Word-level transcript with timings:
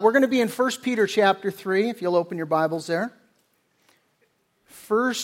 We're 0.00 0.12
going 0.12 0.22
to 0.22 0.28
be 0.28 0.40
in 0.40 0.46
1 0.46 0.70
Peter 0.80 1.08
chapter 1.08 1.50
3, 1.50 1.90
if 1.90 2.00
you'll 2.00 2.14
open 2.14 2.36
your 2.36 2.46
Bibles 2.46 2.86
there. 2.86 3.12
1 4.86 5.14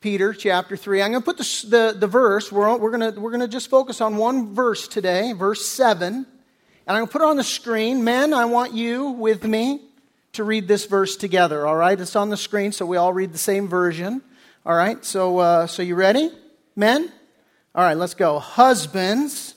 Peter 0.00 0.32
chapter 0.32 0.76
3. 0.76 1.02
I'm 1.02 1.10
going 1.10 1.20
to 1.20 1.24
put 1.24 1.36
the, 1.36 1.66
the, 1.68 1.98
the 1.98 2.06
verse, 2.06 2.52
we're, 2.52 2.76
we're, 2.76 2.96
going 2.96 3.12
to, 3.12 3.20
we're 3.20 3.32
going 3.32 3.40
to 3.40 3.48
just 3.48 3.68
focus 3.68 4.00
on 4.00 4.18
one 4.18 4.54
verse 4.54 4.86
today, 4.86 5.32
verse 5.32 5.66
7. 5.66 6.14
And 6.14 6.26
I'm 6.86 6.94
going 6.94 7.08
to 7.08 7.12
put 7.12 7.22
it 7.22 7.28
on 7.28 7.36
the 7.36 7.42
screen. 7.42 8.04
Men, 8.04 8.32
I 8.32 8.44
want 8.44 8.72
you 8.72 9.08
with 9.08 9.42
me 9.42 9.80
to 10.34 10.44
read 10.44 10.68
this 10.68 10.84
verse 10.84 11.16
together, 11.16 11.66
all 11.66 11.74
right? 11.74 12.00
It's 12.00 12.14
on 12.14 12.30
the 12.30 12.36
screen, 12.36 12.70
so 12.70 12.86
we 12.86 12.98
all 12.98 13.12
read 13.12 13.32
the 13.32 13.38
same 13.38 13.66
version. 13.66 14.22
All 14.64 14.76
right, 14.76 15.04
so, 15.04 15.38
uh, 15.38 15.66
so 15.66 15.82
you 15.82 15.96
ready? 15.96 16.30
Men? 16.76 17.10
All 17.74 17.82
right, 17.82 17.96
let's 17.96 18.14
go. 18.14 18.38
Husbands, 18.38 19.56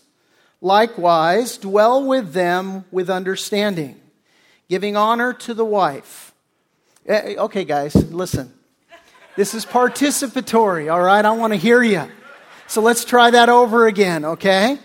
Likewise, 0.61 1.57
dwell 1.57 2.03
with 2.05 2.33
them 2.33 2.85
with 2.91 3.09
understanding, 3.09 3.99
giving 4.69 4.95
honor 4.95 5.33
to 5.33 5.53
the 5.53 5.65
wife. 5.65 6.33
Eh, 7.05 7.35
okay, 7.37 7.65
guys, 7.65 7.93
listen. 8.11 8.51
This 9.35 9.53
is 9.53 9.65
participatory, 9.65 10.91
all 10.91 11.01
right? 11.01 11.23
I 11.23 11.31
want 11.31 11.53
to 11.53 11.57
hear 11.57 11.83
you. 11.83 12.09
So 12.67 12.81
let's 12.81 13.05
try 13.05 13.31
that 13.31 13.49
over 13.49 13.85
again, 13.85 14.25
okay? 14.25 14.79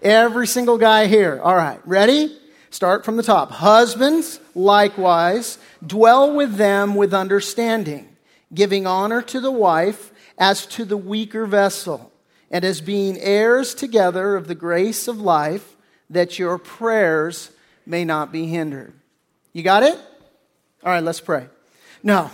Every 0.00 0.46
single 0.46 0.78
guy 0.78 1.06
here. 1.06 1.40
All 1.42 1.56
right, 1.56 1.80
ready? 1.86 2.38
Start 2.70 3.04
from 3.04 3.16
the 3.16 3.22
top. 3.22 3.50
Husbands, 3.50 4.40
likewise, 4.54 5.58
dwell 5.84 6.34
with 6.34 6.56
them 6.56 6.94
with 6.94 7.12
understanding, 7.12 8.08
giving 8.54 8.86
honor 8.86 9.22
to 9.22 9.40
the 9.40 9.50
wife 9.50 10.12
as 10.38 10.66
to 10.66 10.84
the 10.84 10.96
weaker 10.96 11.46
vessel 11.46 12.12
and 12.50 12.64
as 12.64 12.80
being 12.80 13.18
heirs 13.18 13.74
together 13.74 14.36
of 14.36 14.48
the 14.48 14.54
grace 14.54 15.08
of 15.08 15.20
life, 15.20 15.76
that 16.10 16.38
your 16.38 16.58
prayers 16.58 17.50
may 17.84 18.04
not 18.04 18.32
be 18.32 18.46
hindered. 18.46 18.92
You 19.52 19.62
got 19.62 19.82
it? 19.82 19.98
All 20.84 20.92
right, 20.92 21.02
let's 21.02 21.20
pray. 21.20 21.46
No. 22.02 22.30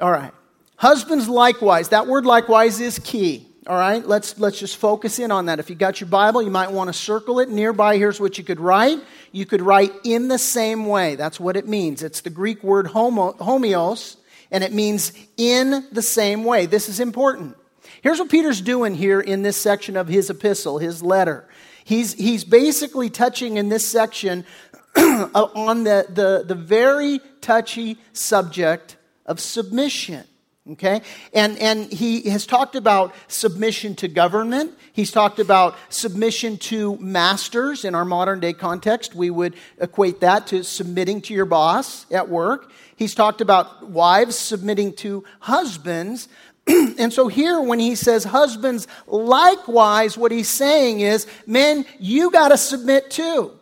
All 0.00 0.10
right. 0.10 0.32
Husbands 0.76 1.28
likewise. 1.28 1.90
That 1.90 2.06
word 2.06 2.24
likewise 2.24 2.80
is 2.80 2.98
key. 2.98 3.48
All 3.64 3.78
right, 3.78 4.04
let's, 4.04 4.40
let's 4.40 4.58
just 4.58 4.76
focus 4.76 5.20
in 5.20 5.30
on 5.30 5.46
that. 5.46 5.60
If 5.60 5.70
you 5.70 5.76
got 5.76 6.00
your 6.00 6.08
Bible, 6.08 6.42
you 6.42 6.50
might 6.50 6.72
want 6.72 6.88
to 6.88 6.92
circle 6.92 7.38
it. 7.38 7.48
Nearby, 7.48 7.96
here's 7.96 8.18
what 8.18 8.36
you 8.36 8.42
could 8.42 8.58
write. 8.58 8.98
You 9.30 9.46
could 9.46 9.62
write 9.62 9.92
in 10.02 10.26
the 10.26 10.38
same 10.38 10.86
way. 10.86 11.14
That's 11.14 11.38
what 11.38 11.56
it 11.56 11.68
means. 11.68 12.02
It's 12.02 12.22
the 12.22 12.30
Greek 12.30 12.64
word 12.64 12.88
homo, 12.88 13.34
homeos, 13.34 14.16
and 14.50 14.64
it 14.64 14.72
means 14.72 15.12
in 15.36 15.86
the 15.92 16.02
same 16.02 16.42
way. 16.42 16.66
This 16.66 16.88
is 16.88 16.98
important. 16.98 17.56
Here's 18.02 18.18
what 18.18 18.30
Peter's 18.30 18.60
doing 18.60 18.96
here 18.96 19.20
in 19.20 19.42
this 19.42 19.56
section 19.56 19.96
of 19.96 20.08
his 20.08 20.28
epistle, 20.28 20.78
his 20.78 21.04
letter. 21.04 21.48
He's, 21.84 22.12
he's 22.14 22.42
basically 22.42 23.10
touching 23.10 23.56
in 23.56 23.68
this 23.68 23.86
section 23.86 24.44
uh, 24.96 25.28
on 25.54 25.84
the, 25.84 26.06
the, 26.08 26.44
the 26.44 26.56
very 26.56 27.20
touchy 27.40 27.98
subject 28.12 28.96
of 29.24 29.38
submission. 29.38 30.24
Okay? 30.70 31.02
And, 31.32 31.58
and 31.58 31.92
he 31.92 32.30
has 32.30 32.44
talked 32.44 32.76
about 32.76 33.14
submission 33.26 33.94
to 33.96 34.08
government. 34.08 34.76
He's 34.92 35.10
talked 35.10 35.38
about 35.38 35.76
submission 35.88 36.56
to 36.58 36.96
masters. 36.98 37.84
In 37.84 37.94
our 37.94 38.04
modern 38.04 38.38
day 38.38 38.52
context, 38.52 39.14
we 39.14 39.30
would 39.30 39.54
equate 39.78 40.20
that 40.20 40.48
to 40.48 40.62
submitting 40.62 41.20
to 41.22 41.34
your 41.34 41.46
boss 41.46 42.06
at 42.12 42.28
work. 42.28 42.70
He's 42.94 43.14
talked 43.14 43.40
about 43.40 43.88
wives 43.88 44.38
submitting 44.38 44.92
to 44.96 45.24
husbands. 45.40 46.28
and 46.66 47.12
so 47.12 47.28
here, 47.28 47.60
when 47.60 47.78
he 47.78 47.94
says 47.94 48.24
husbands, 48.24 48.86
likewise, 49.06 50.16
what 50.16 50.32
he's 50.32 50.48
saying 50.48 51.00
is, 51.00 51.26
men, 51.46 51.84
you 51.98 52.30
got 52.30 52.48
to 52.48 52.56
submit 52.56 53.10
too. 53.10 53.52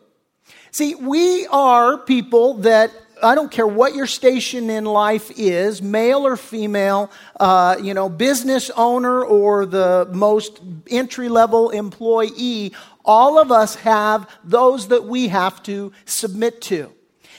See, 0.70 0.94
we 0.94 1.46
are 1.46 1.98
people 1.98 2.54
that 2.58 2.92
I 3.22 3.34
don't 3.34 3.50
care 3.50 3.66
what 3.66 3.94
your 3.94 4.06
station 4.06 4.70
in 4.70 4.84
life 4.84 5.30
is, 5.36 5.82
male 5.82 6.26
or 6.26 6.36
female, 6.36 7.10
uh, 7.38 7.76
you 7.82 7.92
know, 7.92 8.08
business 8.08 8.70
owner 8.76 9.22
or 9.22 9.66
the 9.66 10.08
most 10.12 10.60
entry 10.88 11.28
level 11.28 11.70
employee, 11.70 12.72
all 13.04 13.38
of 13.38 13.50
us 13.50 13.74
have 13.76 14.28
those 14.44 14.88
that 14.88 15.04
we 15.04 15.28
have 15.28 15.62
to 15.64 15.92
submit 16.04 16.60
to. 16.62 16.92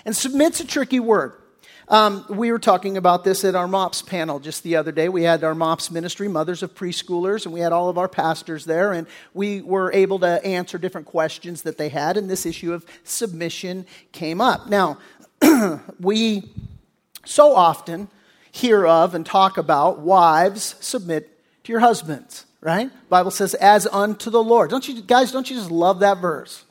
And 0.06 0.16
submit's 0.16 0.59
a 0.59 0.66
tricky 0.66 1.00
word. 1.00 1.41
Um, 1.91 2.24
we 2.29 2.53
were 2.53 2.59
talking 2.59 2.96
about 2.96 3.25
this 3.25 3.44
at 3.44 3.53
our 3.53 3.68
MOPS 3.68 4.02
panel 4.03 4.40
just 4.40 4.63
the 4.63 4.78
other 4.78 4.94
day. 4.94 5.09
We 5.09 5.24
had 5.24 5.44
our 5.44 5.53
MOPS 5.53 5.91
ministry, 5.91 6.29
Mothers 6.29 6.63
of 6.63 6.74
Preschoolers, 6.74 7.44
and 7.44 7.53
we 7.53 7.59
had 7.59 7.74
all 7.74 7.90
of 7.90 7.97
our 7.97 8.07
pastors 8.07 8.63
there, 8.63 8.94
and 8.94 9.06
we 9.34 9.62
were 9.62 9.91
able 9.91 10.18
to 10.19 10.41
answer 10.46 10.78
different 10.78 11.07
questions 11.07 11.63
that 11.63 11.78
they 11.78 11.90
had, 11.90 12.16
and 12.16 12.29
this 12.29 12.46
issue 12.46 12.72
of 12.72 12.85
submission 13.03 13.85
came 14.13 14.40
up. 14.40 14.69
Now, 14.69 15.00
we 16.00 16.50
so 17.25 17.53
often 17.53 18.08
hear 18.53 18.88
of 18.88 19.13
and 19.13 19.25
talk 19.25 19.58
about 19.58 20.00
wives 20.00 20.78
submit 20.79 21.38
to 21.66 21.73
your 21.73 21.81
husbands, 21.81 22.46
right? 22.62 22.90
Bible 23.09 23.31
says, 23.31 23.53
as 23.56 23.85
unto 23.85 24.29
the 24.29 24.41
Lord. 24.41 24.69
Don't 24.69 24.88
you 24.88 25.02
guys, 25.02 25.34
don't 25.34 25.50
you 25.50 25.58
just 25.58 25.72
love 25.72 26.00
that 26.00 26.19
verse? 26.19 26.63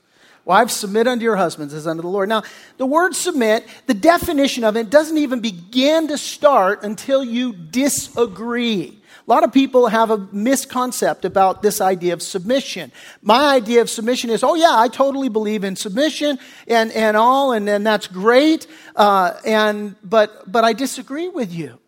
Wives, 0.44 0.72
submit 0.74 1.06
unto 1.06 1.22
your 1.22 1.36
husbands 1.36 1.74
as 1.74 1.86
unto 1.86 2.02
the 2.02 2.08
Lord. 2.08 2.28
Now, 2.28 2.42
the 2.78 2.86
word 2.86 3.14
submit, 3.14 3.66
the 3.86 3.94
definition 3.94 4.64
of 4.64 4.76
it 4.76 4.90
doesn't 4.90 5.18
even 5.18 5.40
begin 5.40 6.08
to 6.08 6.18
start 6.18 6.82
until 6.82 7.22
you 7.22 7.52
disagree. 7.52 9.00
A 9.26 9.30
lot 9.30 9.44
of 9.44 9.52
people 9.52 9.86
have 9.86 10.10
a 10.10 10.18
misconcept 10.18 11.24
about 11.24 11.62
this 11.62 11.80
idea 11.80 12.14
of 12.14 12.22
submission. 12.22 12.90
My 13.22 13.54
idea 13.54 13.80
of 13.80 13.90
submission 13.90 14.30
is, 14.30 14.42
oh 14.42 14.54
yeah, 14.54 14.72
I 14.72 14.88
totally 14.88 15.28
believe 15.28 15.62
in 15.62 15.76
submission 15.76 16.38
and, 16.66 16.90
and 16.92 17.16
all, 17.16 17.52
and, 17.52 17.68
and 17.68 17.86
that's 17.86 18.06
great. 18.06 18.66
Uh, 18.96 19.34
and, 19.44 19.94
but, 20.02 20.50
but 20.50 20.64
I 20.64 20.72
disagree 20.72 21.28
with 21.28 21.52
you. 21.52 21.78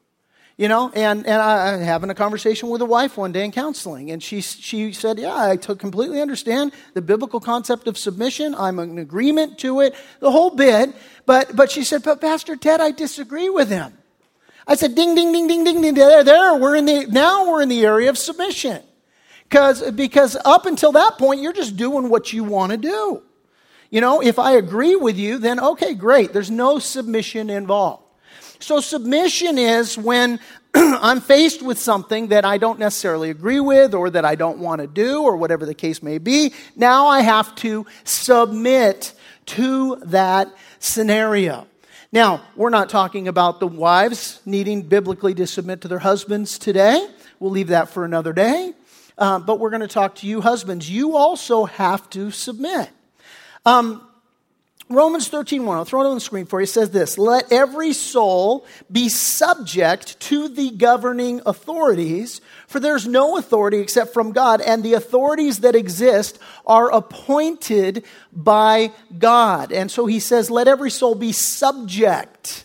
You 0.63 0.69
know, 0.69 0.93
and, 0.95 1.27
and 1.27 1.43
I, 1.43 1.79
having 1.79 2.09
a 2.09 2.15
conversation 2.15 2.69
with 2.69 2.81
a 2.83 2.85
wife 2.85 3.17
one 3.17 3.33
day 3.33 3.45
in 3.45 3.51
counseling, 3.51 4.13
and 4.13 4.23
she, 4.23 4.41
she 4.41 4.93
said, 4.93 5.19
Yeah, 5.19 5.35
I 5.35 5.57
t- 5.57 5.75
completely 5.75 6.21
understand 6.21 6.71
the 6.95 7.03
biblical 7.03 7.41
concept 7.41 7.89
of 7.89 7.99
submission. 7.99 8.55
I'm 8.55 8.79
in 8.79 8.97
agreement 8.99 9.59
to 9.59 9.81
it, 9.81 9.97
the 10.21 10.31
whole 10.31 10.51
bit. 10.51 10.95
But, 11.27 11.57
but 11.57 11.69
she 11.73 11.83
said, 11.83 12.05
But 12.05 12.21
Pastor 12.21 12.55
Ted, 12.55 12.81
I 12.81 12.93
disagree 12.93 13.51
with 13.51 13.71
him. 13.71 13.93
I 14.65 14.77
said, 14.77 14.95
Ding, 14.95 15.17
ding, 15.17 15.33
ding, 15.33 15.49
ding, 15.49 15.65
ding, 15.65 15.83
ding, 15.83 15.95
there, 15.95 16.23
there. 16.23 16.55
We're 16.55 16.77
in 16.77 16.85
the, 16.85 17.07
now 17.07 17.51
we're 17.51 17.63
in 17.63 17.69
the 17.69 17.85
area 17.85 18.09
of 18.09 18.17
submission. 18.17 18.85
Because, 19.49 19.91
because 19.91 20.37
up 20.45 20.67
until 20.67 20.93
that 20.93 21.19
point, 21.19 21.41
you're 21.41 21.53
just 21.53 21.77
doing 21.77 22.09
what 22.09 22.33
you 22.33 22.45
want 22.45 22.71
to 22.71 22.79
do. 22.79 23.21
You 23.91 24.01
know, 24.01 24.23
if 24.23 24.39
I 24.39 24.53
agree 24.53 24.95
with 24.95 25.19
you, 25.19 25.39
then 25.39 25.59
okay, 25.59 25.95
great. 25.95 26.33
There's 26.33 26.53
no 26.53 26.79
submission 26.79 27.51
involved. 27.51 28.02
So 28.63 28.79
submission 28.79 29.59
is 29.59 29.99
when 29.99 30.39
I'm 30.75 31.21
faced 31.21 31.63
with 31.63 31.81
something 31.81 32.29
that 32.29 32.45
I 32.45 32.59
don't 32.59 32.79
necessarily 32.79 33.31
agree 33.31 33.59
with 33.59 33.93
or 33.93 34.09
that 34.11 34.25
I 34.25 34.37
don't 34.37 34.59
want 34.59 34.81
to 34.81 34.87
do 34.87 35.23
or 35.25 35.37
whatever 35.37 35.67
the 35.67 35.75
case 35.75 36.01
may 36.01 36.19
be. 36.19 36.55
Now 36.77 37.09
I 37.09 37.23
have 37.23 37.57
to 37.57 37.87
submit 38.05 39.15
to 39.47 39.97
that 40.05 40.55
scenario. 40.79 41.67
Now, 42.13 42.43
we're 42.55 42.71
not 42.71 42.89
talking 42.89 43.27
about 43.27 43.59
the 43.59 43.67
wives 43.67 44.41
needing 44.47 44.83
biblically 44.83 45.35
to 45.35 45.47
submit 45.49 45.81
to 45.81 45.89
their 45.89 45.99
husbands 45.99 46.57
today. 46.57 47.05
We'll 47.41 47.51
leave 47.51 47.69
that 47.69 47.89
for 47.89 48.05
another 48.05 48.33
day. 48.33 48.75
Uh, 49.19 49.41
but 49.41 49.59
we're 49.59 49.71
going 49.71 49.81
to 49.83 49.89
talk 49.89 50.15
to 50.17 50.29
you, 50.29 50.41
husbands. 50.41 50.89
You 50.89 51.17
also 51.17 51.65
have 51.65 52.09
to 52.11 52.31
submit. 52.31 52.91
Um, 53.67 54.07
Romans 54.95 55.29
13, 55.29 55.65
1, 55.65 55.77
I'll 55.77 55.85
throw 55.85 56.03
it 56.03 56.09
on 56.09 56.15
the 56.15 56.21
screen 56.21 56.47
for 56.47 56.61
you, 56.61 56.67
says 56.67 56.91
this 56.91 57.19
Let 57.19 57.51
every 57.53 57.93
soul 57.93 58.67
be 58.91 59.09
subject 59.09 60.19
to 60.21 60.49
the 60.49 60.71
governing 60.71 61.41
authorities, 61.47 62.41
for 62.67 62.81
there's 62.81 63.07
no 63.07 63.37
authority 63.37 63.79
except 63.79 64.13
from 64.13 64.33
God, 64.33 64.61
and 64.61 64.83
the 64.83 64.95
authorities 64.95 65.61
that 65.61 65.75
exist 65.75 66.39
are 66.67 66.91
appointed 66.93 68.05
by 68.33 68.93
God. 69.19 69.73
And 69.73 69.91
so 69.91 70.07
he 70.07 70.21
says, 70.21 70.51
Let 70.51 70.69
every 70.69 70.91
soul 70.91 71.15
be 71.15 71.33
subject. 71.33 72.65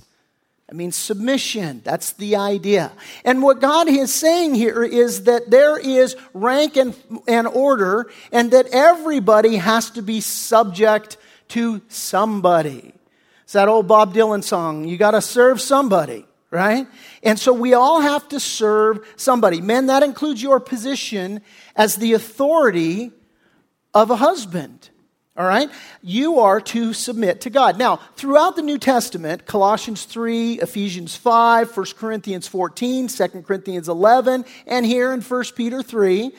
I 0.69 0.73
mean, 0.73 0.91
submission. 0.91 1.81
That's 1.85 2.11
the 2.13 2.35
idea. 2.35 2.91
And 3.23 3.41
what 3.41 3.61
God 3.61 3.87
is 3.87 4.13
saying 4.13 4.55
here 4.55 4.83
is 4.83 5.23
that 5.23 5.49
there 5.49 5.77
is 5.77 6.17
rank 6.33 6.75
and, 6.75 6.93
and 7.25 7.47
order, 7.47 8.11
and 8.33 8.51
that 8.51 8.67
everybody 8.73 9.55
has 9.55 9.89
to 9.91 10.01
be 10.01 10.19
subject 10.19 11.17
to 11.49 11.81
somebody. 11.87 12.93
It's 13.43 13.53
that 13.53 13.67
old 13.67 13.87
Bob 13.87 14.13
Dylan 14.13 14.43
song, 14.43 14.85
you 14.87 14.97
got 14.97 15.11
to 15.11 15.21
serve 15.21 15.61
somebody, 15.61 16.25
right? 16.51 16.85
And 17.23 17.39
so 17.39 17.53
we 17.53 17.73
all 17.73 18.01
have 18.01 18.27
to 18.29 18.39
serve 18.39 19.07
somebody. 19.15 19.61
Men, 19.61 19.87
that 19.87 20.03
includes 20.03 20.43
your 20.43 20.59
position 20.59 21.41
as 21.75 21.95
the 21.95 22.13
authority 22.13 23.11
of 23.93 24.11
a 24.11 24.17
husband. 24.17 24.89
All 25.37 25.45
right? 25.45 25.69
You 26.01 26.39
are 26.39 26.59
to 26.59 26.93
submit 26.93 27.41
to 27.41 27.51
God. 27.51 27.77
Now, 27.77 27.97
throughout 28.15 28.55
the 28.55 28.63
New 28.63 28.79
Testament, 28.79 29.45
Colossians 29.45 30.05
3, 30.05 30.53
Ephesians 30.61 31.15
5, 31.15 31.77
1 31.77 31.85
Corinthians 31.95 32.47
14, 32.47 33.07
2 33.07 33.27
Corinthians 33.43 33.87
11, 33.87 34.45
and 34.65 34.83
here 34.83 35.13
in 35.13 35.21
1 35.21 35.43
Peter 35.55 35.83
3, 35.83 36.31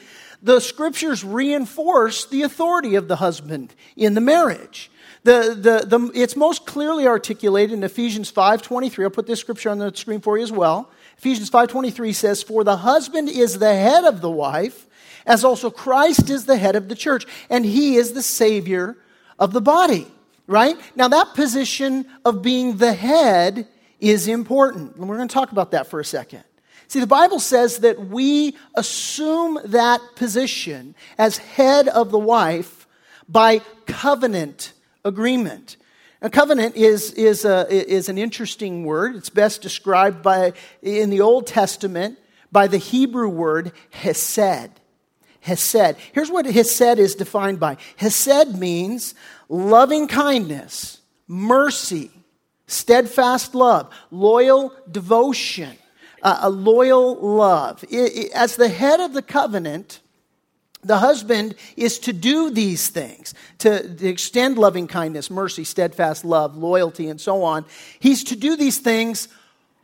the 0.42 0.60
scriptures 0.60 1.24
reinforce 1.24 2.26
the 2.26 2.42
authority 2.42 2.94
of 2.94 3.08
the 3.08 3.16
husband 3.16 3.74
in 3.96 4.14
the 4.14 4.20
marriage 4.20 4.90
The, 5.24 5.54
the, 5.54 5.98
the, 5.98 6.10
it's 6.14 6.36
most 6.36 6.64
clearly 6.64 7.06
articulated 7.06 7.72
in 7.72 7.82
Ephesians 7.82 8.30
5.23. 8.30 9.02
I'll 9.02 9.10
put 9.10 9.26
this 9.26 9.40
scripture 9.40 9.70
on 9.70 9.78
the 9.78 9.94
screen 9.94 10.20
for 10.20 10.38
you 10.38 10.44
as 10.44 10.52
well. 10.52 10.90
Ephesians 11.18 11.50
5.23 11.50 12.14
says, 12.14 12.42
For 12.42 12.62
the 12.62 12.76
husband 12.76 13.28
is 13.28 13.58
the 13.58 13.74
head 13.74 14.04
of 14.04 14.20
the 14.20 14.30
wife, 14.30 14.86
as 15.26 15.44
also 15.44 15.70
Christ 15.70 16.30
is 16.30 16.46
the 16.46 16.56
head 16.56 16.76
of 16.76 16.88
the 16.88 16.94
church, 16.94 17.26
and 17.50 17.64
he 17.64 17.96
is 17.96 18.12
the 18.12 18.22
Savior 18.22 18.96
of 19.38 19.52
the 19.52 19.60
body. 19.60 20.06
Right? 20.46 20.76
Now, 20.96 21.08
that 21.08 21.34
position 21.34 22.06
of 22.24 22.40
being 22.40 22.78
the 22.78 22.94
head 22.94 23.68
is 24.00 24.28
important. 24.28 24.96
And 24.96 25.08
we're 25.08 25.16
going 25.16 25.28
to 25.28 25.34
talk 25.34 25.52
about 25.52 25.72
that 25.72 25.88
for 25.88 26.00
a 26.00 26.04
second. 26.04 26.44
See, 26.88 27.00
the 27.00 27.06
Bible 27.06 27.38
says 27.38 27.78
that 27.80 28.08
we 28.08 28.56
assume 28.74 29.58
that 29.66 30.00
position 30.16 30.94
as 31.18 31.36
head 31.36 31.86
of 31.86 32.10
the 32.10 32.18
wife 32.18 32.86
by 33.28 33.60
covenant 33.86 34.72
agreement. 35.04 35.76
A 36.22 36.30
covenant 36.30 36.76
is, 36.76 37.12
is, 37.12 37.44
a, 37.44 37.66
is 37.70 38.08
an 38.08 38.16
interesting 38.16 38.84
word. 38.84 39.16
It's 39.16 39.28
best 39.28 39.60
described 39.60 40.22
by, 40.22 40.54
in 40.80 41.10
the 41.10 41.20
Old 41.20 41.46
Testament 41.46 42.18
by 42.50 42.66
the 42.66 42.78
Hebrew 42.78 43.28
word 43.28 43.72
hesed. 43.90 44.70
Hesed. 45.40 45.96
Here's 46.12 46.30
what 46.30 46.46
hesed 46.46 46.98
is 46.98 47.14
defined 47.14 47.60
by 47.60 47.76
hesed 47.96 48.58
means 48.58 49.14
loving 49.50 50.08
kindness, 50.08 51.00
mercy, 51.26 52.10
steadfast 52.66 53.54
love, 53.54 53.92
loyal 54.10 54.72
devotion 54.90 55.76
uh, 56.22 56.38
a 56.42 56.50
loyal 56.50 57.14
love. 57.16 57.84
It, 57.84 57.96
it, 57.96 58.32
as 58.32 58.56
the 58.56 58.68
head 58.68 59.00
of 59.00 59.12
the 59.12 59.22
covenant, 59.22 60.00
the 60.82 60.98
husband 60.98 61.54
is 61.76 61.98
to 62.00 62.12
do 62.12 62.50
these 62.50 62.88
things, 62.88 63.34
to, 63.58 63.94
to, 63.96 64.08
extend 64.08 64.58
loving 64.58 64.86
kindness, 64.86 65.30
mercy, 65.30 65.64
steadfast 65.64 66.24
love, 66.24 66.56
loyalty, 66.56 67.08
and 67.08 67.20
so 67.20 67.42
on. 67.42 67.64
He's 67.98 68.24
to 68.24 68.36
do 68.36 68.56
these 68.56 68.78
things 68.78 69.28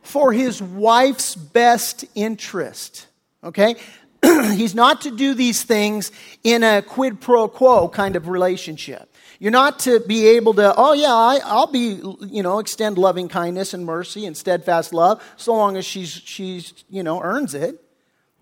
for 0.01 0.31
his 0.31 0.61
wife's 0.61 1.35
best 1.35 2.05
interest. 2.15 3.07
Okay? 3.43 3.75
He's 4.23 4.73
not 4.73 5.01
to 5.01 5.11
do 5.11 5.33
these 5.33 5.63
things 5.63 6.11
in 6.43 6.63
a 6.63 6.81
quid 6.81 7.21
pro 7.21 7.47
quo 7.47 7.89
kind 7.89 8.15
of 8.15 8.27
relationship. 8.27 9.11
You're 9.39 9.51
not 9.51 9.79
to 9.79 9.99
be 9.99 10.27
able 10.27 10.53
to, 10.55 10.73
oh 10.75 10.93
yeah, 10.93 11.13
I, 11.13 11.55
will 11.55 11.67
be, 11.67 12.01
you 12.27 12.43
know, 12.43 12.59
extend 12.59 12.97
loving 12.97 13.27
kindness 13.27 13.73
and 13.73 13.85
mercy 13.85 14.25
and 14.25 14.35
steadfast 14.35 14.93
love 14.93 15.23
so 15.37 15.53
long 15.53 15.77
as 15.77 15.85
she's, 15.85 16.09
she's, 16.09 16.73
you 16.89 17.03
know, 17.03 17.21
earns 17.21 17.53
it. 17.53 17.83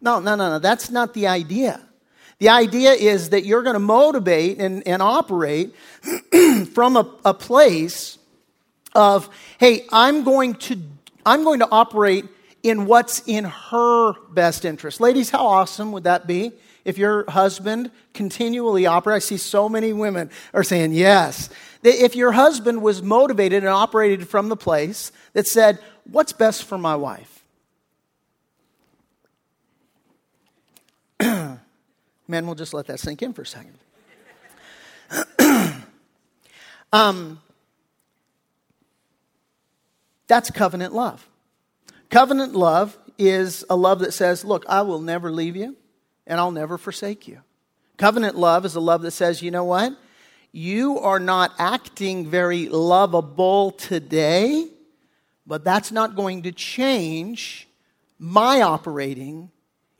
No, 0.01 0.19
no, 0.19 0.35
no, 0.35 0.49
no. 0.49 0.59
That's 0.59 0.89
not 0.89 1.13
the 1.13 1.27
idea. 1.27 1.81
The 2.39 2.49
idea 2.49 2.91
is 2.91 3.29
that 3.29 3.45
you're 3.45 3.63
going 3.63 3.75
to 3.75 3.79
motivate 3.79 4.59
and, 4.59 4.85
and 4.87 5.01
operate 5.01 5.73
from 6.73 6.97
a, 6.97 7.09
a 7.23 7.33
place 7.33 8.17
of, 8.93 9.29
hey, 9.59 9.85
I'm 9.91 10.23
going 10.23 10.55
to, 10.55 10.79
I'm 11.25 11.43
going 11.43 11.59
to 11.59 11.69
operate 11.71 12.25
in 12.61 12.85
what's 12.85 13.21
in 13.27 13.45
her 13.45 14.13
best 14.29 14.65
interest. 14.65 14.99
Ladies, 14.99 15.29
how 15.29 15.45
awesome 15.45 15.91
would 15.91 16.03
that 16.03 16.27
be? 16.27 16.53
If 16.85 16.97
your 16.97 17.30
husband 17.30 17.91
continually 18.13 18.85
operates, 18.85 19.25
I 19.25 19.30
see 19.30 19.38
so 19.38 19.69
many 19.69 19.94
women 19.94 20.30
are 20.53 20.63
saying 20.63 20.94
yes. 20.94 21.50
If 21.81 22.15
your 22.15 22.33
husband 22.33 22.81
was 22.81 23.01
motivated 23.01 23.63
and 23.63 23.71
operated 23.71 24.27
from 24.27 24.50
the 24.50 24.57
place 24.57 25.12
that 25.33 25.47
said, 25.47 25.80
What's 26.06 26.33
best 26.33 26.65
for 26.65 26.77
my 26.77 26.97
wife? 26.97 27.45
Men, 31.21 31.59
we'll 32.45 32.56
just 32.56 32.74
let 32.74 32.88
that 32.88 33.00
sink 33.00 33.21
in 33.21 33.31
for 33.31 33.44
a 33.44 33.45
second. 33.45 33.77
um, 36.91 37.41
that's 40.27 40.51
covenant 40.51 40.94
love. 40.94 41.25
Covenant 42.09 42.53
love 42.53 42.97
is 43.18 43.63
a 43.69 43.77
love 43.77 44.00
that 44.00 44.13
says, 44.13 44.44
Look, 44.44 44.65
I 44.68 44.81
will 44.81 45.00
never 45.00 45.31
leave 45.31 45.56
you 45.56 45.77
and 46.25 46.39
I'll 46.39 46.51
never 46.51 46.77
forsake 46.77 47.27
you. 47.27 47.41
Covenant 47.97 48.35
love 48.35 48.65
is 48.65 48.75
a 48.75 48.79
love 48.79 49.01
that 49.03 49.11
says, 49.11 49.41
you 49.41 49.51
know 49.51 49.63
what? 49.63 49.95
You 50.51 50.99
are 50.99 51.19
not 51.19 51.53
acting 51.57 52.27
very 52.27 52.69
lovable 52.69 53.71
today, 53.71 54.67
but 55.45 55.63
that's 55.63 55.91
not 55.91 56.15
going 56.15 56.43
to 56.43 56.51
change 56.51 57.67
my 58.19 58.61
operating 58.61 59.51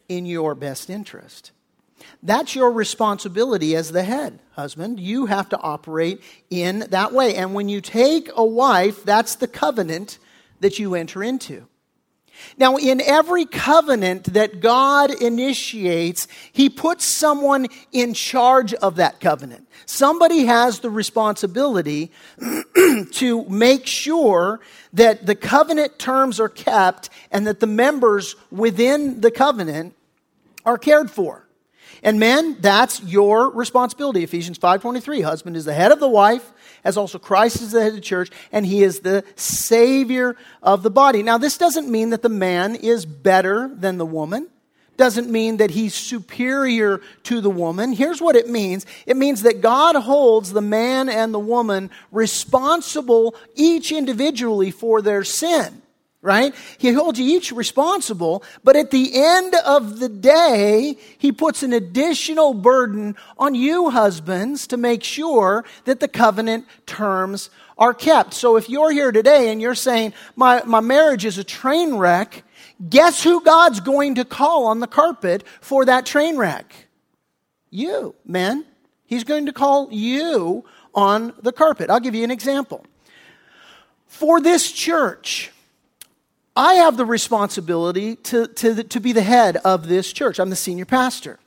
in 0.08 0.26
your 0.26 0.56
best 0.56 0.90
interest. 0.90 1.52
That's 2.22 2.56
your 2.56 2.72
responsibility 2.72 3.76
as 3.76 3.92
the 3.92 4.04
head, 4.04 4.40
husband. 4.52 5.00
You 5.00 5.26
have 5.26 5.50
to 5.50 5.60
operate 5.60 6.22
in 6.50 6.80
that 6.90 7.14
way. 7.14 7.36
And 7.36 7.54
when 7.54 7.70
you 7.70 7.82
take 7.82 8.30
a 8.36 8.46
wife, 8.46 9.04
that's 9.04 9.36
the 9.36 9.48
covenant 9.48 10.20
that 10.60 10.80
you 10.80 10.96
enter 10.96 11.24
into. 11.24 11.68
Now, 12.58 12.78
in 12.78 13.02
every 13.02 13.46
covenant 13.46 14.34
that 14.34 14.60
God 14.60 15.12
initiates, 15.12 16.28
He 16.52 16.70
puts 16.70 17.06
someone 17.06 17.68
in 17.92 18.14
charge 18.14 18.74
of 18.74 18.98
that 18.98 19.20
covenant. 19.20 19.68
Somebody 19.86 20.46
has 20.46 20.80
the 20.80 20.90
responsibility 20.90 22.12
to 23.14 23.46
make 23.50 23.88
sure 23.88 24.60
that 24.94 25.26
the 25.26 25.36
covenant 25.36 26.00
terms 26.00 26.40
are 26.40 26.50
kept 26.50 27.10
and 27.32 27.48
that 27.48 27.60
the 27.60 27.68
members 27.68 28.36
within 28.52 29.22
the 29.22 29.32
covenant 29.32 29.96
are 30.66 30.78
cared 30.78 31.12
for. 31.12 31.48
And 32.04 32.20
men, 32.20 32.58
that's 32.60 33.02
your 33.04 33.50
responsibility. 33.50 34.24
Ephesians 34.24 34.60
5:23, 34.60 35.22
husband 35.22 35.56
is 35.56 35.66
the 35.66 35.74
head 35.74 35.92
of 35.92 36.00
the 36.00 36.10
wife, 36.10 36.53
as 36.84 36.98
also 36.98 37.20
Christ 37.20 37.62
is 37.62 37.72
the 37.72 37.82
head 37.82 37.90
of 37.90 37.96
the 37.96 38.02
church, 38.02 38.30
and 38.52 38.66
he 38.66 38.84
is 38.84 39.00
the 39.00 39.24
Savior 39.36 40.36
of 40.62 40.84
the 40.84 40.90
body. 40.90 41.24
Now, 41.24 41.38
this 41.38 41.58
doesn't 41.58 41.90
mean 41.90 42.10
that 42.10 42.22
the 42.22 42.30
man 42.30 42.76
is 42.76 43.06
better 43.06 43.70
than 43.74 43.98
the 43.98 44.06
woman. 44.06 44.48
Doesn't 44.96 45.30
mean 45.30 45.58
that 45.58 45.72
he's 45.72 45.96
superior 45.96 47.02
to 47.24 47.42
the 47.42 47.50
woman. 47.50 47.94
Here's 47.94 48.22
what 48.22 48.36
it 48.36 48.48
means 48.48 48.86
it 49.06 49.18
means 49.18 49.42
that 49.42 49.62
God 49.62 49.96
holds 49.96 50.54
the 50.54 50.62
man 50.62 51.10
and 51.10 51.34
the 51.34 51.40
woman 51.40 51.90
responsible, 52.12 53.36
each 53.56 53.92
individually, 53.92 54.72
for 54.72 55.02
their 55.02 55.24
sin 55.24 55.83
right? 56.24 56.56
He 56.78 56.94
holds 56.94 57.20
you 57.20 57.38
each 57.38 57.52
responsible, 57.52 58.44
but 58.64 58.78
at 58.78 58.92
the 58.92 59.12
end 59.14 59.54
of 59.66 60.00
the 60.00 60.08
day, 60.08 60.98
he 61.18 61.34
puts 61.34 61.62
an 61.62 61.74
additional 61.74 62.54
burden 62.54 63.16
on 63.38 63.54
you, 63.54 63.90
husbands, 63.90 64.66
to 64.68 64.78
make 64.78 65.04
sure 65.04 65.66
that 65.84 66.00
the 66.00 66.08
covenant 66.08 66.66
terms 66.86 67.50
are 67.78 67.94
kept. 67.94 68.34
So 68.34 68.56
if 68.56 68.70
you're 68.70 68.92
here 68.92 69.12
today 69.12 69.52
and 69.52 69.62
you're 69.62 69.76
saying, 69.76 70.14
my, 70.38 70.64
my 70.66 70.80
marriage 70.80 71.26
is 71.26 71.38
a 71.38 71.44
train 71.44 71.96
wreck, 71.96 72.44
guess 72.90 73.22
who 73.22 73.42
God's 73.44 73.82
going 73.82 74.16
to 74.16 74.24
call 74.24 74.68
on 74.68 74.80
the 74.80 74.88
carpet 74.88 75.44
for 75.60 75.84
that 75.86 76.06
train 76.06 76.38
wreck? 76.38 76.74
You, 77.70 78.16
men. 78.26 78.66
He's 79.06 79.26
going 79.26 79.48
to 79.48 79.54
call 79.54 79.90
you 79.92 80.64
on 80.96 81.34
the 81.42 81.52
carpet. 81.52 81.90
I'll 81.90 82.00
give 82.00 82.16
you 82.16 82.24
an 82.24 82.32
example. 82.32 82.86
For 84.08 84.40
this 84.40 84.72
church, 84.72 85.52
I 86.56 86.76
have 86.76 86.98
the 86.98 87.06
responsibility 87.06 88.16
to, 88.18 88.48
to, 88.48 88.84
to 88.84 89.00
be 89.00 89.12
the 89.12 89.24
head 89.24 89.58
of 89.58 89.88
this 89.88 90.14
church. 90.14 90.40
I'm 90.40 90.50
the 90.50 90.56
senior 90.56 90.86
pastor. 90.86 91.40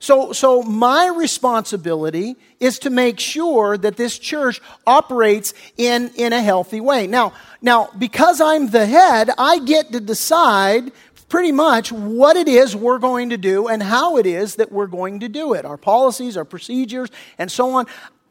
So, 0.00 0.32
so 0.32 0.62
my 0.62 1.08
responsibility 1.08 2.36
is 2.60 2.78
to 2.80 2.90
make 2.90 3.18
sure 3.18 3.76
that 3.76 3.96
this 3.96 4.18
church 4.18 4.60
operates 4.86 5.54
in, 5.76 6.10
in 6.14 6.32
a 6.32 6.40
healthy 6.40 6.80
way. 6.80 7.06
Now, 7.06 7.32
now, 7.60 7.90
because 7.98 8.40
I'm 8.40 8.70
the 8.70 8.86
head, 8.86 9.30
I 9.38 9.58
get 9.58 9.92
to 9.92 10.00
decide 10.00 10.92
pretty 11.28 11.52
much 11.52 11.92
what 11.92 12.36
it 12.36 12.48
is 12.48 12.74
we're 12.74 12.98
going 12.98 13.30
to 13.30 13.36
do 13.36 13.66
and 13.68 13.82
how 13.82 14.16
it 14.16 14.26
is 14.26 14.56
that 14.56 14.72
we're 14.72 14.86
going 14.86 15.20
to 15.20 15.28
do 15.28 15.54
it. 15.54 15.64
Our 15.64 15.76
policies, 15.76 16.36
our 16.36 16.44
procedures, 16.44 17.10
and 17.36 17.50
so 17.50 17.74
on. 17.74 17.86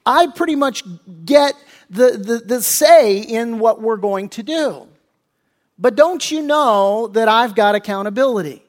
I 0.05 0.27
pretty 0.27 0.55
much 0.55 0.83
get 1.25 1.53
the, 1.89 2.11
the, 2.11 2.37
the 2.45 2.61
say 2.61 3.19
in 3.19 3.59
what 3.59 3.81
we're 3.81 3.97
going 3.97 4.29
to 4.29 4.43
do. 4.43 4.87
But 5.79 5.95
don't 5.95 6.31
you 6.31 6.41
know 6.41 7.07
that 7.07 7.27
I've 7.27 7.55
got 7.55 7.75
accountability? 7.75 8.63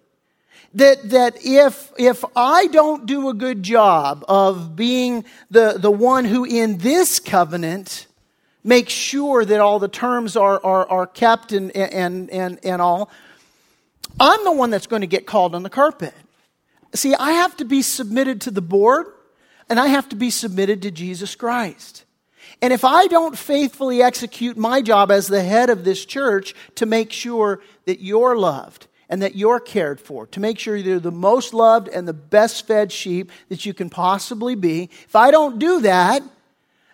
That, 0.74 1.10
that 1.10 1.38
if, 1.44 1.90
if 1.98 2.24
I 2.36 2.66
don't 2.66 3.06
do 3.06 3.30
a 3.30 3.34
good 3.34 3.62
job 3.62 4.24
of 4.28 4.76
being 4.76 5.24
the, 5.50 5.76
the 5.78 5.90
one 5.90 6.26
who 6.26 6.44
in 6.44 6.78
this 6.78 7.18
covenant 7.18 8.06
makes 8.62 8.92
sure 8.92 9.44
that 9.44 9.60
all 9.60 9.78
the 9.78 9.88
terms 9.88 10.36
are, 10.36 10.60
are, 10.62 10.86
are 10.88 11.06
kept 11.06 11.52
and, 11.52 11.74
and, 11.74 12.28
and, 12.30 12.58
and 12.62 12.82
all, 12.82 13.10
I'm 14.20 14.44
the 14.44 14.52
one 14.52 14.68
that's 14.68 14.86
going 14.86 15.00
to 15.00 15.06
get 15.06 15.26
called 15.26 15.54
on 15.54 15.62
the 15.62 15.70
carpet. 15.70 16.14
See, 16.94 17.14
I 17.14 17.32
have 17.32 17.56
to 17.58 17.64
be 17.64 17.80
submitted 17.80 18.42
to 18.42 18.50
the 18.50 18.60
board 18.62 19.06
and 19.70 19.80
I 19.80 19.86
have 19.88 20.08
to 20.10 20.16
be 20.16 20.30
submitted 20.30 20.82
to 20.82 20.90
Jesus 20.90 21.34
Christ. 21.34 22.04
And 22.60 22.72
if 22.72 22.84
I 22.84 23.06
don't 23.06 23.38
faithfully 23.38 24.02
execute 24.02 24.56
my 24.56 24.82
job 24.82 25.10
as 25.10 25.28
the 25.28 25.42
head 25.42 25.70
of 25.70 25.84
this 25.84 26.04
church 26.04 26.54
to 26.76 26.86
make 26.86 27.12
sure 27.12 27.60
that 27.84 28.00
you're 28.00 28.36
loved 28.36 28.86
and 29.08 29.22
that 29.22 29.36
you're 29.36 29.60
cared 29.60 30.00
for, 30.00 30.26
to 30.28 30.40
make 30.40 30.58
sure 30.58 30.76
you're 30.76 30.98
the 30.98 31.10
most 31.10 31.54
loved 31.54 31.88
and 31.88 32.06
the 32.06 32.12
best 32.12 32.66
fed 32.66 32.92
sheep 32.92 33.30
that 33.48 33.64
you 33.64 33.72
can 33.72 33.88
possibly 33.90 34.54
be, 34.54 34.90
if 35.04 35.14
I 35.16 35.30
don't 35.30 35.58
do 35.58 35.80
that, 35.80 36.22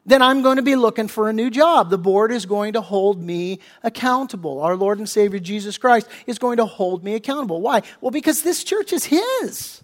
then 0.07 0.21
I'm 0.21 0.43
going 0.43 0.57
to 0.57 0.63
be 0.63 0.77
looking 0.77 1.09
for 1.09 1.29
a 1.29 1.33
new 1.33 1.51
job. 1.51 1.89
The 1.89 1.99
board 1.99 2.31
is 2.31 2.45
going 2.45 2.75
to 2.75 2.83
hold 2.83 3.23
me 3.23 3.61
accountable. 3.83 4.61
Our 4.61 4.77
Lord 4.77 4.99
and 4.99 5.09
Savior 5.09 5.39
Jesus 5.39 5.79
Christ 5.79 6.09
is 6.27 6.39
going 6.39 6.59
to 6.59 6.67
hold 6.67 7.03
me 7.03 7.15
accountable. 7.15 7.63
Why? 7.63 7.83
Well, 8.01 8.11
because 8.11 8.43
this 8.43 8.65
church 8.65 8.93
is 8.93 9.07
His. 9.07 9.83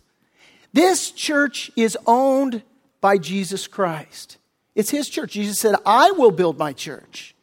This 0.73 1.11
church 1.11 1.71
is 1.75 1.97
owned 2.07 2.63
by 3.01 3.17
Jesus 3.19 3.67
Christ. 3.67 4.37
It's 4.75 4.91
His 4.91 5.09
church. 5.09 5.33
Jesus 5.33 5.59
said, 5.59 5.77
I 5.85 6.13
will 6.13 6.31
build 6.31 6.59
my 6.59 6.73
church 6.73 7.35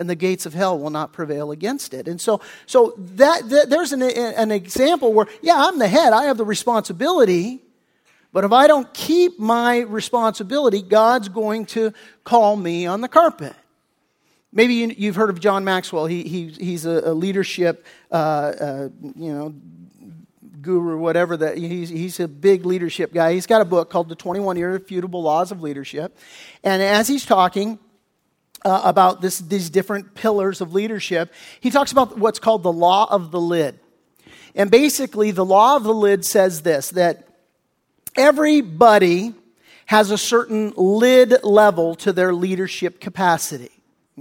and 0.00 0.08
the 0.08 0.14
gates 0.14 0.46
of 0.46 0.54
hell 0.54 0.78
will 0.78 0.90
not 0.90 1.12
prevail 1.12 1.50
against 1.50 1.92
it. 1.92 2.08
And 2.08 2.18
so, 2.18 2.40
so 2.64 2.94
that, 2.96 3.48
that 3.50 3.68
there's 3.68 3.92
an, 3.92 4.02
an 4.02 4.50
example 4.50 5.12
where, 5.12 5.26
yeah, 5.42 5.54
I'm 5.56 5.78
the 5.78 5.88
head, 5.88 6.14
I 6.14 6.24
have 6.24 6.38
the 6.38 6.44
responsibility, 6.44 7.60
but 8.32 8.44
if 8.44 8.50
I 8.50 8.66
don't 8.66 8.92
keep 8.94 9.38
my 9.38 9.80
responsibility, 9.80 10.80
God's 10.80 11.28
going 11.28 11.66
to 11.66 11.92
call 12.24 12.56
me 12.56 12.86
on 12.86 13.02
the 13.02 13.08
carpet. 13.08 13.54
Maybe 14.52 14.74
you, 14.74 15.08
have 15.08 15.16
heard 15.16 15.30
of 15.30 15.38
John 15.38 15.64
Maxwell. 15.64 16.06
He, 16.06 16.22
he, 16.24 16.48
he's 16.48 16.86
a, 16.86 17.10
a 17.10 17.12
leadership, 17.12 17.84
uh, 18.10 18.14
uh, 18.14 18.88
you 19.16 19.32
know, 19.32 19.54
guru, 20.62 20.98
whatever 20.98 21.36
that. 21.36 21.58
He's, 21.58 21.88
he's 21.88 22.20
a 22.20 22.28
big 22.28 22.66
leadership 22.66 23.12
guy. 23.12 23.32
He's 23.34 23.46
got 23.46 23.60
a 23.60 23.64
book 23.64 23.90
called 23.90 24.08
The 24.08 24.14
21 24.14 24.56
Irrefutable 24.56 25.22
Laws 25.22 25.52
of 25.52 25.62
Leadership. 25.62 26.16
And 26.62 26.82
as 26.82 27.08
he's 27.08 27.24
talking, 27.24 27.78
uh, 28.64 28.82
about 28.84 29.20
this, 29.20 29.38
these 29.38 29.70
different 29.70 30.14
pillars 30.14 30.60
of 30.60 30.74
leadership, 30.74 31.32
he 31.60 31.70
talks 31.70 31.92
about 31.92 32.18
what's 32.18 32.38
called 32.38 32.62
the 32.62 32.72
law 32.72 33.06
of 33.10 33.30
the 33.30 33.40
lid. 33.40 33.78
And 34.54 34.70
basically, 34.70 35.30
the 35.30 35.44
law 35.44 35.76
of 35.76 35.84
the 35.84 35.94
lid 35.94 36.24
says 36.24 36.62
this 36.62 36.90
that 36.90 37.26
everybody 38.16 39.34
has 39.86 40.10
a 40.10 40.18
certain 40.18 40.72
lid 40.76 41.42
level 41.42 41.94
to 41.96 42.12
their 42.12 42.32
leadership 42.32 43.00
capacity. 43.00 43.70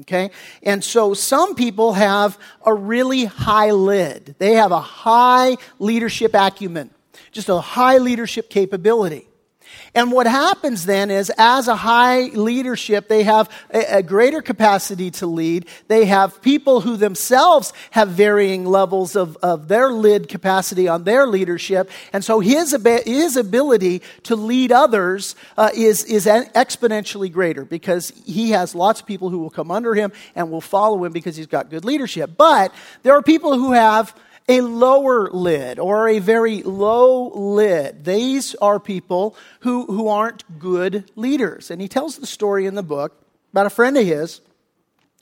Okay? 0.01 0.31
And 0.63 0.83
so 0.83 1.13
some 1.13 1.55
people 1.55 1.93
have 1.93 2.37
a 2.65 2.73
really 2.73 3.25
high 3.25 3.71
lid. 3.71 4.35
They 4.37 4.53
have 4.55 4.71
a 4.71 4.81
high 4.81 5.57
leadership 5.79 6.33
acumen, 6.33 6.89
just 7.31 7.49
a 7.49 7.59
high 7.59 7.97
leadership 7.97 8.49
capability. 8.49 9.28
And 9.95 10.11
what 10.11 10.27
happens 10.27 10.85
then 10.85 11.09
is, 11.09 11.31
as 11.37 11.67
a 11.67 11.75
high 11.75 12.25
leadership, 12.33 13.07
they 13.07 13.23
have 13.23 13.49
a, 13.73 13.97
a, 13.97 14.03
greater 14.03 14.41
capacity 14.41 15.09
to 15.11 15.25
lead. 15.25 15.67
They 15.87 16.05
have 16.05 16.41
people 16.41 16.81
who 16.81 16.95
themselves 16.95 17.73
have 17.91 18.09
varying 18.09 18.65
levels 18.65 19.15
of, 19.15 19.37
of 19.37 19.67
their 19.67 19.91
lid 19.91 20.27
capacity 20.27 20.87
on 20.87 21.03
their 21.03 21.25
leadership. 21.25 21.89
And 22.13 22.23
so 22.23 22.39
his, 22.39 22.77
his 23.05 23.35
ability 23.35 24.01
to 24.23 24.35
lead 24.35 24.71
others 24.71 25.35
uh, 25.57 25.71
is, 25.73 26.03
is 26.05 26.25
exponentially 26.25 27.31
greater 27.31 27.65
because 27.65 28.13
he 28.25 28.51
has 28.51 28.75
lots 28.75 29.01
of 29.01 29.07
people 29.07 29.29
who 29.29 29.39
will 29.39 29.49
come 29.49 29.71
under 29.71 29.95
him 29.95 30.11
and 30.35 30.51
will 30.51 30.61
follow 30.61 31.03
him 31.03 31.13
because 31.13 31.35
he's 31.35 31.47
got 31.47 31.69
good 31.69 31.85
leadership. 31.85 32.31
But 32.37 32.73
there 33.03 33.13
are 33.13 33.23
people 33.23 33.55
who 33.55 33.71
have 33.71 34.15
a 34.49 34.61
lower 34.61 35.29
lid 35.29 35.79
or 35.79 36.09
a 36.09 36.19
very 36.19 36.63
low 36.63 37.29
lid. 37.29 38.03
These 38.03 38.55
are 38.55 38.79
people 38.79 39.35
who, 39.61 39.85
who 39.85 40.07
aren't 40.07 40.59
good 40.59 41.09
leaders. 41.15 41.71
And 41.71 41.79
he 41.79 41.87
tells 41.87 42.17
the 42.17 42.25
story 42.25 42.65
in 42.65 42.75
the 42.75 42.83
book 42.83 43.15
about 43.53 43.67
a 43.67 43.69
friend 43.69 43.95
of 43.95 44.05
his 44.05 44.41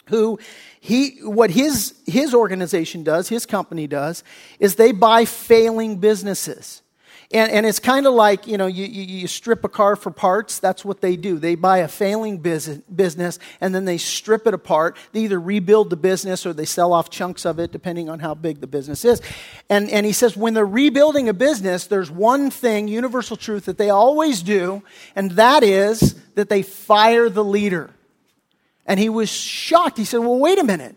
who 0.10 0.40
he 0.80 1.20
what 1.22 1.52
his 1.52 1.94
his 2.06 2.34
organization 2.34 3.04
does, 3.04 3.28
his 3.28 3.46
company 3.46 3.88
does, 3.88 4.24
is 4.58 4.76
they 4.76 4.94
buy 4.94 5.26
failing 5.26 5.98
businesses. 5.98 6.82
And, 7.30 7.52
and 7.52 7.66
it's 7.66 7.80
kind 7.80 8.08
of 8.08 8.14
like, 8.14 8.48
you 8.48 8.58
know, 8.58 8.68
you, 8.68 8.86
you, 8.86 9.04
you, 9.04 9.28
strip 9.28 9.66
a 9.66 9.70
car 9.70 9.98
for 9.98 10.12
parts. 10.12 10.60
That's 10.60 10.86
what 10.86 11.02
they 11.02 11.18
do. 11.18 11.38
They 11.38 11.56
buy 11.56 11.80
a 11.80 11.90
failing 11.90 12.38
business, 12.38 12.78
business 12.84 13.38
and 13.60 13.76
then 13.76 13.84
they 13.84 13.98
strip 13.98 14.48
it 14.48 14.54
apart. 14.54 14.96
They 15.12 15.22
either 15.22 15.38
rebuild 15.38 15.90
the 15.90 15.98
business 15.98 16.46
or 16.46 16.54
they 16.54 16.64
sell 16.64 16.94
off 16.94 17.10
chunks 17.10 17.46
of 17.46 17.60
it, 17.60 17.74
depending 17.74 18.08
on 18.10 18.20
how 18.20 18.34
big 18.34 18.62
the 18.62 18.68
business 18.68 19.04
is. 19.04 19.22
And, 19.70 19.90
and 19.90 20.06
he 20.06 20.14
says, 20.14 20.38
when 20.38 20.54
they're 20.54 20.66
rebuilding 20.66 21.28
a 21.28 21.34
business, 21.34 21.88
there's 21.88 22.10
one 22.10 22.50
thing, 22.50 22.88
universal 22.88 23.36
truth, 23.36 23.66
that 23.66 23.78
they 23.78 23.90
always 23.90 24.42
do, 24.42 24.82
and 25.14 25.32
that 25.32 25.64
is 25.64 26.16
that 26.36 26.48
they 26.48 26.62
fire 26.62 27.30
the 27.30 27.44
leader. 27.44 27.90
And 28.86 28.98
he 28.98 29.10
was 29.10 29.30
shocked. 29.30 29.98
He 29.98 30.06
said, 30.06 30.20
Well, 30.20 30.40
wait 30.40 30.60
a 30.60 30.64
minute. 30.64 30.96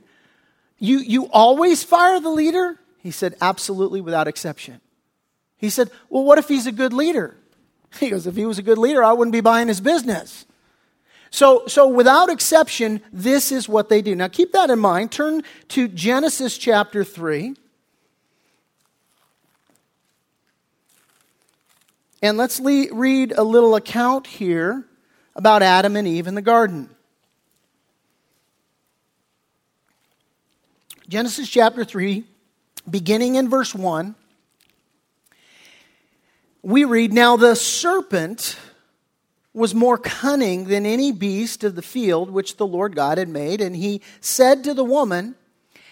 You, 0.79 1.01
you 1.01 1.27
always 1.33 1.83
fire 1.83 2.21
the 2.21 2.31
leader? 2.31 2.79
He 2.99 3.11
said, 3.11 3.35
Absolutely, 3.41 4.01
without 4.01 4.29
exception. 4.29 4.81
He 5.61 5.69
said, 5.69 5.91
Well, 6.09 6.25
what 6.25 6.39
if 6.39 6.49
he's 6.49 6.67
a 6.67 6.73
good 6.73 6.93
leader? 6.93 7.37
He 7.99 8.09
goes, 8.09 8.27
If 8.27 8.37
he 8.37 8.47
was 8.47 8.59
a 8.59 8.63
good 8.63 8.79
leader, 8.79 9.05
I 9.05 9.13
wouldn't 9.13 9.33
be 9.33 9.41
buying 9.41 9.69
his 9.69 9.81
business. 9.81 10.47
So, 11.31 11.65
so 11.67 11.87
without 11.87 12.29
exception, 12.29 13.03
this 13.13 13.53
is 13.53 13.69
what 13.69 13.89
they 13.89 14.03
do. 14.03 14.17
Now 14.17 14.29
keep 14.29 14.53
that 14.53 14.71
in 14.71 14.79
mind. 14.79 15.13
Turn 15.13 15.43
to 15.69 15.87
Genesis 15.87 16.59
chapter 16.59 17.05
3. 17.05 17.55
And 22.23 22.37
let's 22.37 22.59
le- 22.59 22.93
read 22.93 23.33
a 23.37 23.45
little 23.45 23.77
account 23.77 24.27
here 24.27 24.85
about 25.37 25.63
Adam 25.63 25.95
and 25.95 26.07
Eve 26.07 26.27
in 26.27 26.35
the 26.35 26.43
garden. 26.43 26.91
Genesis 31.09 31.49
chapter 31.49 31.85
3, 31.85 32.25
beginning 32.89 33.37
in 33.37 33.49
verse 33.49 33.75
1 33.75 34.15
we 36.63 36.85
read, 36.85 37.13
Now 37.13 37.37
the 37.37 37.55
serpent 37.55 38.57
was 39.53 39.75
more 39.75 39.99
cunning 39.99 40.65
than 40.65 40.87
any 40.87 41.13
beast 41.13 41.65
of 41.65 41.75
the 41.75 41.83
field 41.83 42.31
which 42.31 42.57
the 42.57 42.67
Lord 42.67 42.95
God 42.95 43.19
had 43.19 43.29
made. 43.29 43.61
And 43.61 43.75
he 43.75 44.01
said 44.21 44.65
to 44.65 44.75
the 44.75 44.85
woman, 44.85 45.35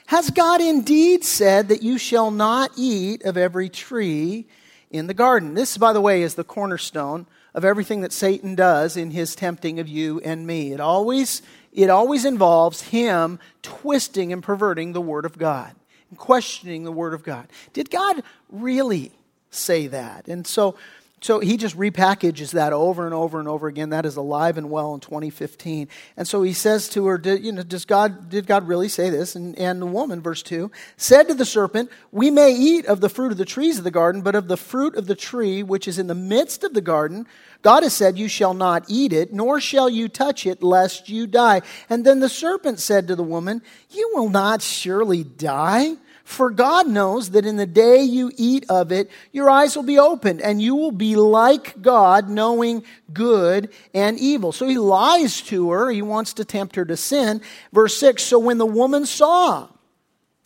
Has 0.07 0.31
God 0.31 0.61
indeed 0.61 1.25
said 1.25 1.69
that 1.69 1.83
you 1.83 1.99
shall 1.99 2.31
not 2.31 2.71
eat 2.77 3.25
of 3.25 3.37
every 3.37 3.69
tree 3.69 4.47
in 4.91 5.07
the 5.07 5.15
garden? 5.15 5.55
This, 5.55 5.77
by 5.77 5.93
the 5.93 6.01
way, 6.01 6.23
is 6.23 6.35
the 6.35 6.45
cornerstone 6.45 7.27
of 7.55 7.65
everything 7.65 8.03
that 8.03 8.13
Satan 8.13 8.55
does 8.55 8.97
in 8.97 9.11
his 9.11 9.35
tempting 9.35 9.81
of 9.81 9.89
you 9.89 10.21
and 10.21 10.47
me. 10.47 10.73
It 10.73 10.81
always, 10.81 11.43
it 11.73 11.91
always 11.91 12.25
involves 12.25 12.83
him 12.83 13.41
twisting 13.63 14.33
and 14.33 14.43
perverting 14.43 14.93
the 14.93 15.01
Word 15.01 15.25
of 15.25 15.39
God, 15.39 15.75
and 16.11 16.19
questioning 16.19 16.85
the 16.85 16.93
Word 16.93 17.15
of 17.15 17.25
God. 17.25 17.49
Did 17.73 17.91
God 17.91 18.23
really 18.51 19.11
say 19.51 19.87
that. 19.89 20.29
And 20.29 20.47
so, 20.47 20.77
so 21.21 21.41
he 21.41 21.57
just 21.57 21.77
repackages 21.77 22.53
that 22.53 22.73
over 22.73 23.05
and 23.05 23.15
over 23.15 23.41
and 23.41 23.49
over 23.49 23.67
again. 23.67 23.91
That 23.91 24.07
is 24.07 24.17
alive 24.17 24.57
and 24.57 24.71
well 24.71 24.95
in 24.95 25.01
2015. 25.01 25.89
And 26.17 26.29
so 26.29 26.43
he 26.43 26.53
says 26.53 26.89
to 26.91 27.07
her, 27.07 27.19
did, 27.19 27.45
you 27.45 27.51
know, 27.51 27.65
does 27.65 27.85
God, 27.85 28.29
did 28.29 28.47
God 28.47 28.69
really 28.69 28.89
say 28.89 29.11
this? 29.11 29.35
And, 29.35 29.59
and 29.59 29.83
the 29.83 29.87
woman, 29.87 30.21
verse 30.21 30.43
2, 30.45 30.71
said 30.97 31.27
to 31.29 31.35
the 31.35 31.45
serpent, 31.45 31.91
We 32.13 32.31
may 32.31 32.55
eat 32.55 32.87
of 32.87 33.01
the 33.01 33.09
fruit 33.09 33.33
of 33.33 33.39
the 33.39 33.45
trees 33.45 33.79
of 33.79 33.85
the 33.85 33.91
garden, 33.91 34.23
but 34.23 34.37
of 34.37 34.47
the 34.47 34.57
fruit 34.57 34.95
of 34.95 35.07
the 35.07 35.17
tree 35.17 35.63
which 35.63 35.89
is 35.89 35.99
in 35.99 36.07
the 36.07 36.15
midst 36.15 36.63
of 36.63 36.73
the 36.73 36.81
garden, 36.81 37.27
God 37.63 37.83
has 37.83 37.95
said, 37.95 38.17
You 38.17 38.29
shall 38.29 38.55
not 38.55 38.85
eat 38.89 39.13
it, 39.13 39.33
nor 39.33 39.61
shall 39.61 39.89
you 39.89 40.09
touch 40.09 40.47
it, 40.47 40.63
lest 40.63 41.09
you 41.09 41.27
die. 41.27 41.63
And 41.91 42.05
then 42.05 42.21
the 42.21 42.29
serpent 42.29 42.79
said 42.79 43.09
to 43.09 43.17
the 43.17 43.25
woman, 43.25 43.63
You 43.91 44.13
will 44.15 44.29
not 44.29 44.63
surely 44.63 45.25
die. 45.25 45.97
For 46.29 46.51
God 46.51 46.87
knows 46.87 47.31
that 47.31 47.47
in 47.47 47.57
the 47.57 47.65
day 47.65 48.03
you 48.03 48.31
eat 48.37 48.67
of 48.69 48.93
it, 48.93 49.11
your 49.33 49.49
eyes 49.49 49.75
will 49.75 49.83
be 49.83 49.99
opened 49.99 50.43
and 50.43 50.61
you 50.61 50.75
will 50.75 50.93
be 50.93 51.17
like 51.17 51.81
God, 51.81 52.29
knowing 52.29 52.85
good 53.15 53.73
and 53.95 54.19
evil. 54.19 54.53
So 54.53 54.69
he 54.69 54.77
lies 54.77 55.41
to 55.45 55.71
her. 55.71 55.91
He 55.91 56.03
wants 56.03 56.35
to 56.35 56.45
tempt 56.45 56.77
her 56.77 56.85
to 56.85 56.99
sin. 56.99 57.41
Verse 57.73 57.97
6 57.97 58.23
So 58.23 58.39
when 58.39 58.59
the 58.59 58.67
woman 58.67 59.07
saw 59.07 59.69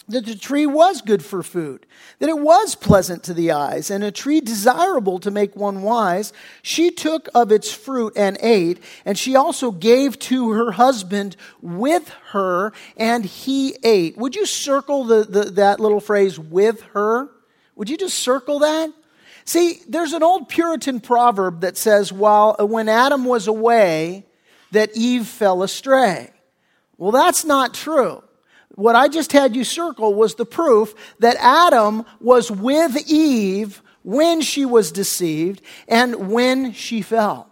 that 0.09 0.27
the 0.27 0.35
tree 0.35 0.67
was 0.67 1.01
good 1.01 1.25
for 1.25 1.43
food, 1.43 1.87
that 2.19 2.29
it 2.29 2.39
was 2.39 2.75
pleasant 2.75 3.23
to 3.25 3.35
the 3.35 3.53
eyes, 3.53 3.91
and 3.91 4.03
a 4.03 4.11
tree 4.11 4.41
desirable 4.41 5.19
to 5.21 5.31
make 5.31 5.55
one 5.55 5.83
wise, 5.83 6.33
she 6.61 6.91
took 6.91 7.29
of 7.35 7.53
its 7.53 7.73
fruit 7.73 8.13
and 8.17 8.37
ate, 8.41 8.83
and 9.05 9.17
she 9.17 9.37
also 9.37 9.71
gave 9.71 10.19
to 10.19 10.51
her 10.51 10.73
husband 10.73 11.37
with 11.61 12.09
her, 12.31 12.73
and 12.97 13.25
he 13.25 13.77
ate. 13.85 14.17
Would 14.17 14.35
you 14.35 14.45
circle 14.45 15.05
the, 15.05 15.25
the, 15.25 15.43
that 15.53 15.81
little 15.81 16.01
phrase, 16.01 16.39
with 16.39 16.83
her? 16.95 17.29
Would 17.77 17.89
you 17.89 17.97
just 17.97 18.19
circle 18.19 18.59
that? 18.61 18.93
See, 19.45 19.81
there's 19.89 20.13
an 20.13 20.23
old 20.23 20.49
Puritan 20.49 21.01
proverb 21.01 21.61
that 21.63 21.77
says, 21.77 22.13
while 22.13 22.57
when 22.59 22.89
Adam 22.89 23.25
was 23.25 23.49
away, 23.49 24.27
that 24.73 24.97
Eve 24.97 25.27
fell 25.27 25.63
astray. 25.63 26.31
Well, 26.97 27.13
that's 27.13 27.45
not 27.45 27.75
true. 27.75 28.23
What 28.75 28.97
I 28.97 29.09
just 29.09 29.33
had 29.33 29.55
you 29.55 29.65
circle 29.65 30.15
was 30.15 30.35
the 30.35 30.47
proof 30.47 30.95
that 31.19 31.37
Adam 31.37 32.05
was 32.21 32.51
with 32.51 32.97
Eve 33.09 33.83
when 34.03 34.41
she 34.41 34.65
was 34.65 34.91
deceived 34.91 35.63
and 35.89 36.31
when 36.31 36.73
she 36.73 37.03
fell. 37.03 37.49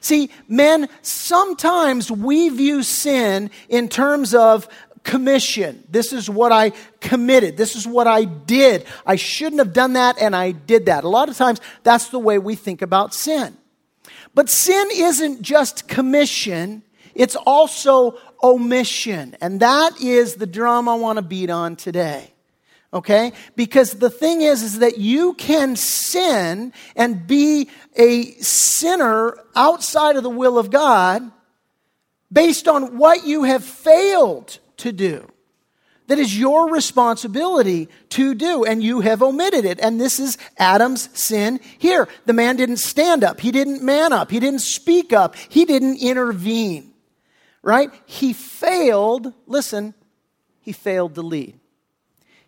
See, 0.00 0.30
men, 0.48 0.88
sometimes 1.02 2.10
we 2.10 2.50
view 2.50 2.82
sin 2.82 3.50
in 3.68 3.88
terms 3.88 4.34
of 4.34 4.68
commission. 5.02 5.84
This 5.88 6.12
is 6.12 6.28
what 6.28 6.52
I 6.52 6.72
committed. 7.00 7.56
This 7.56 7.76
is 7.76 7.86
what 7.86 8.06
I 8.06 8.24
did. 8.24 8.84
I 9.06 9.16
shouldn't 9.16 9.60
have 9.60 9.72
done 9.72 9.94
that, 9.94 10.20
and 10.20 10.34
I 10.34 10.52
did 10.52 10.86
that. 10.86 11.04
A 11.04 11.08
lot 11.08 11.28
of 11.28 11.36
times, 11.36 11.60
that's 11.84 12.08
the 12.08 12.18
way 12.18 12.38
we 12.38 12.54
think 12.54 12.82
about 12.82 13.14
sin. 13.14 13.56
But 14.34 14.50
sin 14.50 14.88
isn't 14.92 15.42
just 15.42 15.88
commission, 15.88 16.82
it's 17.14 17.36
also 17.36 18.18
omission. 18.44 19.36
And 19.40 19.58
that 19.60 20.00
is 20.00 20.34
the 20.36 20.46
drum 20.46 20.88
I 20.88 20.94
want 20.94 21.16
to 21.16 21.22
beat 21.22 21.50
on 21.50 21.74
today. 21.74 22.30
Okay? 22.92 23.32
Because 23.56 23.94
the 23.94 24.10
thing 24.10 24.42
is, 24.42 24.62
is 24.62 24.78
that 24.78 24.98
you 24.98 25.34
can 25.34 25.74
sin 25.74 26.72
and 26.94 27.26
be 27.26 27.68
a 27.96 28.32
sinner 28.34 29.36
outside 29.56 30.16
of 30.16 30.22
the 30.22 30.30
will 30.30 30.58
of 30.58 30.70
God 30.70 31.28
based 32.30 32.68
on 32.68 32.98
what 32.98 33.26
you 33.26 33.44
have 33.44 33.64
failed 33.64 34.58
to 34.76 34.92
do 34.92 35.26
that 36.06 36.18
is 36.18 36.38
your 36.38 36.70
responsibility 36.70 37.88
to 38.10 38.34
do, 38.34 38.64
and 38.64 38.82
you 38.82 39.00
have 39.00 39.22
omitted 39.22 39.64
it. 39.64 39.80
And 39.80 40.00
this 40.00 40.18
is 40.18 40.36
Adam's 40.58 41.08
sin 41.18 41.60
here. 41.78 42.08
The 42.26 42.32
man 42.32 42.56
didn't 42.56 42.76
stand 42.76 43.24
up, 43.24 43.40
he 43.40 43.50
didn't 43.50 43.82
man 43.82 44.12
up, 44.12 44.30
he 44.30 44.40
didn't 44.40 44.60
speak 44.60 45.12
up, 45.12 45.34
he 45.48 45.64
didn't 45.64 46.02
intervene. 46.02 46.93
Right? 47.64 47.90
He 48.04 48.34
failed, 48.34 49.32
listen, 49.46 49.94
he 50.60 50.72
failed 50.72 51.14
to 51.14 51.22
lead. 51.22 51.58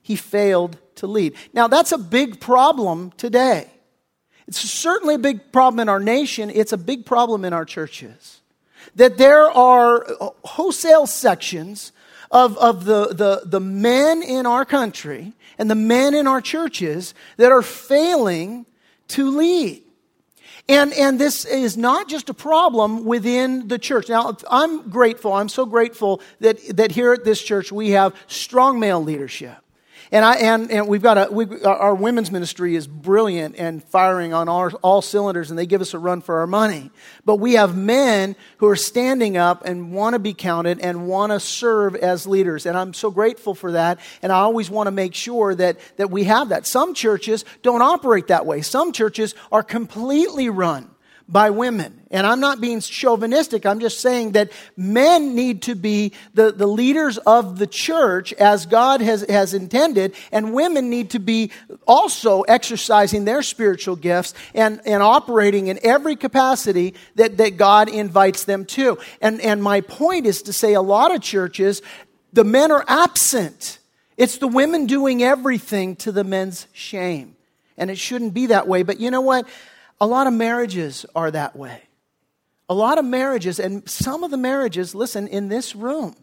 He 0.02 0.14
failed 0.14 0.78
to 0.96 1.06
lead. 1.06 1.34
Now, 1.54 1.68
that's 1.68 1.90
a 1.90 1.98
big 1.98 2.38
problem 2.38 3.12
today. 3.16 3.70
It's 4.46 4.60
certainly 4.60 5.14
a 5.14 5.18
big 5.18 5.52
problem 5.52 5.80
in 5.80 5.88
our 5.88 5.98
nation, 5.98 6.50
it's 6.54 6.72
a 6.72 6.76
big 6.76 7.06
problem 7.06 7.44
in 7.46 7.54
our 7.54 7.64
churches. 7.64 8.42
That 8.94 9.16
there 9.16 9.50
are 9.50 10.06
wholesale 10.44 11.06
sections 11.06 11.92
of, 12.30 12.58
of 12.58 12.84
the, 12.84 13.08
the, 13.08 13.42
the 13.44 13.60
men 13.60 14.22
in 14.22 14.44
our 14.44 14.66
country 14.66 15.32
and 15.58 15.70
the 15.70 15.74
men 15.74 16.14
in 16.14 16.26
our 16.26 16.42
churches 16.42 17.14
that 17.38 17.50
are 17.50 17.62
failing 17.62 18.66
to 19.08 19.30
lead. 19.30 19.82
And, 20.68 20.92
and 20.94 21.18
this 21.18 21.44
is 21.44 21.76
not 21.76 22.08
just 22.08 22.28
a 22.28 22.34
problem 22.34 23.04
within 23.04 23.68
the 23.68 23.78
church. 23.78 24.08
Now, 24.08 24.36
I'm 24.50 24.90
grateful, 24.90 25.32
I'm 25.32 25.48
so 25.48 25.64
grateful 25.64 26.20
that, 26.40 26.58
that 26.76 26.90
here 26.90 27.12
at 27.12 27.24
this 27.24 27.40
church 27.40 27.70
we 27.70 27.90
have 27.90 28.14
strong 28.26 28.80
male 28.80 29.02
leadership. 29.02 29.58
And, 30.12 30.24
I, 30.24 30.36
and, 30.36 30.70
and 30.70 30.88
we've 30.88 31.02
got 31.02 31.18
a, 31.18 31.32
we, 31.32 31.62
our 31.64 31.94
women's 31.94 32.30
ministry 32.30 32.76
is 32.76 32.86
brilliant 32.86 33.56
and 33.56 33.82
firing 33.82 34.32
on 34.32 34.48
all, 34.48 34.70
all 34.82 35.02
cylinders, 35.02 35.50
and 35.50 35.58
they 35.58 35.66
give 35.66 35.80
us 35.80 35.94
a 35.94 35.98
run 35.98 36.20
for 36.20 36.40
our 36.40 36.46
money. 36.46 36.90
But 37.24 37.36
we 37.36 37.54
have 37.54 37.76
men 37.76 38.36
who 38.58 38.68
are 38.68 38.76
standing 38.76 39.36
up 39.36 39.64
and 39.64 39.92
want 39.92 40.14
to 40.14 40.18
be 40.18 40.34
counted 40.34 40.80
and 40.80 41.08
want 41.08 41.32
to 41.32 41.40
serve 41.40 41.96
as 41.96 42.26
leaders. 42.26 42.66
And 42.66 42.76
I'm 42.76 42.94
so 42.94 43.10
grateful 43.10 43.54
for 43.54 43.72
that. 43.72 43.98
And 44.22 44.32
I 44.32 44.36
always 44.36 44.70
want 44.70 44.86
to 44.86 44.92
make 44.92 45.14
sure 45.14 45.54
that, 45.54 45.78
that 45.96 46.10
we 46.10 46.24
have 46.24 46.50
that. 46.50 46.66
Some 46.66 46.94
churches 46.94 47.44
don't 47.62 47.82
operate 47.82 48.28
that 48.28 48.46
way, 48.46 48.62
some 48.62 48.92
churches 48.92 49.34
are 49.50 49.62
completely 49.62 50.48
run 50.48 50.90
by 51.28 51.50
women. 51.50 52.02
And 52.10 52.26
I'm 52.26 52.38
not 52.38 52.60
being 52.60 52.80
chauvinistic. 52.80 53.66
I'm 53.66 53.80
just 53.80 54.00
saying 54.00 54.32
that 54.32 54.52
men 54.76 55.34
need 55.34 55.62
to 55.62 55.74
be 55.74 56.12
the, 56.34 56.52
the 56.52 56.66
leaders 56.66 57.18
of 57.18 57.58
the 57.58 57.66
church 57.66 58.32
as 58.34 58.66
God 58.66 59.00
has, 59.00 59.22
has 59.28 59.52
intended, 59.52 60.14
and 60.30 60.54
women 60.54 60.88
need 60.88 61.10
to 61.10 61.18
be 61.18 61.50
also 61.86 62.42
exercising 62.42 63.24
their 63.24 63.42
spiritual 63.42 63.96
gifts 63.96 64.34
and, 64.54 64.80
and 64.86 65.02
operating 65.02 65.66
in 65.66 65.80
every 65.82 66.14
capacity 66.14 66.94
that, 67.16 67.38
that 67.38 67.56
God 67.56 67.88
invites 67.88 68.44
them 68.44 68.64
to. 68.66 68.98
And, 69.20 69.40
and 69.40 69.62
my 69.62 69.80
point 69.80 70.26
is 70.26 70.42
to 70.42 70.52
say 70.52 70.74
a 70.74 70.82
lot 70.82 71.12
of 71.12 71.22
churches, 71.22 71.82
the 72.32 72.44
men 72.44 72.70
are 72.70 72.84
absent. 72.86 73.80
It's 74.16 74.38
the 74.38 74.48
women 74.48 74.86
doing 74.86 75.22
everything 75.24 75.96
to 75.96 76.12
the 76.12 76.24
men's 76.24 76.68
shame. 76.72 77.34
And 77.76 77.90
it 77.90 77.98
shouldn't 77.98 78.32
be 78.32 78.46
that 78.46 78.68
way. 78.68 78.84
But 78.84 79.00
you 79.00 79.10
know 79.10 79.20
what? 79.20 79.46
A 80.00 80.06
lot 80.06 80.26
of 80.26 80.32
marriages 80.34 81.06
are 81.14 81.30
that 81.30 81.56
way. 81.56 81.82
A 82.68 82.74
lot 82.74 82.98
of 82.98 83.04
marriages, 83.04 83.60
and 83.60 83.88
some 83.88 84.24
of 84.24 84.30
the 84.30 84.36
marriages, 84.36 84.94
listen, 84.94 85.28
in 85.28 85.48
this 85.48 85.76
room, 85.76 86.16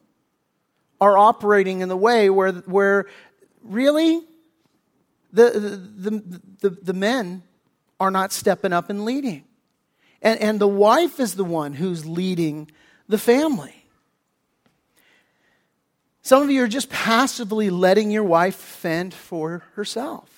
are 0.99 1.17
operating 1.17 1.81
in 1.81 1.89
the 1.89 1.97
way 1.97 2.29
where, 2.29 2.51
where 2.51 3.05
really 3.63 4.21
the, 5.31 5.79
the, 5.95 6.41
the, 6.61 6.69
the 6.69 6.93
men 6.93 7.43
are 7.99 8.11
not 8.11 8.31
stepping 8.31 8.73
up 8.73 8.89
and 8.89 9.05
leading. 9.05 9.43
And, 10.21 10.39
and 10.39 10.59
the 10.59 10.67
wife 10.67 11.19
is 11.19 11.35
the 11.35 11.43
one 11.43 11.73
who's 11.73 12.05
leading 12.05 12.69
the 13.07 13.17
family. 13.17 13.75
Some 16.21 16.41
of 16.41 16.49
you 16.49 16.63
are 16.63 16.67
just 16.67 16.89
passively 16.89 17.69
letting 17.69 18.11
your 18.11 18.23
wife 18.23 18.55
fend 18.55 19.13
for 19.13 19.63
herself. 19.75 20.32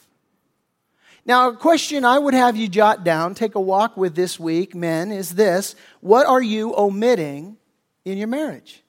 Now, 1.25 1.49
a 1.49 1.55
question 1.55 2.05
I 2.05 2.19
would 2.19 2.35
have 2.35 2.55
you 2.55 2.67
jot 2.67 3.03
down, 3.03 3.33
take 3.33 3.55
a 3.55 3.59
walk 3.59 3.97
with 3.97 4.15
this 4.15 4.39
week, 4.39 4.75
men, 4.75 5.11
is 5.11 5.33
this 5.33 5.75
What 6.01 6.27
are 6.27 6.41
you 6.41 6.75
omitting 6.77 7.57
in 8.03 8.17
your 8.17 8.27
marriage? 8.27 8.83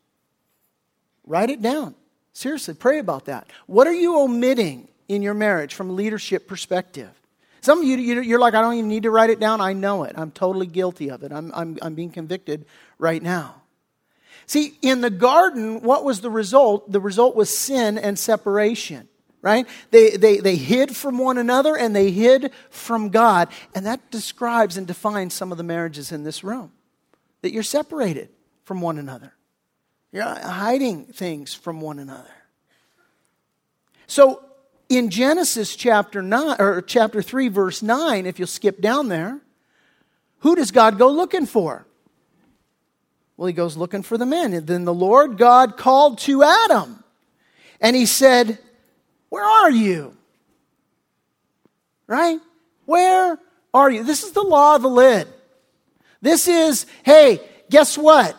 Write 1.25 1.51
it 1.51 1.63
down. 1.63 1.95
Seriously, 2.35 2.75
pray 2.75 2.99
about 2.99 3.25
that. 3.25 3.49
What 3.67 3.87
are 3.87 3.95
you 3.95 4.19
omitting 4.19 4.89
in 5.09 5.23
your 5.23 5.33
marriage 5.33 5.75
from 5.75 5.89
a 5.89 5.93
leadership 5.95 6.47
perspective? 6.47 7.11
Some 7.63 7.79
of 7.81 7.85
you, 7.85 7.97
you're 7.97 8.39
like, 8.39 8.55
I 8.55 8.61
don't 8.61 8.75
even 8.75 8.89
need 8.89 9.05
to 9.05 9.11
write 9.11 9.31
it 9.31 9.41
down. 9.41 9.61
I 9.61 9.73
know 9.73 10.05
it. 10.05 10.15
I'm 10.17 10.31
totally 10.31 10.67
guilty 10.67 11.11
of 11.11 11.23
it. 11.25 11.33
I'm, 11.33 11.51
I'm, 11.55 11.79
I'm 11.81 11.95
being 11.95 12.11
convicted 12.11 12.67
right 12.99 13.21
now. 13.21 13.63
See, 14.45 14.79
in 14.83 15.01
the 15.01 15.11
garden, 15.11 15.81
what 15.81 16.05
was 16.05 16.21
the 16.21 16.31
result? 16.31 16.93
The 16.93 17.01
result 17.01 17.35
was 17.35 17.57
sin 17.57 17.99
and 17.99 18.17
separation 18.17 19.09
right? 19.43 19.67
They, 19.91 20.11
they, 20.11 20.39
they 20.39 20.57
hid 20.57 20.97
from 20.97 21.19
one 21.19 21.39
another 21.39 21.77
and 21.77 21.95
they 21.95 22.11
hid 22.11 22.53
from 22.71 23.11
God. 23.11 23.49
And 23.75 23.87
that 23.87 24.11
describes 24.11 24.77
and 24.77 24.87
defines 24.87 25.35
some 25.35 25.53
of 25.53 25.59
the 25.59 25.65
marriages 25.65 26.13
in 26.13 26.25
this 26.25 26.43
room 26.43 26.73
that 27.43 27.53
you're 27.53 27.63
separated 27.63 28.29
from 28.65 28.81
one 28.81 28.99
another, 28.99 29.33
you're 30.11 30.25
hiding 30.25 31.05
things 31.05 31.55
from 31.55 31.81
one 31.81 32.01
another. 32.01 32.31
So 34.09 34.43
in 34.89 35.11
Genesis 35.11 35.77
chapter 35.77 36.23
9 36.23 36.57
or 36.59 36.83
chapter 36.83 37.23
3 37.23 37.49
verse 37.49 37.83
9 37.83 38.27
if 38.27 38.39
you'll 38.39 38.47
skip 38.47 38.81
down 38.81 39.09
there 39.09 39.41
who 40.41 40.55
does 40.55 40.71
God 40.71 40.99
go 40.99 41.11
looking 41.11 41.47
for 41.47 41.87
well 43.37 43.47
he 43.49 43.53
goes 43.53 43.77
looking 43.77 44.03
for 44.03 44.17
the 44.17 44.27
men 44.27 44.53
and 44.53 44.67
then 44.67 44.85
the 44.85 44.95
Lord 44.95 45.39
God 45.39 45.77
called 45.77 46.19
to 46.21 46.43
Adam 46.43 47.03
and 47.81 47.97
he 47.97 48.07
said 48.07 48.59
where 49.29 49.45
are 49.45 49.71
you? 49.71 50.17
Right? 52.07 52.39
Where 52.85 53.39
are 53.75 53.91
you? 53.91 54.05
This 54.05 54.23
is 54.23 54.33
the 54.33 54.43
law 54.43 54.77
of 54.77 54.83
the 54.83 54.89
lid. 54.89 55.29
This 56.23 56.49
is, 56.49 56.87
hey, 57.03 57.41
guess 57.69 57.99
what? 57.99 58.37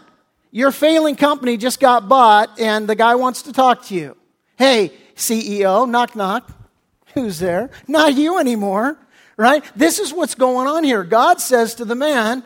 Your 0.52 0.72
failing 0.72 1.16
company 1.16 1.58
just 1.58 1.80
got 1.80 2.08
bought 2.08 2.60
and 2.60 2.88
the 2.88 2.96
guy 2.96 3.16
wants 3.16 3.44
to 3.44 3.54
talk 3.54 3.86
to 3.86 3.96
you. 3.96 4.18
Hey, 4.58 4.92
CEO, 5.16 5.88
knock, 5.88 6.16
knock. 6.16 6.50
Who's 7.14 7.40
there? 7.40 7.70
Not 7.88 8.14
you 8.14 8.40
anymore, 8.40 8.98
right? 9.36 9.64
This 9.76 10.00
is 10.00 10.14
what's 10.14 10.36
going 10.36 10.68
on 10.68 10.84
here. 10.84 11.04
God 11.04 11.42
says 11.42 11.76
to 11.76 11.86
the 11.86 11.96
man, 11.96 12.44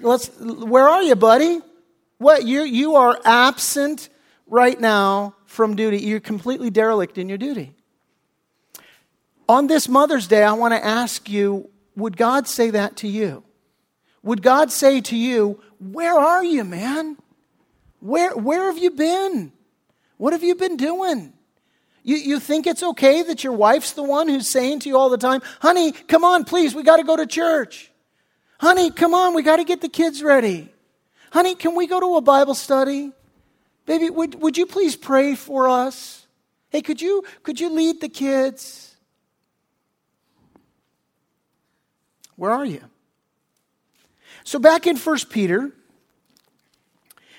let's, 0.00 0.28
where 0.38 0.88
are 0.88 1.02
you, 1.02 1.16
buddy? 1.16 1.60
What, 2.18 2.44
you, 2.44 2.62
you 2.62 2.96
are 2.96 3.18
absent 3.24 4.08
right 4.46 4.78
now 4.78 5.34
from 5.50 5.74
duty. 5.74 5.98
You're 5.98 6.20
completely 6.20 6.70
derelict 6.70 7.18
in 7.18 7.28
your 7.28 7.36
duty. 7.36 7.74
On 9.48 9.66
this 9.66 9.88
Mother's 9.88 10.28
Day, 10.28 10.44
I 10.44 10.52
want 10.52 10.74
to 10.74 10.84
ask 10.84 11.28
you 11.28 11.68
would 11.96 12.16
God 12.16 12.46
say 12.46 12.70
that 12.70 12.96
to 12.98 13.08
you? 13.08 13.42
Would 14.22 14.42
God 14.42 14.70
say 14.70 15.00
to 15.00 15.16
you, 15.16 15.60
Where 15.80 16.14
are 16.14 16.44
you, 16.44 16.62
man? 16.62 17.16
Where, 17.98 18.34
where 18.36 18.66
have 18.66 18.78
you 18.78 18.92
been? 18.92 19.52
What 20.18 20.32
have 20.32 20.44
you 20.44 20.54
been 20.54 20.76
doing? 20.76 21.32
You, 22.04 22.16
you 22.16 22.38
think 22.38 22.68
it's 22.68 22.84
okay 22.84 23.22
that 23.22 23.42
your 23.42 23.52
wife's 23.52 23.92
the 23.92 24.04
one 24.04 24.28
who's 24.28 24.48
saying 24.48 24.80
to 24.80 24.88
you 24.88 24.96
all 24.96 25.10
the 25.10 25.18
time, 25.18 25.42
Honey, 25.60 25.90
come 25.90 26.24
on, 26.24 26.44
please, 26.44 26.76
we 26.76 26.84
got 26.84 26.98
to 26.98 27.04
go 27.04 27.16
to 27.16 27.26
church. 27.26 27.90
Honey, 28.60 28.92
come 28.92 29.14
on, 29.14 29.34
we 29.34 29.42
got 29.42 29.56
to 29.56 29.64
get 29.64 29.80
the 29.80 29.88
kids 29.88 30.22
ready. 30.22 30.72
Honey, 31.32 31.56
can 31.56 31.74
we 31.74 31.88
go 31.88 31.98
to 31.98 32.16
a 32.16 32.20
Bible 32.20 32.54
study? 32.54 33.12
Baby, 33.90 34.08
would, 34.08 34.40
would 34.40 34.56
you 34.56 34.66
please 34.66 34.94
pray 34.94 35.34
for 35.34 35.68
us? 35.68 36.24
Hey, 36.68 36.80
could 36.80 37.02
you, 37.02 37.24
could 37.42 37.58
you 37.58 37.70
lead 37.70 38.00
the 38.00 38.08
kids? 38.08 38.94
Where 42.36 42.52
are 42.52 42.64
you? 42.64 42.84
So 44.44 44.60
back 44.60 44.86
in 44.86 44.96
1 44.96 45.18
Peter, 45.28 45.72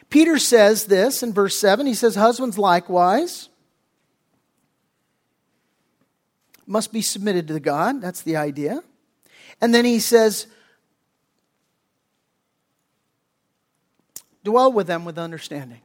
Peter 0.10 0.38
says 0.38 0.88
this 0.88 1.24
in 1.24 1.32
verse 1.32 1.56
7. 1.58 1.88
He 1.88 1.94
says, 1.94 2.16
Husbands 2.16 2.58
likewise 2.58 3.48
must 6.68 6.92
be 6.92 7.02
submitted 7.02 7.48
to 7.48 7.54
the 7.54 7.62
God. 7.62 8.02
That's 8.02 8.24
the 8.24 8.36
idea. 8.36 8.84
And 9.62 9.74
then 9.74 9.86
he 9.86 10.02
says, 10.02 10.48
Dwell 14.44 14.74
with 14.74 14.88
them 14.88 15.06
with 15.06 15.18
understanding. 15.18 15.80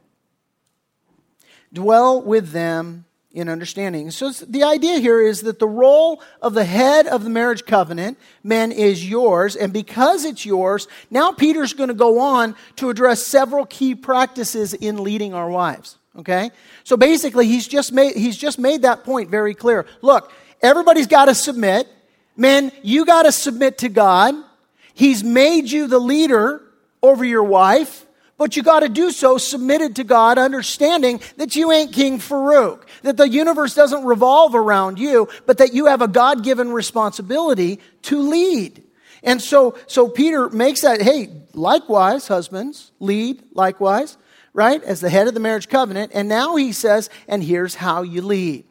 Dwell 1.73 2.21
with 2.21 2.51
them 2.51 3.05
in 3.37 3.49
understanding. 3.49 4.09
So 4.09 4.31
the 4.31 4.63
idea 4.63 4.97
here 4.97 5.21
is 5.21 5.41
that 5.41 5.59
the 5.59 5.67
role 5.67 6.23
of 6.41 6.55
the 6.55 6.63
head 6.63 7.05
of 7.05 7.23
the 7.23 7.29
marriage 7.29 7.65
covenant, 7.65 8.17
men, 8.43 8.71
is 8.71 9.07
yours. 9.07 9.55
And 9.55 9.71
because 9.71 10.25
it's 10.25 10.43
yours, 10.43 10.87
now 11.11 11.31
Peter's 11.33 11.73
going 11.73 11.89
to 11.89 11.93
go 11.93 12.19
on 12.19 12.55
to 12.77 12.89
address 12.89 13.27
several 13.27 13.67
key 13.67 13.93
practices 13.93 14.73
in 14.73 15.03
leading 15.03 15.35
our 15.35 15.51
wives. 15.51 15.97
Okay? 16.17 16.49
So 16.83 16.97
basically, 16.97 17.45
he's 17.45 17.67
just 17.67 17.93
made, 17.93 18.15
he's 18.15 18.37
just 18.37 18.57
made 18.57 18.81
that 18.81 19.03
point 19.03 19.29
very 19.29 19.53
clear. 19.53 19.85
Look, 20.01 20.31
everybody's 20.63 21.05
got 21.05 21.25
to 21.25 21.35
submit. 21.35 21.87
Men, 22.35 22.71
you 22.81 23.05
got 23.05 23.23
to 23.23 23.31
submit 23.31 23.79
to 23.79 23.89
God. 23.89 24.33
He's 24.95 25.23
made 25.23 25.69
you 25.69 25.85
the 25.85 25.99
leader 25.99 26.63
over 27.03 27.23
your 27.23 27.43
wife. 27.43 28.06
But 28.37 28.55
you 28.55 28.61
got 28.61 28.81
to 28.81 28.89
do 28.89 29.11
so 29.11 29.39
submitted 29.39 29.95
to 29.95 30.03
God, 30.03 30.37
understanding 30.37 31.21
that 31.37 31.55
you 31.55 31.71
ain't 31.71 31.91
King 31.91 32.19
Farouk, 32.19 32.83
that 33.01 33.17
the 33.17 33.27
universe 33.27 33.73
doesn't 33.73 34.05
revolve 34.05 34.53
around 34.53 34.99
you, 34.99 35.27
but 35.47 35.57
that 35.57 35.73
you 35.73 35.87
have 35.87 36.03
a 36.03 36.07
God 36.07 36.43
given 36.43 36.71
responsibility 36.71 37.79
to 38.03 38.19
lead. 38.21 38.83
And 39.23 39.41
so, 39.41 39.75
so 39.87 40.07
Peter 40.07 40.49
makes 40.49 40.81
that, 40.81 41.01
hey, 41.01 41.29
likewise, 41.53 42.27
husbands, 42.27 42.91
lead 42.99 43.41
likewise, 43.53 44.17
right, 44.53 44.83
as 44.83 45.01
the 45.01 45.09
head 45.09 45.27
of 45.27 45.33
the 45.33 45.39
marriage 45.39 45.67
covenant. 45.67 46.11
And 46.13 46.29
now 46.29 46.55
he 46.55 46.73
says, 46.73 47.09
and 47.27 47.43
here's 47.43 47.73
how 47.73 48.03
you 48.03 48.21
lead. 48.21 48.65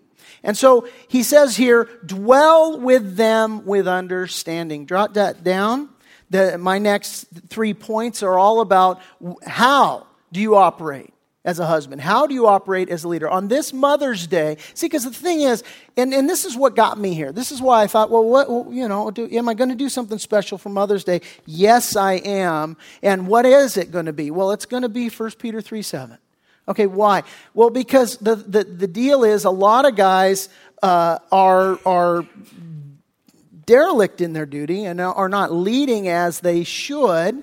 And 0.44 0.57
so 0.57 0.87
he 1.09 1.24
says 1.24 1.57
here, 1.57 1.88
dwell 2.07 2.79
with 2.79 3.16
them 3.16 3.66
with 3.66 3.88
understanding. 3.88 4.87
Jot 4.87 5.14
that 5.14 5.42
down. 5.42 5.88
The, 6.30 6.58
my 6.58 6.78
next 6.78 7.26
three 7.48 7.74
points 7.74 8.22
are 8.22 8.38
all 8.38 8.60
about 8.60 9.00
how 9.46 10.06
do 10.32 10.40
you 10.40 10.56
operate 10.56 11.12
as 11.44 11.60
a 11.60 11.66
husband? 11.66 12.00
How 12.00 12.26
do 12.26 12.34
you 12.34 12.48
operate 12.48 12.88
as 12.88 13.04
a 13.04 13.08
leader? 13.08 13.30
On 13.30 13.46
this 13.46 13.72
Mother's 13.72 14.26
Day, 14.26 14.56
see, 14.74 14.86
because 14.86 15.04
the 15.04 15.12
thing 15.12 15.42
is, 15.42 15.62
and, 15.96 16.12
and 16.12 16.28
this 16.28 16.44
is 16.44 16.56
what 16.56 16.74
got 16.74 16.98
me 16.98 17.14
here. 17.14 17.30
This 17.30 17.52
is 17.52 17.62
why 17.62 17.82
I 17.82 17.86
thought, 17.86 18.10
well, 18.10 18.24
what, 18.24 18.50
well, 18.50 18.66
you 18.72 18.88
know, 18.88 19.10
do, 19.12 19.28
am 19.30 19.48
I 19.48 19.54
going 19.54 19.70
to 19.70 19.76
do 19.76 19.88
something 19.88 20.18
special 20.18 20.58
for 20.58 20.68
Mother's 20.68 21.04
Day? 21.04 21.20
Yes, 21.46 21.94
I 21.94 22.14
am. 22.14 22.76
And 23.02 23.28
what 23.28 23.46
is 23.46 23.76
it 23.76 23.92
going 23.92 24.06
to 24.06 24.12
be? 24.12 24.32
Well, 24.32 24.50
it's 24.50 24.66
going 24.66 24.82
to 24.82 24.88
be 24.88 25.08
1 25.08 25.30
Peter 25.38 25.60
3 25.60 25.82
7. 25.82 26.18
Okay, 26.68 26.86
why? 26.86 27.22
Well, 27.54 27.70
because 27.70 28.16
the, 28.16 28.34
the, 28.34 28.64
the 28.64 28.88
deal 28.88 29.22
is 29.22 29.44
a 29.44 29.50
lot 29.50 29.86
of 29.86 29.94
guys 29.94 30.48
uh, 30.82 31.20
are, 31.30 31.78
are 31.86 32.26
derelict 33.66 34.20
in 34.20 34.33
their 34.33 34.46
duty 34.46 34.85
and 34.85 35.00
are 35.00 35.29
not 35.29 35.52
leading 35.52 36.09
as 36.09 36.40
they 36.40 36.64
should. 36.64 37.42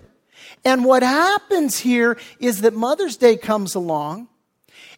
And 0.66 0.86
what 0.86 1.04
happens 1.04 1.78
here 1.78 2.18
is 2.40 2.62
that 2.62 2.74
Mother's 2.74 3.18
Day 3.18 3.38
comes 3.38 3.76
along. 3.76 4.30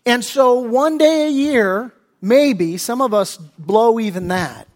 And 0.06 0.24
so 0.24 0.60
one 0.60 0.98
day 0.98 1.28
a 1.28 1.32
year, 1.32 1.92
maybe, 2.22 2.78
some 2.78 3.02
of 3.02 3.14
us 3.14 3.38
blow 3.38 4.00
even 4.00 4.28
that. 4.28 4.68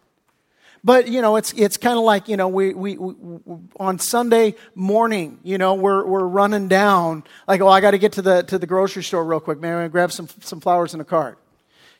But, 0.84 1.10
you 1.10 1.22
know, 1.22 1.36
it's, 1.36 1.52
it's 1.54 1.78
kind 1.78 1.98
of 1.98 2.06
like, 2.06 2.30
you 2.30 2.38
know, 2.38 2.48
we, 2.48 2.74
we, 2.74 2.98
we, 2.98 3.16
on 3.80 4.00
Sunday 4.00 4.56
morning, 4.76 5.40
you 5.44 5.58
know, 5.58 5.74
we're, 5.76 6.06
we're 6.06 6.26
running 6.26 6.70
down, 6.70 7.26
like, 7.48 7.60
oh, 7.62 7.68
I 7.68 7.82
got 7.82 7.92
to 7.92 7.98
get 7.98 8.14
to 8.14 8.22
the, 8.22 8.44
to 8.44 8.58
the 8.58 8.66
grocery 8.66 9.04
store 9.04 9.24
real 9.26 9.42
quick. 9.42 9.60
Man, 9.60 9.74
I'm 9.74 9.78
going 9.80 9.90
to 9.90 9.92
grab 9.92 10.12
some, 10.12 10.30
some 10.40 10.62
flowers 10.62 10.94
in 10.94 11.02
a 11.02 11.06
cart 11.06 11.38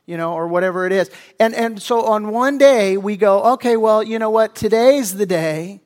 you 0.10 0.18
know, 0.18 0.34
or 0.34 0.48
whatever 0.48 0.88
it 0.88 0.92
is. 0.92 1.12
And, 1.40 1.54
and 1.54 1.80
so 1.80 2.04
on 2.04 2.32
one 2.32 2.58
day, 2.58 2.98
we 2.98 3.16
go, 3.16 3.54
okay, 3.54 3.78
well, 3.78 4.02
you 4.02 4.18
know 4.18 4.32
what? 4.32 4.56
Today's 4.56 5.14
the 5.14 5.28
day 5.28 5.82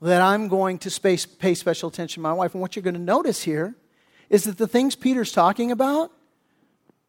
that 0.00 0.22
I'm 0.22 0.48
going 0.48 0.78
to 0.78 0.90
space, 0.90 1.26
pay 1.26 1.52
special 1.52 1.90
attention 1.90 2.14
to 2.14 2.20
my 2.22 2.32
wife. 2.32 2.54
And 2.54 2.62
what 2.62 2.74
you're 2.74 2.82
going 2.82 2.94
to 2.94 3.00
notice 3.00 3.42
here 3.42 3.76
is 4.30 4.44
that 4.44 4.56
the 4.56 4.66
things 4.66 4.96
Peter's 4.96 5.32
talking 5.32 5.70
about, 5.70 6.10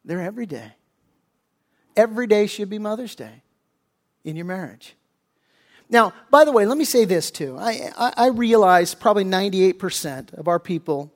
they're 0.03 0.21
every 0.21 0.45
day. 0.45 0.73
Every 1.95 2.27
day 2.27 2.45
should 2.45 2.69
be 2.69 2.77
Mother's 2.77 3.15
Day 3.15 3.43
in 4.25 4.35
your 4.35 4.45
marriage. 4.45 4.97
Now, 5.89 6.11
by 6.29 6.43
the 6.43 6.51
way, 6.51 6.65
let 6.65 6.77
me 6.77 6.83
say 6.83 7.05
this 7.05 7.31
too. 7.31 7.55
I, 7.57 7.89
I, 7.97 8.13
I 8.17 8.27
realize 8.27 8.95
probably 8.95 9.23
98% 9.23 10.33
of 10.33 10.49
our 10.49 10.59
people 10.59 11.13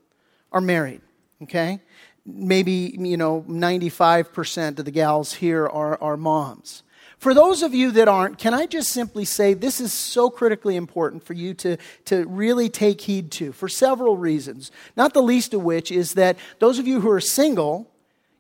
are 0.54 0.62
married, 0.62 1.02
okay? 1.44 1.82
Maybe, 2.26 2.96
you 2.98 3.18
know, 3.18 3.46
95% 3.48 4.80
of 4.80 4.86
the 4.86 4.92
gals 4.92 5.34
here 5.34 5.68
are, 5.68 6.02
are 6.02 6.18
moms. 6.18 6.84
For 7.18 7.34
those 7.34 7.64
of 7.64 7.74
you 7.74 7.92
that 7.92 8.08
aren't, 8.08 8.38
can 8.38 8.54
I 8.54 8.66
just 8.66 8.90
simply 8.90 9.26
say 9.26 9.54
this 9.54 9.80
is 9.80 9.94
so 9.94 10.30
critically 10.30 10.76
important 10.76 11.24
for 11.24 11.34
you 11.34 11.54
to, 11.56 11.78
to 12.06 12.26
really 12.28 12.70
take 12.70 13.02
heed 13.02 13.32
to 13.34 13.52
for 13.52 13.70
several 13.70 14.18
reasons. 14.18 14.72
Not 14.98 15.14
the 15.14 15.24
least 15.24 15.54
of 15.54 15.64
which 15.64 15.92
is 15.92 16.14
that 16.14 16.38
those 16.60 16.78
of 16.78 16.88
you 16.88 17.02
who 17.02 17.10
are 17.10 17.22
single, 17.22 17.90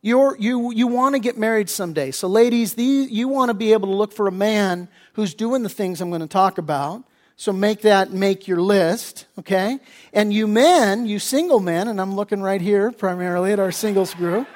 you're, 0.01 0.35
you, 0.37 0.71
you 0.71 0.87
want 0.87 1.15
to 1.15 1.19
get 1.19 1.37
married 1.37 1.69
someday. 1.69 2.11
So, 2.11 2.27
ladies, 2.27 2.75
these, 2.75 3.09
you 3.09 3.27
want 3.27 3.49
to 3.49 3.53
be 3.55 3.73
able 3.73 3.87
to 3.87 3.95
look 3.95 4.13
for 4.13 4.27
a 4.27 4.31
man 4.31 4.87
who's 5.13 5.33
doing 5.33 5.63
the 5.63 5.69
things 5.69 6.01
I'm 6.01 6.09
going 6.09 6.21
to 6.21 6.27
talk 6.27 6.57
about. 6.57 7.03
So 7.37 7.51
make 7.51 7.81
that 7.81 8.11
make 8.11 8.47
your 8.47 8.61
list, 8.61 9.25
okay? 9.39 9.79
And 10.13 10.33
you 10.33 10.47
men, 10.47 11.05
you 11.05 11.19
single 11.19 11.59
men, 11.59 11.87
and 11.87 11.99
I'm 11.99 12.15
looking 12.15 12.41
right 12.41 12.61
here 12.61 12.91
primarily 12.91 13.51
at 13.51 13.59
our 13.59 13.71
singles 13.71 14.13
group. 14.13 14.47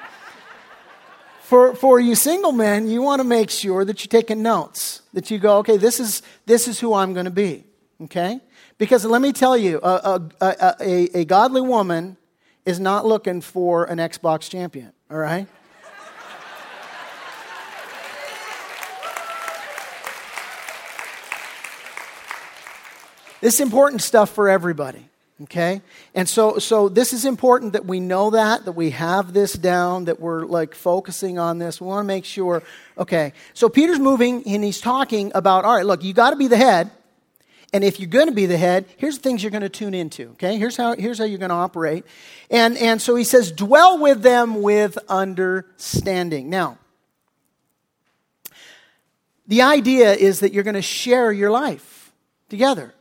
For, 1.42 1.74
for 1.74 2.00
you 2.00 2.14
single 2.14 2.52
men, 2.52 2.88
you 2.88 3.02
want 3.02 3.20
to 3.20 3.24
make 3.24 3.50
sure 3.50 3.84
that 3.84 4.02
you're 4.02 4.20
taking 4.20 4.40
notes, 4.40 5.02
that 5.12 5.30
you 5.30 5.38
go, 5.38 5.58
okay, 5.58 5.76
this 5.76 6.00
is, 6.00 6.22
this 6.46 6.68
is 6.68 6.78
who 6.80 6.94
I'm 6.94 7.12
going 7.12 7.24
to 7.24 7.30
be, 7.30 7.64
okay? 8.04 8.40
Because 8.78 9.04
let 9.04 9.20
me 9.20 9.32
tell 9.32 9.56
you, 9.56 9.80
a, 9.82 10.30
a, 10.40 10.76
a, 10.80 11.18
a 11.18 11.24
godly 11.24 11.60
woman 11.60 12.16
is 12.64 12.80
not 12.80 13.04
looking 13.04 13.40
for 13.40 13.84
an 13.84 13.98
Xbox 13.98 14.48
champion, 14.48 14.92
all 15.10 15.18
right? 15.18 15.48
This 23.40 23.54
is 23.54 23.60
important 23.60 24.02
stuff 24.02 24.30
for 24.30 24.48
everybody. 24.48 25.10
Okay? 25.42 25.80
And 26.14 26.28
so, 26.28 26.58
so 26.58 26.88
this 26.88 27.12
is 27.12 27.24
important 27.24 27.72
that 27.72 27.86
we 27.86 27.98
know 27.98 28.30
that, 28.30 28.66
that 28.66 28.72
we 28.72 28.90
have 28.90 29.32
this 29.32 29.54
down, 29.54 30.04
that 30.04 30.20
we're 30.20 30.44
like 30.44 30.74
focusing 30.74 31.38
on 31.38 31.58
this. 31.58 31.80
We 31.80 31.86
want 31.86 32.04
to 32.04 32.06
make 32.06 32.26
sure, 32.26 32.62
okay. 32.98 33.32
So 33.54 33.70
Peter's 33.70 33.98
moving 33.98 34.46
and 34.46 34.62
he's 34.62 34.80
talking 34.80 35.32
about, 35.34 35.64
all 35.64 35.74
right, 35.74 35.86
look, 35.86 36.04
you 36.04 36.12
got 36.12 36.30
to 36.30 36.36
be 36.36 36.48
the 36.48 36.58
head. 36.58 36.90
And 37.72 37.84
if 37.84 38.00
you're 38.00 38.10
going 38.10 38.26
to 38.26 38.34
be 38.34 38.46
the 38.46 38.58
head, 38.58 38.84
here's 38.98 39.16
the 39.16 39.22
things 39.22 39.42
you're 39.42 39.52
going 39.52 39.62
to 39.62 39.70
tune 39.70 39.94
into. 39.94 40.30
Okay? 40.30 40.58
Here's 40.58 40.76
how, 40.76 40.94
here's 40.94 41.18
how 41.18 41.24
you're 41.24 41.38
going 41.38 41.50
to 41.50 41.54
operate. 41.54 42.04
And, 42.50 42.76
and 42.76 43.00
so 43.00 43.14
he 43.16 43.24
says, 43.24 43.50
dwell 43.50 43.98
with 43.98 44.20
them 44.22 44.60
with 44.60 44.98
understanding. 45.08 46.50
Now, 46.50 46.76
the 49.46 49.62
idea 49.62 50.12
is 50.12 50.40
that 50.40 50.52
you're 50.52 50.64
going 50.64 50.74
to 50.74 50.82
share 50.82 51.32
your 51.32 51.50
life 51.50 52.12
together 52.50 52.92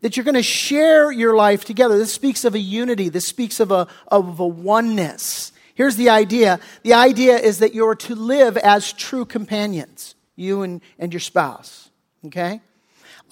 that 0.00 0.16
you're 0.16 0.24
going 0.24 0.34
to 0.34 0.42
share 0.42 1.10
your 1.10 1.36
life 1.36 1.64
together. 1.64 1.98
This 1.98 2.12
speaks 2.12 2.44
of 2.44 2.54
a 2.54 2.58
unity. 2.58 3.08
This 3.08 3.26
speaks 3.26 3.60
of 3.60 3.70
a, 3.70 3.86
of 4.08 4.40
a 4.40 4.46
oneness. 4.46 5.52
Here's 5.74 5.96
the 5.96 6.10
idea. 6.10 6.60
The 6.82 6.94
idea 6.94 7.38
is 7.38 7.58
that 7.60 7.74
you're 7.74 7.94
to 7.96 8.14
live 8.14 8.56
as 8.56 8.92
true 8.92 9.24
companions, 9.24 10.14
you 10.36 10.62
and, 10.62 10.80
and 10.98 11.12
your 11.12 11.20
spouse. 11.20 11.90
Okay? 12.26 12.60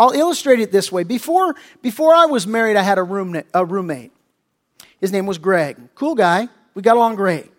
I'll 0.00 0.12
illustrate 0.12 0.61
it 0.61 0.72
this 0.72 0.92
way. 0.92 1.04
Before, 1.04 1.54
before 1.83 2.14
I 2.14 2.26
was 2.26 2.46
married, 2.46 2.76
I 2.76 2.83
had 2.83 2.98
a, 2.98 3.02
room, 3.02 3.42
a 3.52 3.64
roommate. 3.64 4.12
His 5.00 5.12
name 5.12 5.26
was 5.26 5.38
Greg. 5.38 5.76
Cool 5.94 6.14
guy. 6.14 6.48
We 6.74 6.83
got 6.83 6.96
along 6.96 7.16
great. 7.16 7.50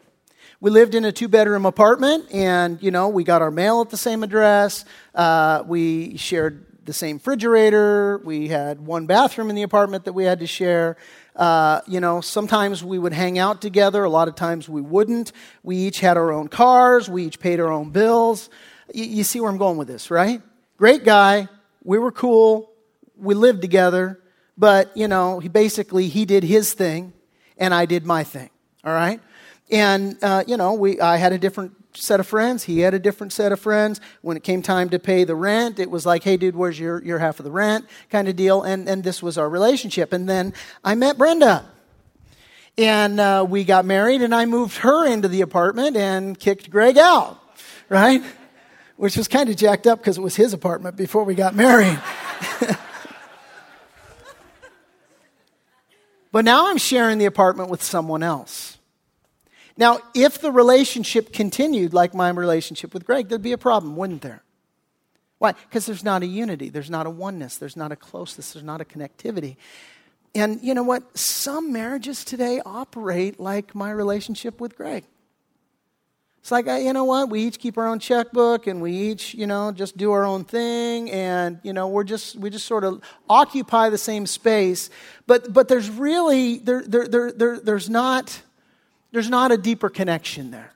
We 0.62 0.72
lived 0.72 0.93
in 0.93 1.06
a 1.06 1.12
two 1.12 1.30
bedroom 1.30 1.65
apartment, 1.65 2.26
and, 2.34 2.82
you 2.84 2.91
know, 2.91 3.08
we 3.08 3.24
got 3.24 3.41
our 3.41 3.52
mail 3.52 3.80
at 3.82 3.89
the 3.89 3.98
same 3.98 4.24
address. 4.24 4.84
Uh, 5.15 5.63
we 5.65 6.17
shared 6.17 6.65
the 6.89 6.93
same 6.93 7.17
refrigerator. 7.17 8.17
We 8.25 8.47
had 8.47 8.82
one 8.82 9.06
bathroom 9.06 9.52
in 9.52 9.56
the 9.56 9.62
apartment 9.62 10.06
that 10.06 10.13
we 10.13 10.23
had 10.23 10.39
to 10.39 10.47
share. 10.47 10.97
Uh, 11.36 11.82
you 11.86 11.99
know, 11.99 12.19
sometimes 12.19 12.84
we 12.84 12.97
would 12.97 13.13
hang 13.13 13.38
out 13.38 13.62
together. 13.62 14.04
A 14.04 14.10
lot 14.10 14.28
of 14.28 14.34
times 14.34 14.67
we 14.67 14.82
wouldn't. 14.82 15.32
We 15.62 15.78
each 15.78 15.99
had 15.99 16.17
our 16.17 16.32
own 16.32 16.47
cars. 16.47 17.08
We 17.08 17.25
each 17.25 17.39
paid 17.39 17.60
our 17.60 17.71
own 17.71 17.91
bills. 17.91 18.49
You, 18.91 19.04
you 19.04 19.23
see 19.23 19.39
where 19.39 19.52
I'm 19.52 19.60
going 19.60 19.78
with 19.78 19.88
this, 19.88 20.10
right? 20.10 20.41
Great 20.78 21.04
guy. 21.04 21.47
We 21.84 21.99
were 21.99 22.12
cool. 22.12 22.71
We 23.15 23.36
lived 23.36 23.62
together. 23.62 24.19
But, 24.58 24.97
you 24.97 25.08
know, 25.08 25.39
he 25.39 25.47
basically, 25.47 26.08
he 26.08 26.25
did 26.25 26.43
his 26.43 26.73
thing 26.73 27.13
and 27.56 27.71
I 27.71 27.86
did 27.86 28.04
my 28.04 28.23
thing. 28.23 28.49
All 28.84 28.93
right? 28.93 29.21
And, 29.69 30.17
uh, 30.23 30.43
you 30.47 30.58
know, 30.58 30.73
we, 30.73 30.99
I 30.99 31.17
had 31.17 31.34
a 31.34 31.38
different 31.38 31.79
set 31.93 32.19
of 32.19 32.28
friends. 32.28 32.63
He 32.63 32.80
had 32.80 32.93
a 32.93 32.99
different 32.99 33.34
set 33.34 33.52
of 33.52 33.60
friends. 33.60 33.99
When 34.21 34.38
it 34.38 34.43
came 34.43 34.62
time 34.62 34.89
to 34.89 34.99
pay 34.99 35.23
the 35.23 35.36
rent, 35.36 35.80
it 35.80 35.89
was 35.89 36.06
like, 36.06 36.23
hey, 36.23 36.38
dude, 36.38 36.56
where's 36.56 36.80
your, 36.80 37.04
your 37.04 37.19
half 37.19 37.39
of 37.39 37.45
the 37.45 37.52
rent 37.52 37.86
kind 38.10 38.28
of 38.28 38.36
deal. 38.36 38.62
And, 38.63 38.88
and 38.88 39.04
this 39.04 39.23
was 39.23 39.38
our 39.38 39.49
relationship. 39.49 40.13
And 40.13 40.30
then 40.30 40.54
I 40.84 40.95
met 40.95 41.17
Brenda. 41.17 41.65
And 42.78 43.19
uh, 43.19 43.45
we 43.47 43.65
got 43.65 43.84
married, 43.84 44.21
and 44.21 44.34
I 44.34 44.45
moved 44.45 44.78
her 44.78 45.06
into 45.06 45.28
the 45.28 45.41
apartment 45.41 45.97
and 45.97 46.39
kicked 46.39 46.69
Greg 46.69 46.97
out, 46.97 47.38
right? 47.89 48.23
Which 48.95 49.17
was 49.17 49.28
kind 49.28 49.49
of 49.49 49.58
jacked 49.58 49.86
up 49.86 49.99
because 49.99 50.17
it 50.17 50.21
was 50.21 50.38
his 50.38 50.54
apartment 50.54 50.95
before 50.95 51.25
we 51.25 51.36
got 51.36 51.54
married. 51.54 51.99
but 56.32 56.45
now 56.45 56.69
I'm 56.69 56.78
sharing 56.78 57.17
the 57.17 57.25
apartment 57.25 57.69
with 57.69 57.84
someone 57.84 58.23
else. 58.23 58.79
Now, 59.80 60.00
if 60.13 60.42
the 60.42 60.52
relationship 60.52 61.32
continued 61.32 61.94
like 61.94 62.13
my 62.13 62.30
relationship 62.30 62.94
with 62.94 63.06
Greg, 63.06 63.30
there'd 63.30 63.42
be 63.42 63.54
a 63.54 63.58
problem, 63.58 63.96
wouldn't 63.96 64.22
there? 64.22 64.44
Why? 65.38 65.54
Because 65.54 65.86
there's 65.86 66.04
not 66.04 66.22
a 66.22 66.26
unity, 66.26 66.68
there's 66.68 66.89
not 66.89 67.06
a 67.08 67.10
oneness, 67.10 67.56
there's 67.56 67.78
not 67.78 67.94
a 67.94 67.96
closeness, 67.96 68.52
there's 68.52 68.65
not 68.65 68.82
a 68.82 68.84
connectivity. 68.84 69.56
And 70.36 70.62
you 70.62 70.74
know 70.74 70.84
what? 70.84 71.18
Some 71.18 71.72
marriages 71.72 72.26
today 72.26 72.62
operate 72.65 73.39
like 73.39 73.74
my 73.74 73.89
relationship 73.89 74.60
with 74.60 74.76
Greg. 74.76 75.06
It's 76.42 76.52
like, 76.52 76.65
you 76.65 76.92
know 76.92 77.06
what? 77.06 77.30
We 77.30 77.44
each 77.44 77.58
keep 77.58 77.78
our 77.78 77.88
own 77.88 78.00
checkbook 78.00 78.68
and 78.68 78.82
we 78.82 78.92
each, 78.92 79.34
you 79.34 79.48
know, 79.48 79.72
just 79.72 79.96
do 79.96 80.12
our 80.12 80.26
own 80.26 80.44
thing 80.44 81.10
and, 81.10 81.60
you 81.63 81.72
know, 81.72 81.88
we're 81.88 82.04
just, 82.04 82.36
we 82.36 82.50
just 82.50 82.65
sort 82.65 82.84
of 82.84 83.02
occupy 83.30 83.89
the 83.89 83.98
same 83.98 84.26
space. 84.26 84.89
But, 85.26 85.54
but 85.54 85.70
there's 85.70 85.89
really, 85.89 86.60
there, 86.60 86.84
there, 86.86 87.08
there, 87.08 87.32
there, 87.32 87.60
there's 87.62 87.89
not, 87.89 88.42
there's 89.12 89.30
not 89.30 89.52
a 89.52 89.58
deeper 89.58 89.89
connection 89.89 90.52
there. 90.52 90.74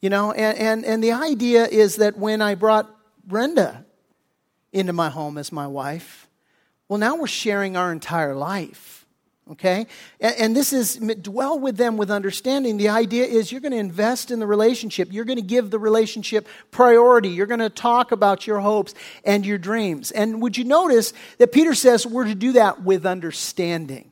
You 0.00 0.10
know, 0.10 0.32
and, 0.32 0.58
and, 0.58 0.84
and 0.84 1.02
the 1.02 1.12
idea 1.12 1.66
is 1.66 1.96
that 1.96 2.16
when 2.16 2.42
I 2.42 2.54
brought 2.54 2.88
Brenda 3.24 3.84
into 4.72 4.92
my 4.92 5.08
home 5.08 5.38
as 5.38 5.50
my 5.50 5.66
wife, 5.66 6.28
well, 6.88 6.98
now 6.98 7.16
we're 7.16 7.26
sharing 7.26 7.76
our 7.76 7.92
entire 7.92 8.34
life 8.34 8.96
okay? 9.50 9.86
And, 10.20 10.36
and, 10.36 10.56
this 10.56 10.72
is 10.72 10.96
dwell 10.96 11.58
with 11.58 11.76
them 11.76 11.96
with 11.96 12.10
understanding. 12.10 12.76
The 12.76 12.88
idea 12.88 13.24
is 13.24 13.52
you're 13.52 13.60
going 13.60 13.72
to 13.72 13.78
invest 13.78 14.30
in 14.30 14.40
the 14.40 14.46
relationship, 14.46 15.08
you're 15.12 15.24
going 15.24 15.38
to 15.38 15.44
give 15.44 15.70
the 15.70 15.78
relationship 15.78 16.48
priority, 16.70 17.28
you're 17.28 17.46
going 17.46 17.60
to 17.60 17.70
talk 17.70 18.12
about 18.12 18.46
your 18.46 18.60
hopes 18.60 18.94
and 19.24 19.46
your 19.46 19.58
dreams. 19.58 20.10
And 20.10 20.42
would 20.42 20.56
you 20.56 20.64
notice 20.64 21.12
that 21.38 21.52
Peter 21.52 21.74
says 21.74 22.06
we're 22.06 22.24
to 22.24 22.34
do 22.34 22.52
that 22.52 22.82
with 22.82 23.06
understanding? 23.06 24.10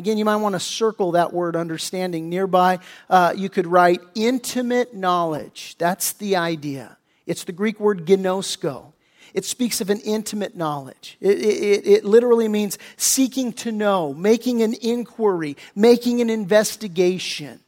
Again, 0.00 0.16
you 0.16 0.24
might 0.24 0.36
want 0.36 0.54
to 0.54 0.60
circle 0.60 1.12
that 1.12 1.34
word 1.34 1.56
understanding. 1.56 2.30
Nearby, 2.30 2.78
uh, 3.10 3.34
you 3.36 3.50
could 3.50 3.66
write 3.66 4.00
intimate 4.14 4.94
knowledge. 4.94 5.76
That's 5.76 6.14
the 6.14 6.36
idea. 6.36 6.96
It's 7.26 7.44
the 7.44 7.52
Greek 7.52 7.78
word 7.78 8.06
ginosko. 8.06 8.94
It 9.34 9.44
speaks 9.44 9.82
of 9.82 9.90
an 9.90 10.00
intimate 10.00 10.56
knowledge. 10.56 11.18
It, 11.20 11.38
it, 11.38 11.86
it, 11.86 12.04
literally 12.06 12.48
means 12.48 12.78
seeking 12.96 13.52
to 13.52 13.72
know, 13.72 14.14
making 14.14 14.62
an 14.62 14.72
inquiry, 14.72 15.58
making 15.74 16.22
an 16.22 16.30
investigation. 16.30 17.60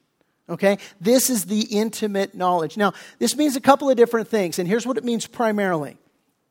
Okay? 0.49 0.79
This 1.03 1.29
is 1.29 1.45
the 1.45 1.61
intimate 1.65 2.35
knowledge. 2.35 2.79
Now, 2.79 2.95
this 3.19 3.37
means 3.37 3.57
a 3.57 3.61
couple 3.61 3.91
of 3.91 3.99
different 3.99 4.29
things, 4.29 4.59
and 4.59 4.67
here's 4.67 4.87
what 4.87 4.97
it 4.97 5.05
means 5.05 5.27
primarily. 5.27 5.99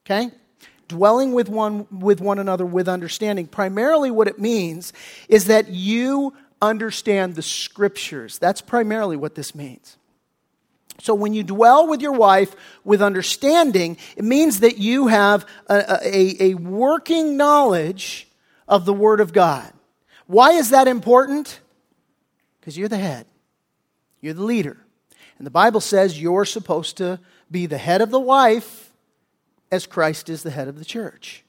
Okay? 0.06 0.30
Dwelling 0.91 1.32
with 1.32 1.47
one, 1.47 1.88
with 1.89 2.19
one 2.19 2.38
another 2.38 2.65
with 2.65 2.89
understanding. 2.89 3.47
Primarily, 3.47 4.12
what 4.12 4.27
it 4.27 4.39
means 4.39 4.91
is 5.30 5.45
that 5.45 5.69
you 5.69 6.34
understand 6.62 7.36
the 7.36 7.41
scriptures. 7.41 8.38
That's 8.38 8.60
primarily 8.60 9.15
what 9.15 9.36
this 9.36 9.56
means. 9.56 9.95
So 10.99 11.15
when 11.15 11.34
you 11.34 11.43
dwell 11.43 11.88
with 11.88 12.01
your 12.01 12.12
wife 12.12 12.54
with 12.84 13.01
understanding, 13.01 13.95
it 14.17 14.25
means 14.25 14.60
that 14.60 14.80
you 14.80 15.08
have 15.08 15.45
a, 15.67 15.99
a, 16.04 16.43
a, 16.43 16.54
working 16.56 17.38
knowledge 17.38 18.27
of 18.67 18.84
the 18.84 18.93
Word 18.93 19.21
of 19.21 19.32
God. 19.32 19.71
Why 20.27 20.51
is 20.51 20.71
that 20.71 20.89
important? 20.89 21.62
Because 22.60 22.77
you're 22.77 22.89
the 22.89 22.97
head, 22.97 23.25
you're 24.19 24.34
the 24.34 24.43
leader. 24.43 24.77
And 25.38 25.47
the 25.47 25.51
Bible 25.51 25.80
says 25.80 26.21
you're 26.21 26.45
supposed 26.45 26.97
to 26.97 27.17
be 27.49 27.65
the 27.65 27.77
head 27.77 28.01
of 28.01 28.12
the 28.12 28.19
wife 28.19 28.90
as 29.72 29.88
Christ 29.88 30.30
is 30.30 30.44
the 30.44 30.52
head 30.52 30.68
of 30.68 30.78
the 30.78 30.86
church. 30.86 31.44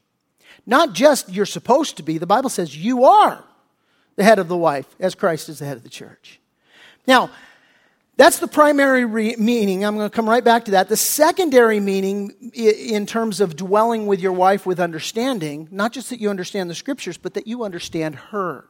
Not 0.67 0.93
just 0.93 1.31
you're 1.33 1.47
supposed 1.47 1.97
to 1.97 2.03
be, 2.03 2.19
the 2.19 2.27
Bible 2.27 2.51
says 2.51 2.77
you 2.77 3.05
are 3.05 3.43
the 4.17 4.25
head 4.25 4.39
of 4.39 4.49
the 4.49 4.57
wife 4.57 4.87
as 5.01 5.15
Christ 5.15 5.49
is 5.49 5.59
the 5.59 5.65
head 5.65 5.77
of 5.77 5.83
the 5.83 5.89
church. 5.89 6.41
Now, 7.07 7.31
that's 8.17 8.39
the 8.39 8.47
primary 8.47 9.05
re- 9.05 9.37
meaning. 9.37 9.85
I'm 9.85 9.97
going 9.97 10.09
to 10.09 10.15
come 10.15 10.29
right 10.29 10.45
back 10.45 10.67
to 10.67 10.73
that. 10.73 10.89
The 10.89 10.97
secondary 10.97 11.81
meaning, 11.81 12.53
in 12.53 13.07
terms 13.07 13.41
of 13.41 13.57
dwelling 13.57 14.07
with 14.07 14.21
your 14.21 14.33
wife 14.33 14.67
with 14.67 14.79
understanding, 14.79 15.67
not 15.71 15.93
just 15.93 16.11
that 16.11 16.21
you 16.21 16.29
understand 16.29 16.69
the 16.69 16.75
scriptures, 16.75 17.17
but 17.17 17.35
that 17.35 17.47
you 17.47 17.65
understand 17.65 18.17
her. 18.17 18.67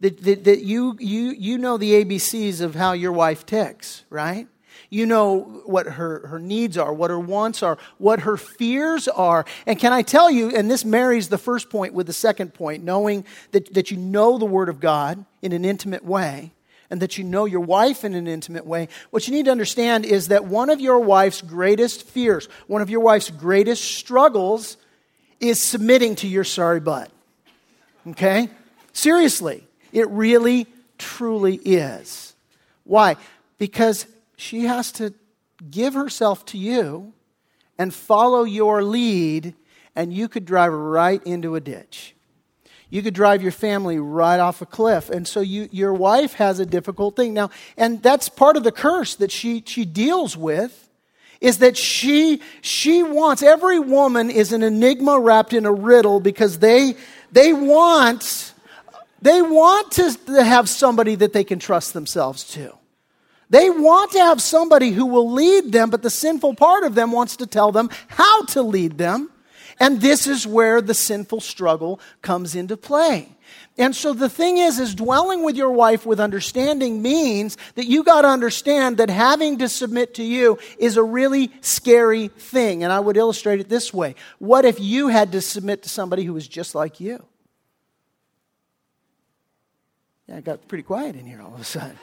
That, 0.00 0.22
that, 0.24 0.44
that 0.44 0.62
you, 0.64 0.96
you, 0.98 1.30
you 1.30 1.58
know 1.58 1.78
the 1.78 2.04
ABCs 2.04 2.60
of 2.60 2.74
how 2.74 2.92
your 2.92 3.12
wife 3.12 3.46
ticks, 3.46 4.04
right? 4.10 4.48
You 4.90 5.06
know 5.06 5.62
what 5.66 5.86
her, 5.86 6.26
her 6.26 6.38
needs 6.38 6.78
are, 6.78 6.92
what 6.92 7.10
her 7.10 7.18
wants 7.18 7.62
are, 7.62 7.78
what 7.98 8.20
her 8.20 8.36
fears 8.36 9.08
are. 9.08 9.44
And 9.66 9.78
can 9.78 9.92
I 9.92 10.02
tell 10.02 10.30
you, 10.30 10.50
and 10.50 10.70
this 10.70 10.84
marries 10.84 11.28
the 11.28 11.38
first 11.38 11.70
point 11.70 11.94
with 11.94 12.06
the 12.06 12.12
second 12.12 12.54
point, 12.54 12.84
knowing 12.84 13.24
that, 13.52 13.72
that 13.74 13.90
you 13.90 13.96
know 13.96 14.38
the 14.38 14.44
Word 14.44 14.68
of 14.68 14.80
God 14.80 15.24
in 15.42 15.52
an 15.52 15.64
intimate 15.64 16.04
way 16.04 16.52
and 16.90 17.00
that 17.00 17.18
you 17.18 17.24
know 17.24 17.44
your 17.44 17.60
wife 17.60 18.04
in 18.04 18.14
an 18.14 18.26
intimate 18.26 18.66
way, 18.66 18.88
what 19.10 19.26
you 19.26 19.34
need 19.34 19.46
to 19.46 19.50
understand 19.50 20.04
is 20.04 20.28
that 20.28 20.44
one 20.44 20.70
of 20.70 20.80
your 20.80 21.00
wife's 21.00 21.42
greatest 21.42 22.06
fears, 22.06 22.48
one 22.66 22.82
of 22.82 22.90
your 22.90 23.00
wife's 23.00 23.30
greatest 23.30 23.82
struggles 23.82 24.76
is 25.40 25.62
submitting 25.62 26.14
to 26.16 26.28
your 26.28 26.44
sorry 26.44 26.80
butt. 26.80 27.10
Okay? 28.06 28.48
Seriously, 28.92 29.66
it 29.92 30.08
really, 30.10 30.66
truly 30.98 31.56
is. 31.56 32.34
Why? 32.84 33.16
Because 33.58 34.06
she 34.36 34.64
has 34.64 34.92
to 34.92 35.14
give 35.70 35.94
herself 35.94 36.44
to 36.46 36.58
you 36.58 37.12
and 37.78 37.92
follow 37.92 38.44
your 38.44 38.82
lead, 38.82 39.54
and 39.96 40.12
you 40.12 40.28
could 40.28 40.44
drive 40.44 40.72
right 40.72 41.22
into 41.24 41.54
a 41.54 41.60
ditch 41.60 42.14
you 42.94 43.02
could 43.02 43.14
drive 43.14 43.42
your 43.42 43.50
family 43.50 43.98
right 43.98 44.38
off 44.38 44.62
a 44.62 44.66
cliff. 44.66 45.10
And 45.10 45.26
so 45.26 45.40
you, 45.40 45.68
your 45.72 45.92
wife 45.92 46.34
has 46.34 46.60
a 46.60 46.64
difficult 46.64 47.16
thing. 47.16 47.34
Now, 47.34 47.50
and 47.76 48.00
that's 48.00 48.28
part 48.28 48.56
of 48.56 48.62
the 48.62 48.70
curse 48.70 49.16
that 49.16 49.32
she, 49.32 49.64
she 49.66 49.84
deals 49.84 50.36
with 50.36 50.88
is 51.40 51.58
that 51.58 51.76
she, 51.76 52.40
she 52.60 53.02
wants, 53.02 53.42
every 53.42 53.80
woman 53.80 54.30
is 54.30 54.52
an 54.52 54.62
enigma 54.62 55.18
wrapped 55.18 55.52
in 55.52 55.66
a 55.66 55.72
riddle 55.72 56.20
because 56.20 56.60
they, 56.60 56.94
they 57.32 57.52
want, 57.52 58.54
they 59.20 59.42
want 59.42 59.90
to 59.90 60.44
have 60.44 60.68
somebody 60.68 61.16
that 61.16 61.32
they 61.32 61.42
can 61.42 61.58
trust 61.58 61.94
themselves 61.94 62.44
to. 62.52 62.78
They 63.50 63.70
want 63.70 64.12
to 64.12 64.18
have 64.18 64.40
somebody 64.40 64.90
who 64.90 65.06
will 65.06 65.32
lead 65.32 65.72
them, 65.72 65.90
but 65.90 66.02
the 66.02 66.10
sinful 66.10 66.54
part 66.54 66.84
of 66.84 66.94
them 66.94 67.12
wants 67.12 67.36
to 67.36 67.46
tell 67.46 67.72
them 67.72 67.90
how 68.08 68.44
to 68.46 68.62
lead 68.62 68.98
them. 68.98 69.30
And 69.80 70.00
this 70.00 70.26
is 70.26 70.46
where 70.46 70.80
the 70.80 70.94
sinful 70.94 71.40
struggle 71.40 72.00
comes 72.22 72.54
into 72.54 72.76
play. 72.76 73.28
And 73.76 73.94
so 73.94 74.12
the 74.12 74.28
thing 74.28 74.58
is, 74.58 74.78
is 74.78 74.94
dwelling 74.94 75.44
with 75.44 75.56
your 75.56 75.72
wife 75.72 76.06
with 76.06 76.20
understanding 76.20 77.02
means 77.02 77.56
that 77.74 77.86
you 77.86 78.04
got 78.04 78.22
to 78.22 78.28
understand 78.28 78.98
that 78.98 79.10
having 79.10 79.58
to 79.58 79.68
submit 79.68 80.14
to 80.14 80.22
you 80.22 80.58
is 80.78 80.96
a 80.96 81.02
really 81.02 81.52
scary 81.60 82.28
thing. 82.28 82.84
And 82.84 82.92
I 82.92 83.00
would 83.00 83.16
illustrate 83.16 83.60
it 83.60 83.68
this 83.68 83.92
way. 83.92 84.14
What 84.38 84.64
if 84.64 84.78
you 84.78 85.08
had 85.08 85.32
to 85.32 85.40
submit 85.40 85.82
to 85.82 85.88
somebody 85.88 86.22
who 86.22 86.34
was 86.34 86.46
just 86.46 86.74
like 86.74 87.00
you? 87.00 87.24
Yeah, 90.28 90.36
it 90.36 90.44
got 90.44 90.66
pretty 90.68 90.84
quiet 90.84 91.16
in 91.16 91.26
here 91.26 91.42
all 91.42 91.54
of 91.54 91.60
a 91.60 91.64
sudden. 91.64 91.98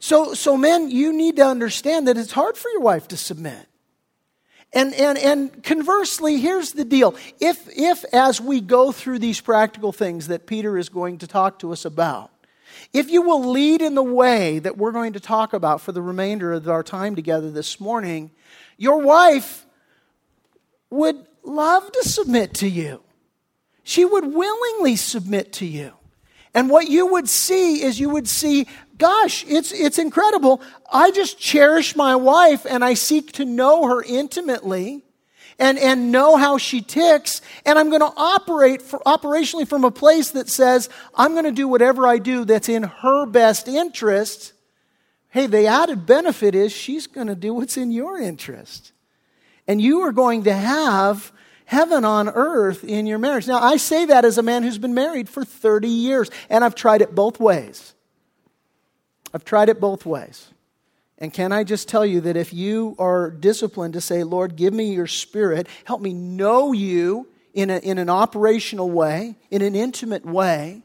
So, 0.00 0.32
so 0.32 0.56
men, 0.56 0.90
you 0.90 1.12
need 1.12 1.36
to 1.36 1.46
understand 1.46 2.08
that 2.08 2.16
it's 2.16 2.32
hard 2.32 2.56
for 2.56 2.68
your 2.70 2.80
wife 2.80 3.06
to 3.08 3.16
submit. 3.16 3.66
And, 4.72 4.94
and, 4.94 5.18
and 5.18 5.62
conversely, 5.62 6.38
here's 6.38 6.72
the 6.72 6.84
deal. 6.84 7.14
If, 7.38 7.68
if, 7.76 8.04
as 8.12 8.40
we 8.40 8.60
go 8.60 8.92
through 8.92 9.18
these 9.18 9.40
practical 9.40 9.92
things 9.92 10.28
that 10.28 10.46
Peter 10.46 10.78
is 10.78 10.88
going 10.88 11.18
to 11.18 11.26
talk 11.26 11.58
to 11.58 11.72
us 11.72 11.84
about, 11.84 12.30
if 12.92 13.10
you 13.10 13.22
will 13.22 13.50
lead 13.50 13.82
in 13.82 13.94
the 13.94 14.02
way 14.02 14.58
that 14.60 14.78
we're 14.78 14.92
going 14.92 15.12
to 15.12 15.20
talk 15.20 15.52
about 15.52 15.80
for 15.80 15.92
the 15.92 16.02
remainder 16.02 16.52
of 16.52 16.68
our 16.68 16.82
time 16.82 17.14
together 17.14 17.50
this 17.50 17.78
morning, 17.78 18.30
your 18.78 19.02
wife 19.02 19.66
would 20.88 21.26
love 21.42 21.92
to 21.92 22.04
submit 22.04 22.54
to 22.54 22.68
you. 22.68 23.02
She 23.82 24.04
would 24.04 24.32
willingly 24.32 24.96
submit 24.96 25.52
to 25.54 25.66
you. 25.66 25.92
And 26.54 26.70
what 26.70 26.88
you 26.88 27.06
would 27.06 27.28
see 27.28 27.82
is 27.82 28.00
you 28.00 28.10
would 28.10 28.28
see 28.28 28.66
gosh, 29.00 29.44
it's, 29.48 29.72
it's 29.72 29.98
incredible. 29.98 30.62
I 30.92 31.10
just 31.10 31.38
cherish 31.40 31.96
my 31.96 32.14
wife 32.14 32.64
and 32.64 32.84
I 32.84 32.94
seek 32.94 33.32
to 33.32 33.44
know 33.44 33.88
her 33.88 34.02
intimately 34.02 35.02
and, 35.58 35.78
and 35.78 36.12
know 36.12 36.36
how 36.36 36.58
she 36.58 36.80
ticks. 36.82 37.40
And 37.66 37.78
I'm 37.78 37.88
going 37.88 38.02
to 38.02 38.12
operate 38.16 38.82
for, 38.82 39.00
operationally 39.00 39.66
from 39.66 39.84
a 39.84 39.90
place 39.90 40.30
that 40.30 40.48
says, 40.48 40.88
I'm 41.14 41.32
going 41.32 41.44
to 41.44 41.50
do 41.50 41.66
whatever 41.66 42.06
I 42.06 42.18
do 42.18 42.44
that's 42.44 42.68
in 42.68 42.84
her 42.84 43.26
best 43.26 43.66
interest. 43.66 44.52
Hey, 45.30 45.46
the 45.46 45.66
added 45.66 46.06
benefit 46.06 46.54
is 46.54 46.70
she's 46.70 47.06
going 47.06 47.26
to 47.26 47.34
do 47.34 47.54
what's 47.54 47.76
in 47.76 47.90
your 47.90 48.18
interest. 48.18 48.92
And 49.66 49.80
you 49.80 50.00
are 50.00 50.12
going 50.12 50.44
to 50.44 50.52
have 50.52 51.32
heaven 51.64 52.04
on 52.04 52.28
earth 52.28 52.84
in 52.84 53.06
your 53.06 53.18
marriage. 53.18 53.46
Now, 53.46 53.60
I 53.60 53.76
say 53.76 54.04
that 54.06 54.24
as 54.24 54.36
a 54.36 54.42
man 54.42 54.62
who's 54.62 54.78
been 54.78 54.94
married 54.94 55.28
for 55.28 55.44
30 55.44 55.88
years, 55.88 56.30
and 56.50 56.64
I've 56.64 56.74
tried 56.74 57.00
it 57.00 57.14
both 57.14 57.40
ways. 57.40 57.94
I've 59.32 59.44
tried 59.44 59.68
it 59.68 59.80
both 59.80 60.04
ways. 60.04 60.48
And 61.18 61.32
can 61.32 61.52
I 61.52 61.64
just 61.64 61.86
tell 61.86 62.06
you 62.06 62.22
that 62.22 62.36
if 62.36 62.54
you 62.54 62.96
are 62.98 63.30
disciplined 63.30 63.92
to 63.94 64.00
say, 64.00 64.24
Lord, 64.24 64.56
give 64.56 64.72
me 64.72 64.94
your 64.94 65.06
spirit, 65.06 65.68
help 65.84 66.00
me 66.00 66.14
know 66.14 66.72
you 66.72 67.28
in, 67.52 67.68
a, 67.68 67.78
in 67.78 67.98
an 67.98 68.08
operational 68.08 68.90
way, 68.90 69.36
in 69.50 69.60
an 69.60 69.76
intimate 69.76 70.24
way, 70.24 70.82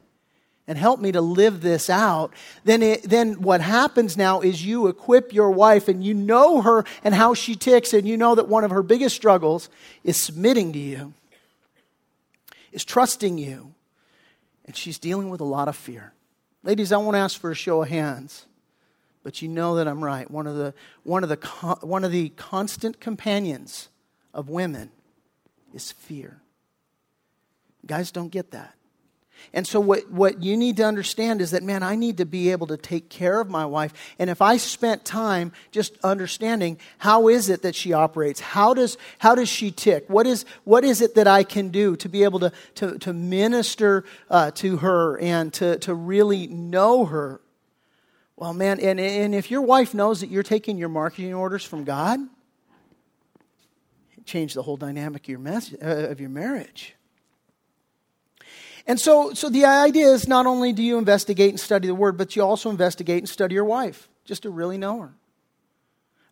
and 0.68 0.78
help 0.78 1.00
me 1.00 1.12
to 1.12 1.22
live 1.22 1.62
this 1.62 1.90
out, 1.90 2.34
then, 2.64 2.82
it, 2.82 3.04
then 3.04 3.42
what 3.42 3.62
happens 3.62 4.18
now 4.18 4.42
is 4.42 4.66
you 4.66 4.88
equip 4.88 5.32
your 5.32 5.52
wife 5.52 5.88
and 5.88 6.04
you 6.04 6.14
know 6.14 6.62
her 6.62 6.84
and 7.04 7.14
how 7.14 7.34
she 7.34 7.56
ticks, 7.56 7.94
and 7.94 8.08
you 8.08 8.18
know 8.18 8.36
that 8.36 8.50
one 8.50 8.64
of 8.64 8.72
her 8.72 8.84
biggest 8.84 9.16
struggles 9.16 9.70
is 10.04 10.18
submitting 10.18 10.74
to 10.74 10.80
you, 10.80 11.14
is 12.72 12.84
trusting 12.84 13.38
you, 13.38 13.74
and 14.66 14.76
she's 14.76 14.98
dealing 14.98 15.30
with 15.30 15.40
a 15.40 15.46
lot 15.46 15.68
of 15.68 15.76
fear. 15.76 16.15
Ladies, 16.66 16.92
I 16.92 16.98
won't 16.98 17.16
ask 17.16 17.40
for 17.40 17.52
a 17.52 17.56
show 17.56 17.84
of 17.84 17.90
hands, 17.90 18.48
but 19.22 19.40
you 19.40 19.48
know 19.48 19.76
that 19.76 19.88
I'm 19.88 20.04
right. 20.04 20.30
One 20.30 20.48
of 20.48 20.56
the, 20.56 20.74
one 21.04 21.22
of 21.22 21.30
the, 21.30 21.36
one 21.82 22.04
of 22.04 22.12
the 22.12 22.30
constant 22.30 23.00
companions 23.00 23.90
of 24.34 24.50
women 24.50 24.90
is 25.76 25.92
fear. 25.92 26.42
Guys 27.86 28.10
don't 28.10 28.30
get 28.30 28.50
that. 28.50 28.74
And 29.54 29.66
so, 29.66 29.80
what, 29.80 30.10
what 30.12 30.44
you 30.44 30.58
need 30.58 30.78
to 30.78 30.84
understand 30.84 31.42
is 31.42 31.52
that, 31.52 31.64
man, 31.64 31.84
I 31.84 31.96
need 31.96 32.18
to 32.18 32.26
be 32.26 32.52
able 32.52 32.68
to 32.68 32.78
take 32.78 33.10
care 33.10 33.40
of 33.40 33.50
my 33.50 33.66
wife. 33.66 33.94
And 34.20 34.30
if 34.30 34.42
I 34.42 34.58
spent 34.58 35.06
time 35.06 35.52
just 35.72 35.98
understanding 36.04 36.78
how 36.98 37.28
is 37.28 37.50
it 37.50 37.62
that 37.62 37.76
she 37.76 37.94
operates, 37.94 38.40
how 38.40 38.74
does, 38.74 38.98
how 39.20 39.36
does 39.36 39.50
she 39.50 39.72
tick, 39.72 40.06
what 40.08 40.28
is, 40.28 40.46
what 40.64 40.84
is 40.84 41.02
it 41.02 41.16
that 41.16 41.28
I 41.28 41.44
can 41.44 41.70
do 41.70 41.96
to 41.98 42.10
be 42.10 42.24
able 42.24 42.40
to, 42.40 42.52
to, 42.76 42.98
to 43.00 43.14
minister 43.14 44.04
uh, 44.30 44.52
to 44.52 44.78
her 44.78 45.18
and 45.20 45.54
to, 45.54 45.78
to 45.80 45.94
really 45.94 46.48
know 46.48 47.06
her, 47.06 47.42
well, 48.38 48.54
man, 48.54 48.80
and, 48.82 49.00
and 49.00 49.34
if 49.34 49.50
your 49.50 49.62
wife 49.62 49.94
knows 49.94 50.20
that 50.20 50.30
you're 50.30 50.44
taking 50.44 50.78
your 50.78 50.90
marketing 50.90 51.34
orders 51.34 51.64
from 51.64 51.86
God, 51.86 52.20
change 54.26 54.54
the 54.54 54.62
whole 54.62 54.76
dynamic 54.76 55.24
of 55.24 55.30
your, 55.30 55.40
mess, 55.40 55.74
uh, 55.82 56.10
of 56.10 56.20
your 56.20 56.30
marriage. 56.30 56.95
And 58.88 59.00
so, 59.00 59.34
so 59.34 59.50
the 59.50 59.66
idea 59.66 60.08
is 60.08 60.28
not 60.28 60.46
only 60.46 60.72
do 60.72 60.84
you 60.84 60.98
investigate 60.98 61.50
and 61.50 61.60
study 61.60 61.88
the 61.88 61.96
Word, 61.96 62.18
but 62.18 62.36
you 62.36 62.44
also 62.44 62.70
investigate 62.70 63.20
and 63.20 63.30
study 63.30 63.56
your 63.56 63.66
wife, 63.66 64.08
just 64.26 64.44
to 64.44 64.50
really 64.50 64.78
know 64.78 65.02
her. 65.02 65.14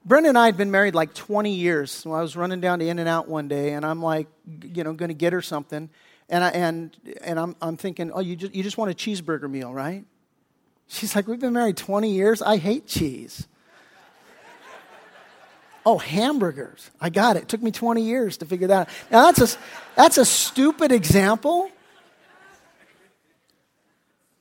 Brenda 0.06 0.30
and 0.30 0.38
I 0.38 0.48
had 0.48 0.58
been 0.58 0.70
married 0.70 0.94
like 0.94 1.14
20 1.14 1.54
years. 1.54 1.90
So 1.90 2.12
I 2.12 2.22
was 2.22 2.36
running 2.36 2.60
down 2.60 2.80
to 2.80 2.88
In-N-Out 2.88 3.28
one 3.28 3.48
day, 3.48 3.74
and 3.74 3.86
I'm 3.86 4.04
like, 4.04 4.28
you 4.62 4.84
know, 4.84 4.94
going 4.94 5.10
to 5.10 5.16
get 5.16 5.34
her 5.34 5.42
something. 5.42 5.90
And, 6.30 6.44
I, 6.44 6.50
and, 6.50 6.98
and 7.22 7.40
I'm, 7.40 7.56
I'm 7.62 7.78
thinking, 7.78 8.12
oh, 8.12 8.20
you 8.20 8.36
just, 8.36 8.54
you 8.54 8.64
just 8.64 8.78
want 8.78 8.92
a 8.92 8.94
cheeseburger 8.94 9.50
meal, 9.50 9.74
right? 9.74 10.06
She's 10.88 11.16
like, 11.16 11.28
we've 11.28 11.40
been 11.40 11.54
married 11.54 11.78
20 11.78 12.12
years. 12.12 12.42
I 12.42 12.58
hate 12.58 12.86
cheese. 12.86 13.48
oh, 15.86 15.98
hamburgers. 15.98 16.92
I 17.02 17.10
got 17.10 17.38
it. 17.38 17.44
It 17.44 17.50
took 17.50 17.64
me 17.64 17.72
20 17.72 18.04
years 18.04 18.38
to 18.38 18.46
figure 18.46 18.68
that 18.68 18.90
out. 18.90 18.94
Now, 19.10 19.32
that's 19.32 19.56
a, 19.56 19.58
that's 19.96 20.18
a 20.18 20.26
stupid 20.26 20.92
example 20.92 21.72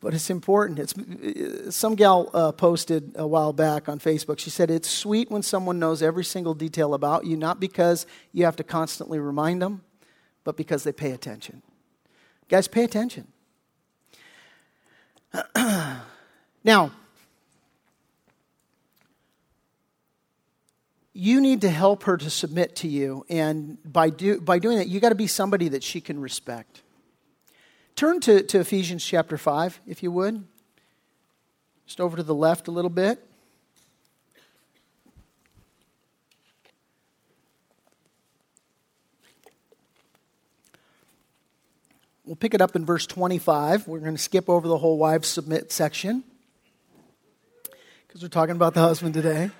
but 0.02 0.12
it's 0.14 0.30
important. 0.30 0.80
It's, 0.80 1.74
some 1.74 1.94
gal 1.94 2.28
uh, 2.34 2.50
posted 2.50 3.12
a 3.14 3.26
while 3.26 3.52
back 3.52 3.88
on 3.88 4.00
Facebook. 4.00 4.40
She 4.40 4.50
said, 4.50 4.68
It's 4.68 4.90
sweet 4.90 5.30
when 5.30 5.42
someone 5.42 5.78
knows 5.78 6.02
every 6.02 6.24
single 6.24 6.54
detail 6.54 6.92
about 6.92 7.24
you, 7.24 7.36
not 7.36 7.60
because 7.60 8.04
you 8.32 8.44
have 8.44 8.56
to 8.56 8.64
constantly 8.64 9.20
remind 9.20 9.62
them, 9.62 9.82
but 10.42 10.56
because 10.56 10.82
they 10.82 10.92
pay 10.92 11.12
attention. 11.12 11.62
Guys, 12.48 12.66
pay 12.66 12.82
attention. 12.82 13.28
now, 16.64 16.90
you 21.12 21.40
need 21.40 21.60
to 21.60 21.70
help 21.70 22.02
her 22.02 22.16
to 22.16 22.28
submit 22.28 22.74
to 22.76 22.88
you, 22.88 23.24
and 23.28 23.78
by, 23.84 24.10
do, 24.10 24.40
by 24.40 24.58
doing 24.58 24.78
that, 24.78 24.88
you 24.88 24.98
got 24.98 25.10
to 25.10 25.14
be 25.14 25.28
somebody 25.28 25.68
that 25.68 25.84
she 25.84 26.00
can 26.00 26.20
respect. 26.20 26.82
Turn 27.96 28.20
to, 28.20 28.42
to 28.42 28.60
Ephesians 28.60 29.04
chapter 29.04 29.36
5, 29.36 29.80
if 29.86 30.02
you 30.02 30.10
would. 30.10 30.44
Just 31.86 32.00
over 32.00 32.16
to 32.16 32.22
the 32.22 32.34
left 32.34 32.68
a 32.68 32.70
little 32.70 32.90
bit. 32.90 33.24
We'll 42.24 42.36
pick 42.36 42.54
it 42.54 42.62
up 42.62 42.76
in 42.76 42.86
verse 42.86 43.06
25. 43.06 43.86
We're 43.88 43.98
going 43.98 44.16
to 44.16 44.22
skip 44.22 44.48
over 44.48 44.66
the 44.66 44.78
whole 44.78 44.96
wives 44.96 45.28
submit 45.28 45.70
section 45.70 46.24
because 48.06 48.22
we're 48.22 48.28
talking 48.28 48.56
about 48.56 48.74
the 48.74 48.80
husband 48.80 49.12
today. 49.12 49.50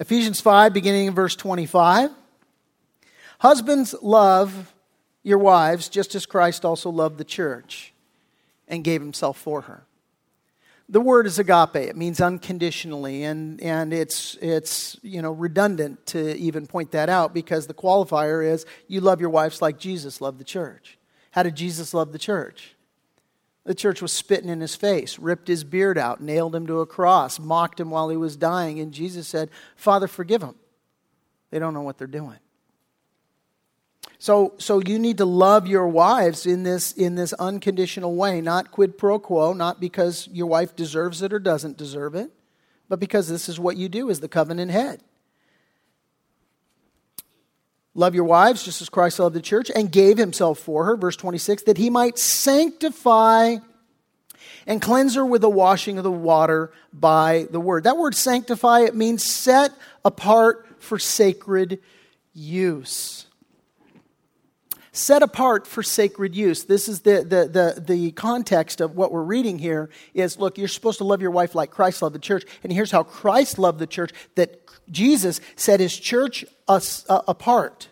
Ephesians 0.00 0.40
5, 0.40 0.72
beginning 0.72 1.06
in 1.06 1.14
verse 1.14 1.36
25. 1.36 2.10
Husbands, 3.38 3.94
love 4.02 4.74
your 5.22 5.38
wives, 5.38 5.88
just 5.88 6.14
as 6.14 6.26
Christ 6.26 6.64
also 6.64 6.90
loved 6.90 7.18
the 7.18 7.24
church 7.24 7.92
and 8.68 8.84
gave 8.84 9.00
himself 9.00 9.38
for 9.38 9.62
her. 9.62 9.84
The 10.88 11.00
word 11.00 11.26
is 11.26 11.38
agape. 11.38 11.76
It 11.76 11.96
means 11.96 12.20
unconditionally, 12.20 13.22
and, 13.22 13.60
and 13.60 13.92
it's, 13.92 14.36
it's 14.40 14.96
you 15.02 15.22
know, 15.22 15.30
redundant 15.30 16.04
to 16.06 16.36
even 16.36 16.66
point 16.66 16.90
that 16.92 17.08
out 17.08 17.32
because 17.32 17.68
the 17.68 17.74
qualifier 17.74 18.44
is 18.44 18.66
you 18.88 19.00
love 19.00 19.20
your 19.20 19.30
wives 19.30 19.62
like 19.62 19.78
Jesus 19.78 20.20
loved 20.20 20.38
the 20.38 20.44
church. 20.44 20.98
How 21.30 21.44
did 21.44 21.54
Jesus 21.54 21.94
love 21.94 22.10
the 22.10 22.18
church? 22.18 22.74
The 23.64 23.74
church 23.74 24.02
was 24.02 24.10
spitting 24.10 24.48
in 24.48 24.60
his 24.60 24.74
face, 24.74 25.16
ripped 25.18 25.46
his 25.46 25.62
beard 25.62 25.96
out, 25.96 26.20
nailed 26.20 26.56
him 26.56 26.66
to 26.66 26.80
a 26.80 26.86
cross, 26.86 27.38
mocked 27.38 27.78
him 27.78 27.90
while 27.90 28.08
he 28.08 28.16
was 28.16 28.36
dying, 28.36 28.80
and 28.80 28.90
Jesus 28.90 29.28
said, 29.28 29.50
Father, 29.76 30.08
forgive 30.08 30.40
them. 30.40 30.56
They 31.50 31.60
don't 31.60 31.74
know 31.74 31.82
what 31.82 31.98
they're 31.98 32.08
doing. 32.08 32.38
So, 34.20 34.52
so 34.58 34.82
you 34.84 34.98
need 34.98 35.16
to 35.16 35.24
love 35.24 35.66
your 35.66 35.88
wives 35.88 36.44
in 36.44 36.62
this, 36.62 36.92
in 36.92 37.14
this 37.14 37.32
unconditional 37.32 38.14
way, 38.14 38.42
not 38.42 38.70
quid 38.70 38.98
pro 38.98 39.18
quo, 39.18 39.54
not 39.54 39.80
because 39.80 40.28
your 40.30 40.46
wife 40.46 40.76
deserves 40.76 41.22
it 41.22 41.32
or 41.32 41.38
doesn't 41.38 41.78
deserve 41.78 42.14
it, 42.14 42.30
but 42.86 43.00
because 43.00 43.30
this 43.30 43.48
is 43.48 43.58
what 43.58 43.78
you 43.78 43.88
do 43.88 44.10
as 44.10 44.20
the 44.20 44.28
covenant 44.28 44.72
head. 44.72 45.02
Love 47.94 48.14
your 48.14 48.24
wives 48.24 48.62
just 48.62 48.82
as 48.82 48.90
Christ 48.90 49.18
loved 49.18 49.34
the 49.34 49.40
church 49.40 49.70
and 49.74 49.90
gave 49.90 50.18
himself 50.18 50.58
for 50.58 50.84
her, 50.84 50.98
verse 50.98 51.16
26, 51.16 51.62
that 51.62 51.78
he 51.78 51.88
might 51.88 52.18
sanctify 52.18 53.56
and 54.66 54.82
cleanse 54.82 55.14
her 55.14 55.24
with 55.24 55.40
the 55.40 55.48
washing 55.48 55.96
of 55.96 56.04
the 56.04 56.12
water 56.12 56.72
by 56.92 57.46
the 57.50 57.58
word. 57.58 57.84
That 57.84 57.96
word 57.96 58.14
sanctify, 58.14 58.80
it 58.80 58.94
means 58.94 59.24
set 59.24 59.72
apart 60.04 60.66
for 60.78 60.98
sacred 60.98 61.80
use 62.34 63.24
set 65.00 65.22
apart 65.22 65.66
for 65.66 65.82
sacred 65.82 66.34
use. 66.34 66.64
This 66.64 66.88
is 66.88 67.00
the, 67.00 67.24
the, 67.24 67.48
the, 67.48 67.80
the, 67.80 68.10
context 68.12 68.80
of 68.80 68.96
what 68.96 69.12
we're 69.12 69.22
reading 69.22 69.58
here 69.58 69.88
is 70.14 70.38
look, 70.38 70.58
you're 70.58 70.68
supposed 70.68 70.98
to 70.98 71.04
love 71.04 71.22
your 71.22 71.30
wife 71.30 71.54
like 71.54 71.70
Christ 71.70 72.02
loved 72.02 72.14
the 72.14 72.20
church. 72.20 72.44
And 72.62 72.72
here's 72.72 72.90
how 72.90 73.02
Christ 73.02 73.58
loved 73.58 73.78
the 73.78 73.86
church 73.86 74.12
that 74.34 74.60
Jesus 74.90 75.40
set 75.56 75.80
his 75.80 75.96
church 75.98 76.44
us, 76.68 77.04
uh, 77.08 77.22
apart 77.26 77.88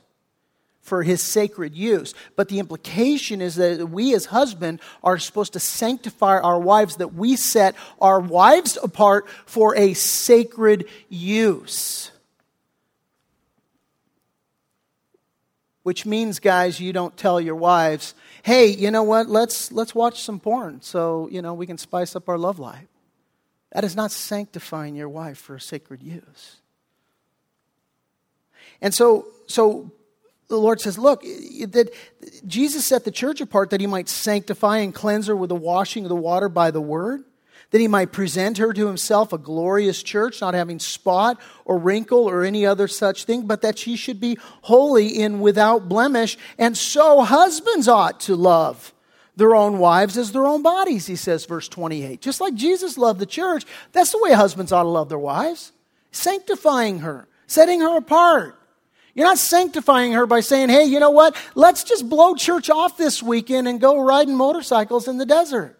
for 0.80 1.02
his 1.02 1.22
sacred 1.22 1.74
use. 1.74 2.14
But 2.34 2.48
the 2.48 2.58
implication 2.58 3.40
is 3.40 3.56
that 3.56 3.90
we 3.90 4.14
as 4.14 4.26
husband 4.26 4.80
are 5.02 5.18
supposed 5.18 5.52
to 5.52 5.60
sanctify 5.60 6.38
our 6.40 6.58
wives, 6.58 6.96
that 6.96 7.14
we 7.14 7.36
set 7.36 7.74
our 8.00 8.20
wives 8.20 8.78
apart 8.82 9.28
for 9.46 9.76
a 9.76 9.94
sacred 9.94 10.86
use. 11.08 12.10
Which 15.88 16.04
means 16.04 16.38
guys 16.38 16.78
you 16.78 16.92
don't 16.92 17.16
tell 17.16 17.40
your 17.40 17.54
wives 17.54 18.14
hey 18.42 18.66
you 18.66 18.90
know 18.90 19.02
what? 19.02 19.26
Let's 19.26 19.72
let's 19.72 19.94
watch 19.94 20.20
some 20.22 20.38
porn 20.38 20.82
so 20.82 21.28
you 21.32 21.40
know 21.40 21.54
we 21.54 21.66
can 21.66 21.78
spice 21.78 22.14
up 22.14 22.28
our 22.28 22.36
love 22.36 22.58
life. 22.58 22.88
That 23.72 23.84
is 23.84 23.96
not 23.96 24.10
sanctifying 24.10 24.96
your 24.96 25.08
wife 25.08 25.38
for 25.38 25.54
a 25.54 25.60
sacred 25.60 26.02
use. 26.02 26.56
And 28.82 28.92
so 28.92 29.28
so 29.46 29.90
the 30.48 30.58
lord 30.58 30.78
says 30.80 30.98
look 30.98 31.22
that 31.22 31.90
jesus 32.46 32.84
set 32.84 33.04
the 33.04 33.10
church 33.10 33.40
apart 33.40 33.70
that 33.70 33.80
he 33.80 33.86
might 33.86 34.10
sanctify 34.10 34.78
and 34.78 34.94
cleanse 34.94 35.26
her 35.26 35.36
with 35.36 35.48
the 35.48 35.62
washing 35.70 36.04
of 36.04 36.10
the 36.10 36.22
water 36.30 36.50
by 36.50 36.70
the 36.70 36.82
word 36.82 37.24
that 37.70 37.80
he 37.80 37.88
might 37.88 38.12
present 38.12 38.58
her 38.58 38.72
to 38.72 38.86
himself 38.86 39.32
a 39.32 39.38
glorious 39.38 40.02
church, 40.02 40.40
not 40.40 40.54
having 40.54 40.78
spot 40.78 41.40
or 41.64 41.78
wrinkle 41.78 42.28
or 42.28 42.44
any 42.44 42.64
other 42.64 42.88
such 42.88 43.24
thing, 43.24 43.46
but 43.46 43.62
that 43.62 43.78
she 43.78 43.96
should 43.96 44.20
be 44.20 44.38
holy 44.62 45.22
and 45.22 45.42
without 45.42 45.88
blemish. 45.88 46.38
And 46.58 46.76
so 46.76 47.22
husbands 47.22 47.86
ought 47.88 48.20
to 48.20 48.36
love 48.36 48.94
their 49.36 49.54
own 49.54 49.78
wives 49.78 50.18
as 50.18 50.32
their 50.32 50.46
own 50.46 50.62
bodies, 50.62 51.06
he 51.06 51.14
says, 51.14 51.44
verse 51.44 51.68
28. 51.68 52.20
Just 52.20 52.40
like 52.40 52.54
Jesus 52.54 52.98
loved 52.98 53.20
the 53.20 53.26
church, 53.26 53.64
that's 53.92 54.10
the 54.12 54.18
way 54.18 54.32
husbands 54.32 54.72
ought 54.72 54.82
to 54.82 54.88
love 54.88 55.08
their 55.08 55.18
wives, 55.18 55.72
sanctifying 56.10 57.00
her, 57.00 57.28
setting 57.46 57.80
her 57.80 57.96
apart. 57.96 58.58
You're 59.14 59.26
not 59.26 59.38
sanctifying 59.38 60.12
her 60.12 60.26
by 60.26 60.40
saying, 60.40 60.70
hey, 60.70 60.84
you 60.84 61.00
know 61.00 61.10
what? 61.10 61.36
Let's 61.54 61.84
just 61.84 62.08
blow 62.08 62.34
church 62.34 62.68
off 62.70 62.96
this 62.96 63.22
weekend 63.22 63.68
and 63.68 63.80
go 63.80 64.00
riding 64.00 64.36
motorcycles 64.36 65.06
in 65.06 65.18
the 65.18 65.26
desert. 65.26 65.77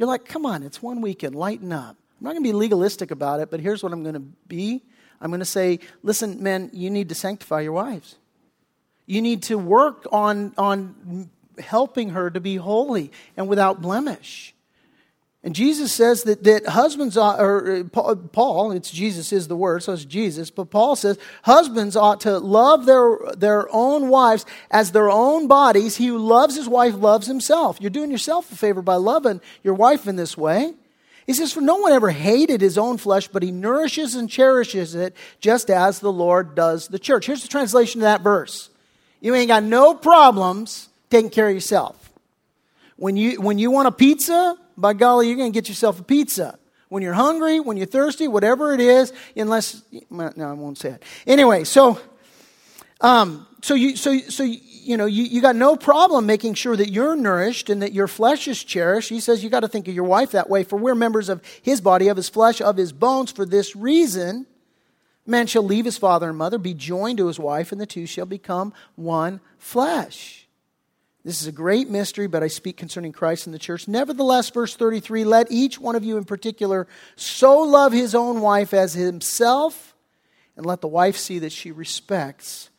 You're 0.00 0.08
like, 0.08 0.24
come 0.24 0.46
on, 0.46 0.62
it's 0.62 0.80
one 0.80 1.02
weekend, 1.02 1.34
lighten 1.34 1.74
up. 1.74 1.94
I'm 2.18 2.24
not 2.24 2.30
going 2.30 2.42
to 2.42 2.48
be 2.48 2.54
legalistic 2.54 3.10
about 3.10 3.40
it, 3.40 3.50
but 3.50 3.60
here's 3.60 3.82
what 3.82 3.92
I'm 3.92 4.02
going 4.02 4.14
to 4.14 4.20
be. 4.48 4.82
I'm 5.20 5.28
going 5.28 5.40
to 5.40 5.44
say, 5.44 5.78
listen, 6.02 6.42
men, 6.42 6.70
you 6.72 6.88
need 6.88 7.10
to 7.10 7.14
sanctify 7.14 7.60
your 7.60 7.72
wives. 7.72 8.16
You 9.04 9.20
need 9.20 9.42
to 9.42 9.58
work 9.58 10.06
on, 10.10 10.54
on 10.56 11.28
helping 11.58 12.08
her 12.10 12.30
to 12.30 12.40
be 12.40 12.56
holy 12.56 13.12
and 13.36 13.46
without 13.46 13.82
blemish. 13.82 14.54
And 15.42 15.54
Jesus 15.54 15.90
says 15.90 16.24
that, 16.24 16.44
that 16.44 16.66
husbands 16.66 17.16
ought, 17.16 17.40
or 17.40 17.86
uh, 17.94 18.14
Paul, 18.14 18.72
it's 18.72 18.90
Jesus 18.90 19.32
is 19.32 19.48
the 19.48 19.56
word, 19.56 19.82
so 19.82 19.94
it's 19.94 20.04
Jesus, 20.04 20.50
but 20.50 20.68
Paul 20.68 20.96
says 20.96 21.18
husbands 21.42 21.96
ought 21.96 22.20
to 22.22 22.38
love 22.38 22.84
their, 22.84 23.16
their 23.38 23.66
own 23.74 24.08
wives 24.08 24.44
as 24.70 24.92
their 24.92 25.08
own 25.08 25.46
bodies. 25.46 25.96
He 25.96 26.08
who 26.08 26.18
loves 26.18 26.56
his 26.56 26.68
wife 26.68 26.94
loves 26.94 27.26
himself. 27.26 27.78
You're 27.80 27.88
doing 27.88 28.10
yourself 28.10 28.52
a 28.52 28.56
favor 28.56 28.82
by 28.82 28.96
loving 28.96 29.40
your 29.64 29.74
wife 29.74 30.06
in 30.06 30.16
this 30.16 30.36
way. 30.36 30.74
He 31.26 31.32
says, 31.32 31.52
For 31.52 31.62
no 31.62 31.76
one 31.76 31.92
ever 31.92 32.10
hated 32.10 32.60
his 32.60 32.76
own 32.76 32.98
flesh, 32.98 33.28
but 33.28 33.42
he 33.42 33.50
nourishes 33.50 34.14
and 34.16 34.28
cherishes 34.28 34.94
it 34.94 35.16
just 35.40 35.70
as 35.70 36.00
the 36.00 36.12
Lord 36.12 36.54
does 36.54 36.88
the 36.88 36.98
church. 36.98 37.24
Here's 37.24 37.42
the 37.42 37.48
translation 37.48 38.02
of 38.02 38.04
that 38.04 38.20
verse 38.20 38.68
You 39.22 39.34
ain't 39.34 39.48
got 39.48 39.62
no 39.62 39.94
problems 39.94 40.90
taking 41.08 41.30
care 41.30 41.48
of 41.48 41.54
yourself. 41.54 42.10
When 42.96 43.16
you, 43.16 43.40
when 43.40 43.58
you 43.58 43.70
want 43.70 43.88
a 43.88 43.92
pizza, 43.92 44.58
by 44.80 44.94
golly, 44.94 45.28
you're 45.28 45.36
going 45.36 45.52
to 45.52 45.56
get 45.56 45.68
yourself 45.68 46.00
a 46.00 46.02
pizza. 46.02 46.58
When 46.88 47.02
you're 47.02 47.14
hungry, 47.14 47.60
when 47.60 47.76
you're 47.76 47.86
thirsty, 47.86 48.26
whatever 48.26 48.74
it 48.74 48.80
is, 48.80 49.12
unless, 49.36 49.82
no, 50.10 50.32
I 50.38 50.52
won't 50.54 50.76
say 50.76 50.90
it. 50.90 51.02
Anyway, 51.24 51.62
so, 51.62 52.00
um, 53.00 53.46
so 53.62 53.74
you, 53.74 53.96
so, 53.96 54.18
so, 54.18 54.42
you 54.42 54.96
know, 54.96 55.06
you, 55.06 55.22
you 55.22 55.40
got 55.40 55.54
no 55.54 55.76
problem 55.76 56.26
making 56.26 56.54
sure 56.54 56.74
that 56.74 56.90
you're 56.90 57.14
nourished 57.14 57.70
and 57.70 57.80
that 57.82 57.92
your 57.92 58.08
flesh 58.08 58.48
is 58.48 58.64
cherished. 58.64 59.08
He 59.08 59.20
says 59.20 59.44
you 59.44 59.50
got 59.50 59.60
to 59.60 59.68
think 59.68 59.86
of 59.86 59.94
your 59.94 60.04
wife 60.04 60.32
that 60.32 60.50
way, 60.50 60.64
for 60.64 60.76
we're 60.76 60.96
members 60.96 61.28
of 61.28 61.42
his 61.62 61.80
body, 61.80 62.08
of 62.08 62.16
his 62.16 62.28
flesh, 62.28 62.60
of 62.60 62.76
his 62.76 62.92
bones. 62.92 63.30
For 63.30 63.46
this 63.46 63.76
reason, 63.76 64.46
man 65.26 65.46
shall 65.46 65.62
leave 65.62 65.84
his 65.84 65.96
father 65.96 66.28
and 66.28 66.38
mother, 66.38 66.58
be 66.58 66.74
joined 66.74 67.18
to 67.18 67.28
his 67.28 67.38
wife, 67.38 67.70
and 67.70 67.80
the 67.80 67.86
two 67.86 68.06
shall 68.06 68.26
become 68.26 68.74
one 68.96 69.40
flesh. 69.58 70.48
This 71.24 71.42
is 71.42 71.46
a 71.46 71.52
great 71.52 71.90
mystery, 71.90 72.26
but 72.26 72.42
I 72.42 72.48
speak 72.48 72.78
concerning 72.78 73.12
Christ 73.12 73.46
and 73.46 73.54
the 73.54 73.58
church. 73.58 73.86
Nevertheless, 73.86 74.48
verse 74.48 74.74
33 74.74 75.24
let 75.24 75.50
each 75.50 75.78
one 75.78 75.94
of 75.94 76.04
you 76.04 76.16
in 76.16 76.24
particular 76.24 76.86
so 77.16 77.60
love 77.60 77.92
his 77.92 78.14
own 78.14 78.40
wife 78.40 78.72
as 78.72 78.94
himself, 78.94 79.94
and 80.56 80.64
let 80.64 80.80
the 80.80 80.88
wife 80.88 81.16
see 81.16 81.38
that 81.40 81.52
she 81.52 81.72
respects 81.72 82.70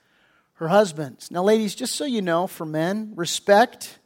her 0.55 0.69
husband. 0.69 1.27
Now, 1.29 1.43
ladies, 1.43 1.75
just 1.75 1.95
so 1.95 2.05
you 2.05 2.21
know, 2.21 2.47
for 2.47 2.65
men, 2.65 3.13
respect 3.15 3.99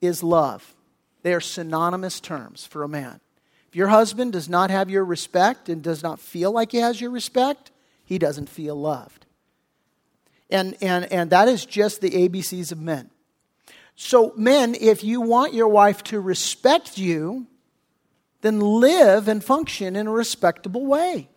is 0.00 0.22
love. 0.22 0.74
They 1.22 1.32
are 1.32 1.40
synonymous 1.40 2.20
terms 2.20 2.66
for 2.66 2.82
a 2.82 2.88
man. 2.88 3.20
If 3.68 3.76
your 3.76 3.88
husband 3.88 4.32
does 4.32 4.50
not 4.50 4.70
have 4.70 4.90
your 4.90 5.04
respect 5.04 5.70
and 5.70 5.82
does 5.82 6.02
not 6.02 6.20
feel 6.20 6.52
like 6.52 6.72
he 6.72 6.78
has 6.78 7.00
your 7.00 7.10
respect, 7.10 7.70
he 8.04 8.18
doesn't 8.18 8.50
feel 8.50 8.74
loved. 8.78 9.24
And, 10.50 10.76
and, 10.82 11.10
and 11.10 11.30
that 11.30 11.48
is 11.48 11.64
just 11.64 12.02
the 12.02 12.10
ABCs 12.10 12.72
of 12.72 12.78
men. 12.78 13.08
So, 13.94 14.32
men, 14.36 14.74
if 14.74 15.04
you 15.04 15.20
want 15.20 15.54
your 15.54 15.68
wife 15.68 16.02
to 16.04 16.20
respect 16.20 16.98
you, 16.98 17.46
then 18.40 18.60
live 18.60 19.28
and 19.28 19.42
function 19.42 19.96
in 19.96 20.06
a 20.06 20.12
respectable 20.12 20.86
way. 20.86 21.28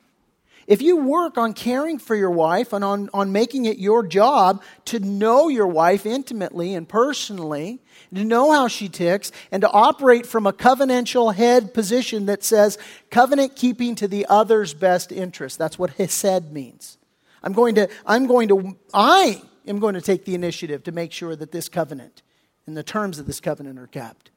If 0.68 0.82
you 0.82 0.98
work 0.98 1.38
on 1.38 1.54
caring 1.54 2.00
for 2.00 2.16
your 2.16 2.32
wife 2.32 2.74
and 2.74 2.84
on, 2.84 3.10
on 3.14 3.32
making 3.32 3.66
it 3.66 3.78
your 3.78 4.06
job 4.06 4.64
to 4.86 5.00
know 5.00 5.48
your 5.48 5.68
wife 5.68 6.08
intimately 6.08 6.74
and 6.74 6.90
personally, 6.90 7.82
to 8.14 8.24
know 8.24 8.52
how 8.52 8.68
she 8.68 8.90
ticks, 8.90 9.32
and 9.52 9.62
to 9.62 9.70
operate 9.70 10.26
from 10.26 10.48
a 10.48 10.54
covenantal 10.54 11.36
head 11.36 11.74
position 11.74 12.26
that 12.26 12.44
says 12.44 12.80
covenant 13.12 13.56
keeping 13.56 13.94
to 13.96 14.08
the 14.08 14.26
other's 14.28 14.74
best 14.74 15.12
interest. 15.12 15.60
That's 15.60 15.78
what 15.78 15.92
hesed 15.92 16.52
means. 16.52 16.98
I'm 17.44 17.54
going 17.54 17.76
to, 17.76 17.88
I'm 18.08 18.26
going 18.26 18.48
to, 18.48 18.76
I 18.92 19.40
am 19.68 19.78
going 19.78 19.94
to 19.94 20.02
take 20.02 20.26
the 20.26 20.34
initiative 20.34 20.84
to 20.86 20.92
make 20.92 21.12
sure 21.12 21.36
that 21.36 21.52
this 21.52 21.70
covenant 21.70 22.24
and 22.68 22.76
the 22.76 22.84
terms 22.84 23.20
of 23.20 23.28
this 23.28 23.40
covenant 23.40 23.80
are 23.80 23.88
kept 23.88 24.32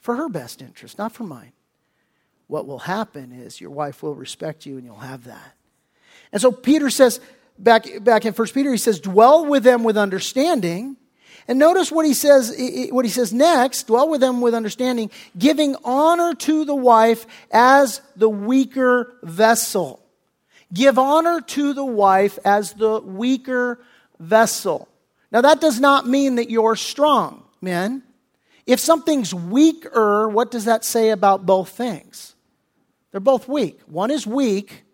for 0.00 0.16
her 0.16 0.28
best 0.28 0.62
interest, 0.62 0.98
not 0.98 1.12
for 1.12 1.24
mine. 1.24 1.52
What 2.46 2.66
will 2.66 2.80
happen 2.80 3.32
is 3.32 3.60
your 3.60 3.70
wife 3.70 4.02
will 4.02 4.14
respect 4.14 4.66
you 4.66 4.76
and 4.76 4.84
you'll 4.84 4.96
have 4.96 5.24
that. 5.24 5.54
And 6.32 6.42
so 6.42 6.52
Peter 6.52 6.90
says, 6.90 7.20
back, 7.58 7.86
back 8.02 8.26
in 8.26 8.34
1 8.34 8.48
Peter, 8.48 8.70
he 8.70 8.78
says, 8.78 9.00
dwell 9.00 9.46
with 9.46 9.62
them 9.62 9.84
with 9.84 9.96
understanding. 9.96 10.96
And 11.48 11.58
notice 11.58 11.92
what 11.92 12.06
he 12.06 12.14
says, 12.14 12.54
what 12.90 13.04
he 13.04 13.10
says 13.10 13.32
next, 13.32 13.86
dwell 13.86 14.08
with 14.08 14.20
them 14.20 14.40
with 14.40 14.54
understanding, 14.54 15.10
giving 15.38 15.76
honor 15.84 16.34
to 16.34 16.64
the 16.64 16.74
wife 16.74 17.26
as 17.50 18.00
the 18.16 18.28
weaker 18.28 19.14
vessel. 19.22 20.02
Give 20.72 20.98
honor 20.98 21.40
to 21.40 21.72
the 21.72 21.84
wife 21.84 22.38
as 22.44 22.72
the 22.74 23.00
weaker 23.00 23.78
vessel. 24.18 24.88
Now 25.30 25.42
that 25.42 25.60
does 25.60 25.80
not 25.80 26.06
mean 26.06 26.36
that 26.36 26.50
you're 26.50 26.76
strong 26.76 27.43
men. 27.64 28.02
If 28.66 28.80
something's 28.80 29.34
weaker, 29.34 30.28
what 30.28 30.50
does 30.50 30.66
that 30.66 30.84
say 30.84 31.10
about 31.10 31.44
both 31.44 31.70
things? 31.70 32.34
They're 33.10 33.20
both 33.20 33.48
weak. 33.48 33.80
One 33.86 34.10
is 34.10 34.26
weak, 34.26 34.84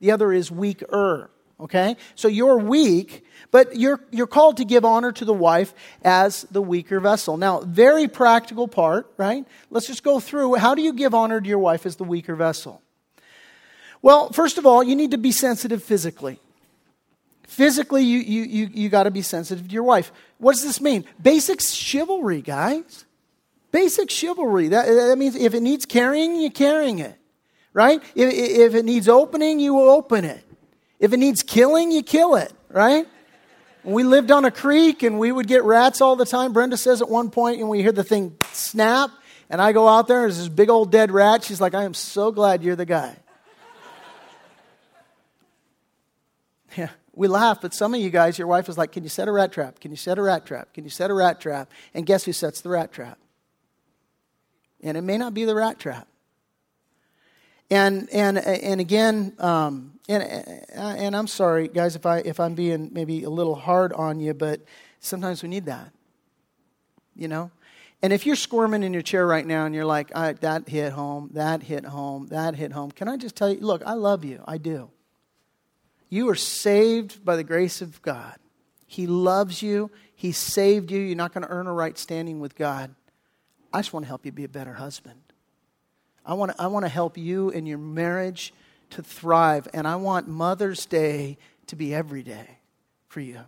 the 0.00 0.12
other 0.12 0.32
is 0.32 0.50
weaker. 0.50 1.30
Okay? 1.60 1.96
So 2.14 2.28
you're 2.28 2.58
weak, 2.58 3.24
but 3.50 3.76
you're, 3.76 4.00
you're 4.10 4.28
called 4.28 4.58
to 4.58 4.64
give 4.64 4.84
honor 4.84 5.10
to 5.12 5.24
the 5.24 5.34
wife 5.34 5.74
as 6.02 6.42
the 6.50 6.62
weaker 6.62 7.00
vessel. 7.00 7.36
Now, 7.36 7.60
very 7.60 8.06
practical 8.06 8.68
part, 8.68 9.12
right? 9.16 9.44
Let's 9.70 9.86
just 9.86 10.04
go 10.04 10.20
through. 10.20 10.54
How 10.54 10.74
do 10.74 10.82
you 10.82 10.92
give 10.92 11.14
honor 11.14 11.40
to 11.40 11.48
your 11.48 11.58
wife 11.58 11.84
as 11.84 11.96
the 11.96 12.04
weaker 12.04 12.36
vessel? 12.36 12.80
Well, 14.02 14.30
first 14.30 14.58
of 14.58 14.66
all, 14.66 14.82
you 14.84 14.94
need 14.94 15.10
to 15.10 15.18
be 15.18 15.32
sensitive 15.32 15.82
physically. 15.82 16.38
Physically, 17.48 18.04
you, 18.04 18.18
you, 18.18 18.42
you, 18.42 18.70
you 18.74 18.88
got 18.90 19.04
to 19.04 19.10
be 19.10 19.22
sensitive 19.22 19.68
to 19.68 19.72
your 19.72 19.82
wife. 19.82 20.12
What 20.36 20.52
does 20.52 20.64
this 20.64 20.82
mean? 20.82 21.06
Basic 21.20 21.62
chivalry, 21.62 22.42
guys. 22.42 23.06
Basic 23.72 24.10
chivalry. 24.10 24.68
That, 24.68 24.84
that 24.84 25.16
means 25.16 25.34
if 25.34 25.54
it 25.54 25.62
needs 25.62 25.86
carrying, 25.86 26.38
you're 26.38 26.50
carrying 26.50 26.98
it, 26.98 27.16
right? 27.72 28.02
If, 28.14 28.34
if 28.34 28.74
it 28.74 28.84
needs 28.84 29.08
opening, 29.08 29.60
you 29.60 29.72
will 29.72 29.88
open 29.88 30.26
it. 30.26 30.44
If 31.00 31.14
it 31.14 31.16
needs 31.16 31.42
killing, 31.42 31.90
you 31.90 32.02
kill 32.02 32.36
it, 32.36 32.52
right? 32.68 33.06
We 33.82 34.04
lived 34.04 34.30
on 34.30 34.44
a 34.44 34.50
creek 34.50 35.02
and 35.02 35.18
we 35.18 35.32
would 35.32 35.48
get 35.48 35.64
rats 35.64 36.02
all 36.02 36.16
the 36.16 36.26
time, 36.26 36.52
Brenda 36.52 36.76
says 36.76 37.00
at 37.00 37.08
one 37.08 37.30
point, 37.30 37.60
and 37.60 37.68
we 37.70 37.80
hear 37.80 37.92
the 37.92 38.04
thing 38.04 38.36
snap, 38.52 39.10
and 39.48 39.62
I 39.62 39.72
go 39.72 39.88
out 39.88 40.06
there, 40.06 40.18
and 40.18 40.24
there's 40.24 40.36
this 40.36 40.48
big 40.48 40.68
old 40.68 40.92
dead 40.92 41.10
rat. 41.10 41.44
She's 41.44 41.62
like, 41.62 41.72
I 41.72 41.84
am 41.84 41.94
so 41.94 42.30
glad 42.30 42.62
you're 42.62 42.76
the 42.76 42.84
guy. 42.84 43.16
Yeah 46.76 46.90
we 47.18 47.26
laugh, 47.26 47.60
but 47.60 47.74
some 47.74 47.94
of 47.94 48.00
you 48.00 48.10
guys, 48.10 48.38
your 48.38 48.46
wife 48.46 48.68
is 48.68 48.78
like, 48.78 48.92
Can 48.92 49.02
you 49.02 49.08
set 49.08 49.26
a 49.26 49.32
rat 49.32 49.52
trap? 49.52 49.80
Can 49.80 49.90
you 49.90 49.96
set 49.96 50.18
a 50.18 50.22
rat 50.22 50.46
trap? 50.46 50.72
Can 50.72 50.84
you 50.84 50.90
set 50.90 51.10
a 51.10 51.14
rat 51.14 51.40
trap? 51.40 51.68
And 51.92 52.06
guess 52.06 52.24
who 52.24 52.32
sets 52.32 52.60
the 52.60 52.68
rat 52.68 52.92
trap? 52.92 53.18
And 54.82 54.96
it 54.96 55.02
may 55.02 55.18
not 55.18 55.34
be 55.34 55.44
the 55.44 55.54
rat 55.54 55.80
trap. 55.80 56.06
And, 57.70 58.08
and, 58.12 58.38
and 58.38 58.80
again, 58.80 59.34
um, 59.40 59.98
and, 60.08 60.22
and 60.72 61.16
I'm 61.16 61.26
sorry, 61.26 61.66
guys, 61.66 61.96
if, 61.96 62.06
I, 62.06 62.18
if 62.18 62.38
I'm 62.38 62.54
being 62.54 62.90
maybe 62.92 63.24
a 63.24 63.30
little 63.30 63.56
hard 63.56 63.92
on 63.92 64.20
you, 64.20 64.32
but 64.32 64.60
sometimes 65.00 65.42
we 65.42 65.48
need 65.48 65.66
that. 65.66 65.92
You 67.16 67.26
know? 67.26 67.50
And 68.00 68.12
if 68.12 68.26
you're 68.26 68.36
squirming 68.36 68.84
in 68.84 68.92
your 68.92 69.02
chair 69.02 69.26
right 69.26 69.44
now 69.44 69.66
and 69.66 69.74
you're 69.74 69.84
like, 69.84 70.10
that 70.10 70.68
hit 70.68 70.92
home, 70.92 71.30
that 71.34 71.64
hit 71.64 71.84
home, 71.84 72.28
that 72.28 72.54
hit 72.54 72.70
home, 72.70 72.92
can 72.92 73.08
I 73.08 73.16
just 73.16 73.34
tell 73.34 73.52
you, 73.52 73.58
look, 73.60 73.82
I 73.84 73.94
love 73.94 74.24
you. 74.24 74.42
I 74.46 74.56
do. 74.56 74.90
You 76.08 76.28
are 76.30 76.34
saved 76.34 77.24
by 77.24 77.36
the 77.36 77.44
grace 77.44 77.82
of 77.82 78.00
God. 78.02 78.36
He 78.86 79.06
loves 79.06 79.62
you. 79.62 79.90
He 80.14 80.32
saved 80.32 80.90
you. 80.90 80.98
You're 80.98 81.16
not 81.16 81.34
going 81.34 81.46
to 81.46 81.50
earn 81.50 81.66
a 81.66 81.72
right 81.72 81.96
standing 81.98 82.40
with 82.40 82.56
God. 82.56 82.94
I 83.72 83.80
just 83.80 83.92
want 83.92 84.04
to 84.04 84.08
help 84.08 84.24
you 84.24 84.32
be 84.32 84.44
a 84.44 84.48
better 84.48 84.72
husband. 84.72 85.20
I 86.24 86.34
want 86.34 86.52
to, 86.52 86.62
I 86.62 86.68
want 86.68 86.84
to 86.84 86.88
help 86.88 87.18
you 87.18 87.50
in 87.50 87.66
your 87.66 87.78
marriage 87.78 88.54
to 88.90 89.02
thrive. 89.02 89.68
And 89.74 89.86
I 89.86 89.96
want 89.96 90.28
Mother's 90.28 90.86
Day 90.86 91.36
to 91.66 91.76
be 91.76 91.94
every 91.94 92.22
day 92.22 92.58
for 93.08 93.20
you. 93.20 93.40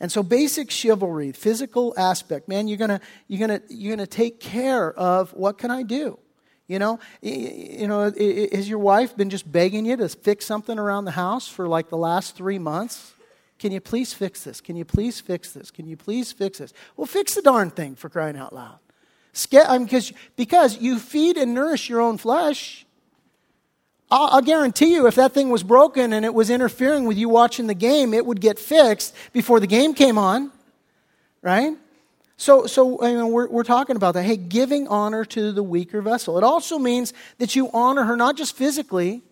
And 0.00 0.10
so 0.10 0.22
basic 0.22 0.70
chivalry, 0.70 1.32
physical 1.32 1.94
aspect, 1.96 2.48
man, 2.48 2.68
you're 2.68 2.78
gonna, 2.78 3.00
you're 3.28 3.40
gonna, 3.40 3.62
you're 3.68 3.94
gonna 3.94 4.06
take 4.06 4.40
care 4.40 4.92
of 4.92 5.32
what 5.34 5.58
can 5.58 5.70
I 5.70 5.82
do? 5.82 6.18
You 6.66 6.78
know, 6.78 6.98
you 7.20 7.86
know, 7.86 8.04
has 8.04 8.68
your 8.68 8.78
wife 8.78 9.16
been 9.16 9.28
just 9.28 9.50
begging 9.50 9.84
you 9.84 9.96
to 9.98 10.08
fix 10.08 10.46
something 10.46 10.78
around 10.78 11.04
the 11.04 11.10
house 11.10 11.46
for 11.46 11.68
like 11.68 11.90
the 11.90 11.98
last 11.98 12.36
three 12.36 12.58
months? 12.58 13.12
Can 13.58 13.70
you 13.70 13.80
please 13.80 14.14
fix 14.14 14.44
this? 14.44 14.60
Can 14.60 14.74
you 14.74 14.84
please 14.84 15.20
fix 15.20 15.52
this? 15.52 15.70
Can 15.70 15.86
you 15.86 15.96
please 15.96 16.32
fix 16.32 16.58
this? 16.58 16.72
Well, 16.96 17.06
fix 17.06 17.34
the 17.34 17.42
darn 17.42 17.70
thing 17.70 17.94
for 17.96 18.08
crying 18.08 18.36
out 18.36 18.54
loud. 18.54 18.78
Because, 19.32 20.12
because 20.36 20.80
you 20.80 20.98
feed 20.98 21.36
and 21.36 21.54
nourish 21.54 21.88
your 21.88 22.00
own 22.00 22.18
flesh. 22.18 22.86
I'll 24.10 24.42
guarantee 24.42 24.92
you, 24.92 25.06
if 25.06 25.16
that 25.16 25.32
thing 25.32 25.50
was 25.50 25.62
broken 25.62 26.12
and 26.12 26.24
it 26.24 26.32
was 26.32 26.48
interfering 26.48 27.04
with 27.04 27.16
you 27.16 27.28
watching 27.28 27.66
the 27.66 27.74
game, 27.74 28.14
it 28.14 28.24
would 28.24 28.40
get 28.40 28.58
fixed 28.58 29.14
before 29.32 29.60
the 29.60 29.66
game 29.66 29.92
came 29.92 30.18
on, 30.18 30.52
right? 31.42 31.76
So, 32.36 32.66
so 32.66 33.06
you 33.06 33.14
know, 33.14 33.28
we're, 33.28 33.48
we're 33.48 33.64
talking 33.64 33.96
about 33.96 34.14
that. 34.14 34.24
Hey, 34.24 34.36
giving 34.36 34.88
honor 34.88 35.24
to 35.26 35.52
the 35.52 35.62
weaker 35.62 36.02
vessel. 36.02 36.36
It 36.36 36.44
also 36.44 36.78
means 36.78 37.12
that 37.38 37.54
you 37.54 37.70
honor 37.72 38.04
her 38.04 38.16
not 38.16 38.36
just 38.36 38.56
physically. 38.56 39.22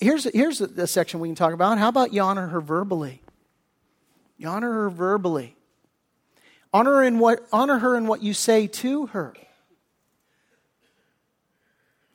Here's, 0.00 0.24
here's 0.24 0.60
a, 0.60 0.64
a 0.82 0.86
section 0.86 1.20
we 1.20 1.28
can 1.28 1.34
talk 1.34 1.52
about. 1.52 1.78
How 1.78 1.88
about 1.88 2.12
you 2.12 2.22
honor 2.22 2.48
her 2.48 2.60
verbally? 2.60 3.20
You 4.38 4.48
honor 4.48 4.72
her 4.72 4.90
verbally. 4.90 5.56
Honor, 6.72 7.04
in 7.04 7.20
what, 7.20 7.46
honor 7.52 7.78
her 7.78 7.96
in 7.96 8.08
what 8.08 8.22
you 8.22 8.34
say 8.34 8.66
to 8.66 9.06
her. 9.06 9.34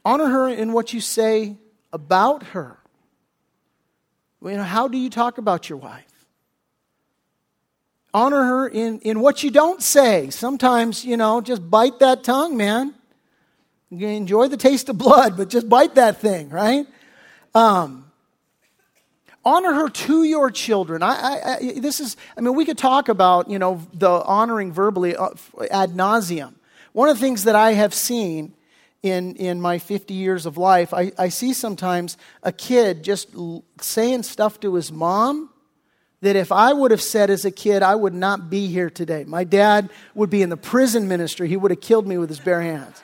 Honor 0.04 0.28
her 0.28 0.50
in 0.50 0.74
what 0.74 0.92
you 0.92 1.00
say 1.00 1.56
about 1.94 2.44
her. 2.48 2.78
You 4.42 4.52
know, 4.52 4.64
how 4.64 4.88
do 4.88 4.98
you 4.98 5.10
talk 5.10 5.38
about 5.38 5.70
your 5.70 5.78
wife? 5.78 6.09
Honor 8.14 8.44
her 8.44 8.68
in, 8.68 9.00
in 9.02 9.20
what 9.20 9.44
you 9.44 9.52
don't 9.52 9.84
say. 9.84 10.30
Sometimes, 10.32 11.06
you 11.06 11.16
know, 11.16 11.42
just 11.42 11.70
bite 11.70 12.00
that 12.00 12.24
tongue, 12.24 12.58
man. 12.58 12.94
You 13.92 14.08
enjoy 14.08 14.48
the 14.48 14.58
taste 14.58 14.90
of 14.90 14.98
blood, 14.98 15.38
but 15.38 15.50
just 15.50 15.70
bite 15.70 15.96
that 15.96 16.18
thing, 16.18 16.50
right? 16.50 16.88
Um, 17.54 18.12
honor 19.46 19.74
her 19.74 19.90
to 19.90 20.24
your 20.24 20.52
children. 20.52 21.04
I, 21.04 21.14
I, 21.14 21.56
I, 21.56 21.80
this 21.80 22.00
is, 22.00 22.18
I 22.38 22.42
mean, 22.42 22.56
we 22.56 22.66
could 22.66 22.78
talk 22.78 23.10
about, 23.10 23.50
you 23.50 23.60
know, 23.60 23.86
the 23.94 24.10
honoring 24.10 24.72
verbally 24.72 25.16
uh, 25.16 25.30
ad 25.72 25.92
nauseum. 25.92 26.54
One 26.94 27.10
of 27.10 27.18
the 27.18 27.22
things 27.22 27.44
that 27.44 27.56
I 27.56 27.74
have 27.74 27.94
seen 27.94 28.54
in, 29.04 29.36
in 29.36 29.62
my 29.62 29.78
50 29.78 30.14
years 30.14 30.46
of 30.46 30.58
life, 30.58 30.94
I, 30.94 31.12
I 31.18 31.30
see 31.30 31.54
sometimes 31.54 32.18
a 32.44 32.52
kid 32.52 33.04
just 33.04 33.30
saying 33.80 34.24
stuff 34.24 34.60
to 34.62 34.76
his 34.76 34.92
mom 34.92 35.50
that 36.22 36.36
if 36.36 36.52
I 36.52 36.74
would 36.74 36.92
have 36.92 37.02
said 37.02 37.30
as 37.30 37.46
a 37.46 37.52
kid, 37.52 37.82
I 37.82 37.96
would 37.96 38.14
not 38.14 38.50
be 38.50 38.68
here 38.68 38.90
today. 38.90 39.24
My 39.24 39.44
dad 39.44 39.90
would 40.14 40.30
be 40.30 40.42
in 40.42 40.50
the 40.50 40.58
prison 40.58 41.08
ministry. 41.08 41.48
He 41.48 41.58
would 41.58 41.72
have 41.72 41.82
killed 41.82 42.08
me 42.08 42.18
with 42.18 42.30
his 42.30 42.40
bare 42.40 42.62
hands. 42.62 43.02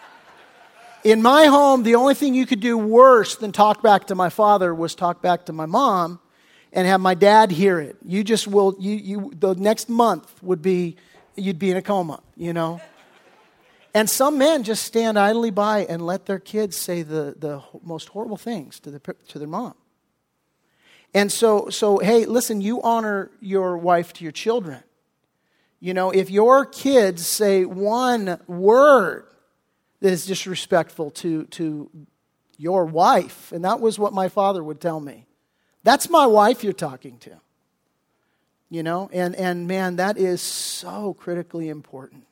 In 1.04 1.22
my 1.22 1.46
home, 1.46 1.84
the 1.84 1.96
only 1.96 2.16
thing 2.16 2.34
you 2.34 2.46
could 2.46 2.60
do 2.60 2.78
worse 2.78 3.36
than 3.36 3.52
talk 3.52 3.82
back 3.84 4.08
to 4.08 4.16
my 4.16 4.30
father 4.30 4.74
was 4.74 4.96
talk 4.96 5.22
back 5.22 5.46
to 5.46 5.54
my 5.54 5.68
mom 5.68 6.20
and 6.74 6.88
have 6.88 7.00
my 7.00 7.14
dad 7.14 7.52
hear 7.52 7.80
it. 7.80 7.96
You 8.04 8.24
just 8.24 8.48
will, 8.48 8.76
you, 8.80 8.96
you, 8.96 9.32
the 9.40 9.54
next 9.54 9.88
month 9.88 10.42
would 10.44 10.62
be, 10.62 10.98
you'd 11.36 11.60
be 11.60 11.72
in 11.72 11.78
a 11.78 11.82
coma, 11.82 12.22
you 12.36 12.54
know? 12.54 12.82
And 13.94 14.10
some 14.10 14.38
men 14.38 14.64
just 14.64 14.84
stand 14.84 15.18
idly 15.18 15.52
by 15.52 15.86
and 15.86 16.06
let 16.06 16.26
their 16.26 16.40
kids 16.40 16.76
say 16.76 17.02
the, 17.02 17.36
the 17.38 17.62
most 17.82 18.10
horrible 18.10 18.36
things 18.36 18.80
to, 18.82 18.92
the, 18.92 19.00
to 19.00 19.40
their 19.40 19.48
mom. 19.48 19.76
And 21.16 21.32
so, 21.32 21.70
so, 21.70 21.98
hey, 21.98 22.26
listen, 22.26 22.62
you 22.62 22.82
honor 22.84 23.32
your 23.40 23.78
wife 23.78 24.14
to 24.14 24.24
your 24.24 24.32
children. 24.32 24.84
You 25.80 25.96
know, 25.96 26.12
if 26.12 26.30
your 26.30 26.66
kids 26.66 27.26
say 27.26 27.66
one 27.66 28.40
word 28.46 29.26
that 30.02 30.12
is 30.12 30.26
disrespectful 30.28 31.10
to, 31.12 31.46
to 31.46 31.90
your 32.58 32.86
wife. 32.86 33.52
And 33.52 33.66
that 33.66 33.80
was 33.80 33.98
what 33.98 34.14
my 34.14 34.30
father 34.30 34.64
would 34.64 34.80
tell 34.80 35.00
me. 35.00 35.26
That's 35.84 36.10
my 36.10 36.26
wife 36.26 36.64
you're 36.64 36.74
talking 36.74 37.18
to. 37.20 37.40
You 38.70 38.84
know, 38.84 39.10
and, 39.14 39.36
and 39.36 39.68
man, 39.68 39.98
that 39.98 40.18
is 40.18 40.42
so 40.42 41.14
critically 41.14 41.70
important. 41.70 42.26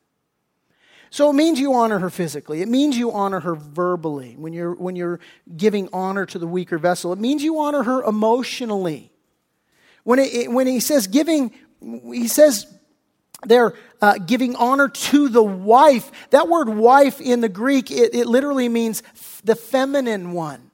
So 1.13 1.29
it 1.29 1.33
means 1.33 1.59
you 1.59 1.75
honor 1.75 1.99
her 1.99 2.09
physically. 2.09 2.63
It 2.63 2.67
means 2.67 2.97
you 2.97 3.11
honor 3.11 3.39
her 3.39 3.53
verbally 3.53 4.33
when 4.35 4.51
you're, 4.51 4.73
when 4.73 4.95
you're 4.95 5.19
giving 5.55 5.87
honor 5.93 6.25
to 6.25 6.39
the 6.39 6.47
weaker 6.47 6.79
vessel. 6.79 7.13
It 7.13 7.19
means 7.19 7.43
you 7.43 7.59
honor 7.59 7.83
her 7.83 8.01
emotionally. 8.01 9.11
When, 10.03 10.17
it, 10.17 10.49
when 10.49 10.65
he 10.65 10.79
says 10.79 11.05
giving, 11.05 11.51
he 11.79 12.27
says 12.27 12.65
they're 13.45 13.75
uh, 14.01 14.17
giving 14.25 14.55
honor 14.55 14.87
to 14.87 15.29
the 15.29 15.43
wife. 15.43 16.11
That 16.31 16.49
word 16.49 16.67
wife 16.67 17.21
in 17.21 17.41
the 17.41 17.49
Greek, 17.49 17.91
it, 17.91 18.15
it 18.15 18.25
literally 18.25 18.67
means 18.67 19.03
the 19.43 19.55
feminine 19.55 20.31
one. 20.31 20.71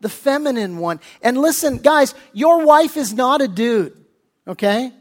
The 0.00 0.08
feminine 0.08 0.78
one. 0.78 0.98
And 1.22 1.38
listen, 1.38 1.78
guys, 1.78 2.16
your 2.32 2.66
wife 2.66 2.96
is 2.96 3.14
not 3.14 3.40
a 3.40 3.46
dude, 3.46 3.96
okay? 4.48 4.92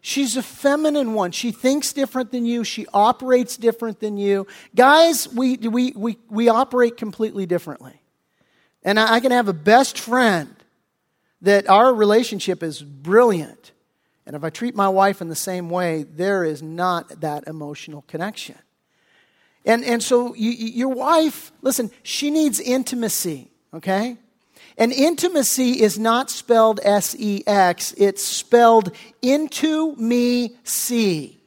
She's 0.00 0.36
a 0.36 0.42
feminine 0.42 1.12
one. 1.12 1.32
She 1.32 1.52
thinks 1.52 1.92
different 1.92 2.32
than 2.32 2.46
you. 2.46 2.64
She 2.64 2.86
operates 2.92 3.56
different 3.56 4.00
than 4.00 4.16
you. 4.16 4.46
Guys, 4.74 5.28
we, 5.28 5.56
we, 5.56 5.92
we, 5.94 6.16
we 6.28 6.48
operate 6.48 6.96
completely 6.96 7.44
differently. 7.44 8.00
And 8.82 8.98
I, 8.98 9.14
I 9.14 9.20
can 9.20 9.30
have 9.30 9.48
a 9.48 9.52
best 9.52 9.98
friend 9.98 10.54
that 11.42 11.68
our 11.68 11.92
relationship 11.92 12.62
is 12.62 12.82
brilliant. 12.82 13.72
And 14.26 14.36
if 14.36 14.44
I 14.44 14.50
treat 14.50 14.74
my 14.74 14.88
wife 14.88 15.20
in 15.20 15.28
the 15.28 15.34
same 15.34 15.68
way, 15.68 16.04
there 16.04 16.44
is 16.44 16.62
not 16.62 17.20
that 17.20 17.44
emotional 17.46 18.02
connection. 18.02 18.56
And, 19.66 19.84
and 19.84 20.02
so 20.02 20.34
you, 20.34 20.50
your 20.50 20.88
wife, 20.88 21.52
listen, 21.60 21.90
she 22.02 22.30
needs 22.30 22.58
intimacy, 22.60 23.50
okay? 23.74 24.16
And 24.80 24.92
intimacy 24.92 25.82
is 25.82 25.98
not 25.98 26.30
spelled 26.30 26.80
S 26.82 27.14
E 27.18 27.44
X, 27.46 27.94
it's 27.98 28.24
spelled 28.24 28.92
into 29.20 29.94
me 29.96 30.56
see. 30.64 31.38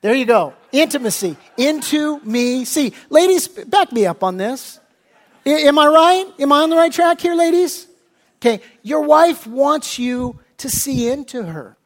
There 0.00 0.14
you 0.14 0.24
go. 0.24 0.54
Intimacy. 0.72 1.36
Into 1.58 2.20
me 2.20 2.64
see. 2.64 2.94
Ladies, 3.10 3.46
back 3.46 3.92
me 3.92 4.06
up 4.06 4.22
on 4.24 4.38
this. 4.38 4.80
Am 5.44 5.78
I 5.78 5.86
right? 5.86 6.26
Am 6.38 6.52
I 6.52 6.62
on 6.62 6.70
the 6.70 6.76
right 6.76 6.92
track 6.92 7.20
here, 7.20 7.34
ladies? 7.34 7.86
Okay. 8.36 8.62
Your 8.82 9.02
wife 9.02 9.46
wants 9.46 9.98
you 9.98 10.40
to 10.58 10.70
see 10.70 11.10
into 11.10 11.42
her. 11.42 11.76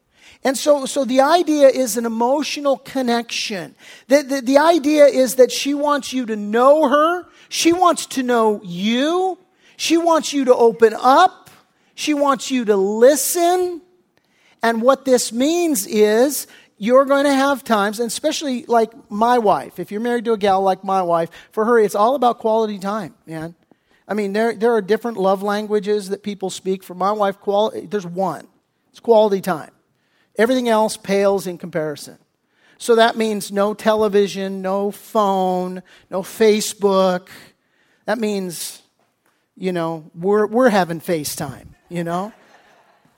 And 0.43 0.57
so, 0.57 0.85
so 0.85 1.05
the 1.05 1.21
idea 1.21 1.69
is 1.69 1.95
an 1.95 2.05
emotional 2.05 2.77
connection. 2.77 3.75
The, 4.07 4.23
the, 4.23 4.41
the, 4.41 4.57
idea 4.57 5.05
is 5.05 5.35
that 5.35 5.51
she 5.51 5.73
wants 5.73 6.11
you 6.11 6.25
to 6.25 6.35
know 6.35 6.89
her. 6.89 7.27
She 7.53 7.71
wants 7.71 8.07
to 8.07 8.23
know 8.23 8.61
you. 8.63 9.37
She 9.77 9.95
wants 9.95 10.33
you 10.33 10.45
to 10.45 10.55
open 10.55 10.95
up. 10.99 11.51
She 11.93 12.15
wants 12.15 12.49
you 12.49 12.65
to 12.65 12.75
listen. 12.75 13.79
And 14.63 14.81
what 14.81 15.05
this 15.05 15.31
means 15.31 15.85
is 15.85 16.47
you're 16.79 17.05
going 17.05 17.25
to 17.25 17.33
have 17.33 17.63
times, 17.63 17.99
and 17.99 18.07
especially 18.07 18.65
like 18.65 18.91
my 19.11 19.37
wife, 19.37 19.77
if 19.77 19.91
you're 19.91 20.01
married 20.01 20.25
to 20.25 20.33
a 20.33 20.37
gal 20.37 20.63
like 20.63 20.83
my 20.83 21.03
wife, 21.03 21.29
for 21.51 21.65
her, 21.65 21.77
it's 21.77 21.93
all 21.93 22.15
about 22.15 22.39
quality 22.39 22.79
time, 22.79 23.13
man. 23.27 23.53
I 24.07 24.15
mean, 24.15 24.33
there, 24.33 24.55
there 24.55 24.71
are 24.71 24.81
different 24.81 25.17
love 25.17 25.43
languages 25.43 26.09
that 26.09 26.23
people 26.23 26.49
speak. 26.49 26.83
For 26.83 26.95
my 26.95 27.11
wife, 27.11 27.39
quality, 27.39 27.85
there's 27.85 28.07
one. 28.07 28.47
It's 28.89 28.99
quality 28.99 29.41
time. 29.41 29.69
Everything 30.39 30.69
else 30.69 30.97
pales 30.97 31.45
in 31.45 31.59
comparison. 31.59 32.17
So 32.83 32.95
that 32.95 33.15
means 33.15 33.49
no 33.49 33.73
television, 33.73 34.61
no 34.61 34.91
phone, 34.91 35.83
no 36.09 36.21
Facebook. 36.21 37.29
That 38.03 38.19
means, 38.19 38.81
you 39.55 39.71
know, 39.71 40.11
we're, 40.13 40.45
we're 40.47 40.67
having 40.67 40.99
FaceTime, 40.99 41.67
you 41.87 42.03
know? 42.03 42.33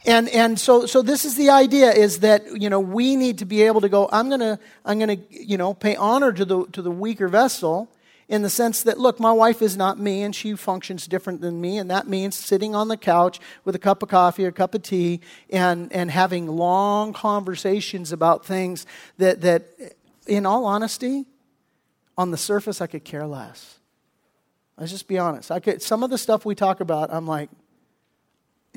And, 0.05 0.30
and 0.30 0.59
so, 0.59 0.86
so 0.86 1.01
this 1.01 1.26
is 1.26 1.36
the 1.36 1.49
idea 1.49 1.91
is 1.91 2.20
that, 2.20 2.43
you 2.61 2.70
know, 2.70 2.80
we 2.80 3.16
need 3.16 3.39
to 3.39 3.45
be 3.45 3.63
able 3.63 3.82
to 3.82 3.89
go, 3.89 4.07
I'm 4.11 4.28
going 4.28 4.41
to, 4.41 4.59
I'm 4.86 4.99
going 4.99 5.18
to, 5.18 5.24
you 5.32 5.57
know, 5.57 5.74
pay 5.74 5.95
honor 5.95 6.32
to 6.32 6.45
the, 6.45 6.68
to 6.68 6.84
the 6.84 6.91
weaker 6.91 7.28
vessel 7.28 7.89
in 8.28 8.41
the 8.41 8.49
sense 8.49 8.84
that, 8.84 8.97
look, 8.97 9.19
my 9.19 9.32
wife 9.32 9.61
is 9.61 9.78
not 9.78 9.99
me 9.99 10.23
and 10.23 10.36
she 10.36 10.55
functions 10.55 11.05
different 11.05 11.41
than 11.41 11.61
me, 11.61 11.78
and 11.78 11.91
that 11.91 12.07
means 12.07 12.36
sitting 12.36 12.73
on 12.73 12.88
the 12.88 12.97
couch 12.97 13.39
with 13.63 13.76
a 13.76 13.80
cup 13.80 14.01
of 14.01 14.09
coffee 14.09 14.45
or 14.45 14.49
a 14.49 14.51
cup 14.51 14.73
of 14.73 14.82
tea 14.82 15.21
and, 15.49 15.93
and 15.93 16.09
having 16.09 16.47
long 16.47 17.13
conversations 17.13 18.11
about 18.11 18.45
things 18.45 18.86
that, 19.17 19.41
that, 19.41 19.65
in 20.26 20.45
all 20.45 20.65
honesty, 20.65 21.26
on 22.17 22.32
the 22.32 22.38
surface, 22.38 22.82
I 22.82 22.88
could 22.88 23.03
care 23.03 23.28
less. 23.28 23.78
Let's 24.78 24.91
just 24.91 25.07
be 25.07 25.19
honest. 25.19 25.51
I 25.51 25.59
could, 25.59 25.82
some 25.82 26.01
of 26.01 26.09
the 26.09 26.17
stuff 26.17 26.45
we 26.45 26.55
talk 26.55 26.80
about, 26.80 27.13
I'm 27.13 27.28
like, 27.28 27.49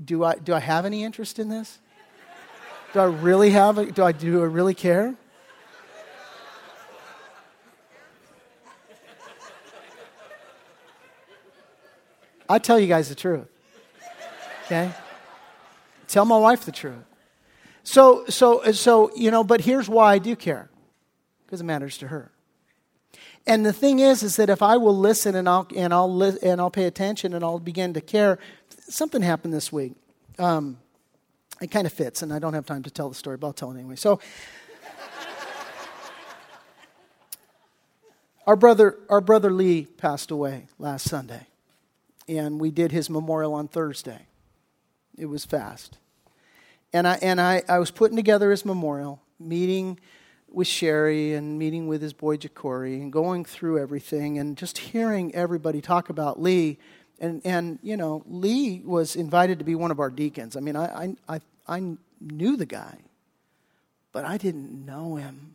do 0.05 0.25
I, 0.25 0.35
do 0.35 0.55
I 0.55 0.61
have 0.61 0.85
any 0.85 1.03
interest 1.05 1.39
in 1.39 1.49
this? 1.49 1.79
Do 2.93 3.01
I 3.01 3.05
really 3.05 3.51
have, 3.51 3.79
a, 3.79 3.87
do 3.87 4.03
I, 4.03 4.13
do 4.13 4.43
I 4.43 4.45
really 4.45 4.75
care? 4.75 5.15
I 12.49 12.59
tell 12.59 12.79
you 12.79 12.87
guys 12.87 13.09
the 13.09 13.15
truth. 13.15 13.47
Okay? 14.65 14.91
Tell 16.07 16.25
my 16.25 16.39
wife 16.39 16.65
the 16.65 16.73
truth. 16.73 17.05
So, 17.83 18.25
so, 18.29 18.73
so, 18.73 19.11
you 19.15 19.31
know, 19.31 19.45
but 19.45 19.63
here's 19.63 19.89
why 19.89 20.15
I 20.15 20.19
do 20.19 20.37
care 20.37 20.71
because 21.45 21.61
it 21.61 21.65
matters 21.65 21.99
to 21.99 22.09
her. 22.09 22.31
And 23.47 23.65
the 23.65 23.73
thing 23.73 23.99
is, 23.99 24.23
is 24.23 24.37
that 24.37 24.51
if 24.51 24.63
I 24.63 24.77
will 24.77 24.97
listen 24.97 25.35
and 25.35 25.49
I'll, 25.49 25.67
and 25.75 25.95
I'll, 25.95 26.15
li- 26.15 26.39
and 26.43 26.61
I'll 26.61 26.71
pay 26.71 26.85
attention 26.85 27.33
and 27.33 27.43
I'll 27.43 27.59
begin 27.59 27.95
to 27.95 28.03
care, 28.03 28.39
something 28.81 29.23
happened 29.23 29.55
this 29.55 29.73
week. 29.73 29.93
Um, 30.39 30.79
it 31.61 31.71
kind 31.71 31.87
of 31.87 31.93
fits, 31.93 32.23
and 32.23 32.33
I 32.33 32.39
don't 32.39 32.55
have 32.55 32.67
time 32.67 32.83
to 32.85 32.91
tell 32.91 33.09
the 33.09 33.15
story, 33.15 33.37
but 33.37 33.49
I'll 33.49 33.53
tell 33.53 33.73
it 33.73 33.79
anyway. 33.79 33.97
So, 33.97 34.21
our 38.47 38.55
brother, 38.55 38.97
our 39.09 39.21
brother 39.21 39.51
Lee 39.51 39.87
passed 39.87 40.31
away 40.31 40.67
last 40.79 41.09
Sunday 41.09 41.47
and 42.29 42.61
we 42.61 42.71
did 42.71 42.93
his 42.93 43.11
memorial 43.11 43.55
on 43.55 43.69
Thursday. 43.69 44.27
It 45.17 45.27
was 45.27 45.45
fast. 45.45 45.99
And 46.93 47.09
I, 47.09 47.19
and 47.23 47.41
I, 47.41 47.63
I 47.69 47.79
was 47.79 47.91
putting 47.91 48.17
together 48.17 48.51
his 48.51 48.65
memorial, 48.65 49.23
meeting 49.41 49.99
with 50.49 50.67
Sherry 50.67 51.35
and 51.35 51.59
meeting 51.59 51.89
with 51.89 52.03
his 52.03 52.13
boy 52.13 52.37
Jacory 52.37 53.01
and 53.03 53.13
going 53.13 53.45
through 53.45 53.79
everything 53.79 54.39
and 54.39 54.57
just 54.57 54.79
hearing 54.79 55.35
everybody 55.35 55.81
talk 55.81 56.09
about 56.09 56.41
Lee. 56.41 56.79
And, 57.19 57.43
and 57.45 57.79
you 57.83 57.97
know, 57.97 58.23
Lee 58.27 58.83
was 58.85 59.17
invited 59.17 59.59
to 59.59 59.65
be 59.65 59.75
one 59.75 59.91
of 59.91 60.01
our 60.01 60.11
deacons. 60.11 60.57
I 60.57 60.61
mean, 60.61 60.77
I, 60.77 61.17
I, 61.29 61.37
I, 61.37 61.41
I 61.67 61.97
knew 62.21 62.57
the 62.57 62.67
guy. 62.67 62.99
but 64.13 64.25
I 64.25 64.37
didn't 64.37 64.85
know 64.85 65.17
him 65.17 65.55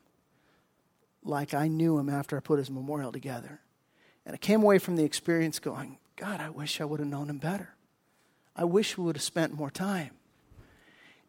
like 1.24 1.54
I 1.54 1.68
knew 1.68 1.98
him 1.98 2.10
after 2.10 2.38
I 2.38 2.40
put 2.40 2.60
his 2.60 2.70
memorial 2.70 3.12
together. 3.12 3.62
And 4.26 4.34
I 4.34 4.38
came 4.38 4.62
away 4.62 4.80
from 4.80 4.96
the 4.96 5.04
experience 5.04 5.60
going, 5.60 5.98
God, 6.16 6.40
I 6.40 6.50
wish 6.50 6.80
I 6.80 6.86
would 6.86 7.00
have 7.00 7.10
known 7.10 7.30
him 7.30 7.40
better. 7.40 7.70
I 8.56 8.66
wish 8.66 8.98
we 8.98 9.04
would 9.04 9.16
have 9.16 9.24
spent 9.24 9.54
more 9.54 9.72
time. 9.72 10.12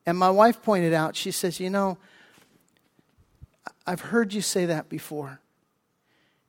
And 0.06 0.18
my 0.18 0.30
wife 0.30 0.62
pointed 0.62 0.92
out, 0.92 1.16
she 1.16 1.30
says, 1.30 1.58
You 1.58 1.70
know, 1.70 1.98
I've 3.86 4.00
heard 4.00 4.32
you 4.32 4.40
say 4.40 4.66
that 4.66 4.88
before. 4.88 5.40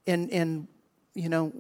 And, 0.08 0.30
and 0.32 0.68
you 1.14 1.30
know, 1.30 1.54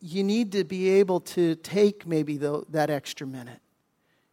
you 0.00 0.22
need 0.22 0.52
to 0.52 0.64
be 0.64 0.90
able 0.90 1.20
to 1.20 1.54
take 1.56 2.06
maybe 2.06 2.36
the, 2.36 2.64
that 2.68 2.90
extra 2.90 3.26
minute 3.26 3.60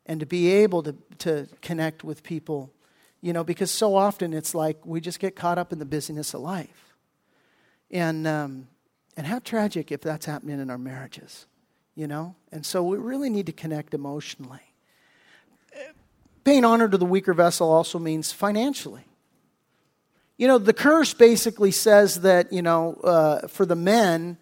and 0.05 0.19
to 0.19 0.25
be 0.25 0.49
able 0.49 0.83
to, 0.83 0.95
to 1.19 1.47
connect 1.61 2.03
with 2.03 2.23
people, 2.23 2.73
you 3.21 3.31
know, 3.31 3.43
because 3.43 3.71
so 3.71 3.95
often 3.95 4.33
it's 4.33 4.53
like 4.53 4.85
we 4.85 4.99
just 4.99 5.19
get 5.19 5.35
caught 5.35 5.57
up 5.57 5.71
in 5.71 5.79
the 5.79 5.85
busyness 5.85 6.33
of 6.33 6.41
life. 6.41 6.95
And, 7.89 8.25
um, 8.27 8.67
and 9.15 9.27
how 9.27 9.39
tragic 9.39 9.91
if 9.91 10.01
that's 10.01 10.25
happening 10.25 10.59
in 10.59 10.69
our 10.69 10.77
marriages, 10.77 11.45
you 12.01 12.07
know? 12.07 12.33
And 12.51 12.65
so 12.65 12.81
we 12.81 12.97
really 12.97 13.29
need 13.29 13.45
to 13.45 13.51
connect 13.51 13.93
emotionally. 13.93 14.73
Paying 16.43 16.65
honor 16.65 16.89
to 16.89 16.97
the 16.97 17.05
weaker 17.05 17.35
vessel 17.35 17.71
also 17.71 17.99
means 17.99 18.31
financially. 18.31 19.03
You 20.35 20.47
know, 20.47 20.57
the 20.57 20.73
curse 20.73 21.13
basically 21.13 21.69
says 21.69 22.21
that, 22.21 22.51
you 22.51 22.63
know, 22.63 22.95
uh, 23.03 23.47
for 23.47 23.67
the 23.67 23.75
men, 23.75 24.37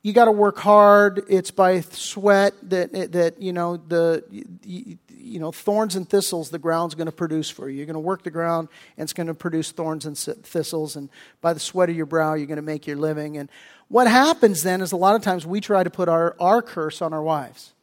you 0.00 0.14
got 0.14 0.24
to 0.24 0.32
work 0.32 0.56
hard. 0.56 1.22
It's 1.28 1.50
by 1.50 1.82
sweat 1.82 2.54
that, 2.70 3.12
that 3.12 3.42
you 3.42 3.52
know, 3.52 3.76
the, 3.76 4.24
you, 4.64 4.96
you 5.10 5.38
know, 5.38 5.52
thorns 5.52 5.94
and 5.94 6.08
thistles 6.08 6.48
the 6.48 6.58
ground's 6.58 6.94
going 6.94 7.06
to 7.06 7.12
produce 7.12 7.50
for 7.50 7.68
you. 7.68 7.76
You're 7.76 7.86
going 7.86 7.94
to 7.94 8.00
work 8.00 8.22
the 8.22 8.30
ground 8.30 8.68
and 8.96 9.04
it's 9.04 9.12
going 9.12 9.26
to 9.26 9.34
produce 9.34 9.70
thorns 9.70 10.06
and 10.06 10.16
thistles. 10.16 10.96
And 10.96 11.10
by 11.42 11.52
the 11.52 11.60
sweat 11.60 11.90
of 11.90 11.96
your 11.96 12.06
brow, 12.06 12.32
you're 12.32 12.46
going 12.46 12.56
to 12.56 12.62
make 12.62 12.86
your 12.86 12.96
living. 12.96 13.36
And 13.36 13.50
what 13.92 14.08
happens 14.08 14.62
then 14.62 14.80
is 14.80 14.92
a 14.92 14.96
lot 14.96 15.16
of 15.16 15.20
times 15.20 15.44
we 15.44 15.60
try 15.60 15.84
to 15.84 15.90
put 15.90 16.08
our, 16.08 16.34
our 16.40 16.62
curse 16.62 17.02
on 17.02 17.12
our 17.12 17.22
wives. 17.22 17.74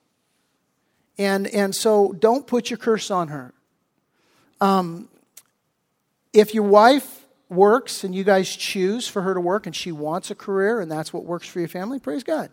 And, 1.19 1.45
and 1.45 1.75
so 1.75 2.13
don't 2.17 2.47
put 2.47 2.71
your 2.71 2.77
curse 2.77 3.11
on 3.11 3.27
her. 3.27 3.53
Um, 4.59 5.07
if 6.33 6.55
your 6.55 6.63
wife 6.63 7.27
works 7.47 8.03
and 8.03 8.15
you 8.15 8.23
guys 8.23 8.55
choose 8.55 9.07
for 9.07 9.21
her 9.21 9.35
to 9.35 9.39
work 9.39 9.67
and 9.67 9.75
she 9.75 9.91
wants 9.91 10.31
a 10.31 10.35
career 10.35 10.81
and 10.81 10.91
that's 10.91 11.13
what 11.13 11.25
works 11.25 11.47
for 11.47 11.59
your 11.59 11.67
family, 11.67 11.99
praise 11.99 12.23
God. 12.23 12.49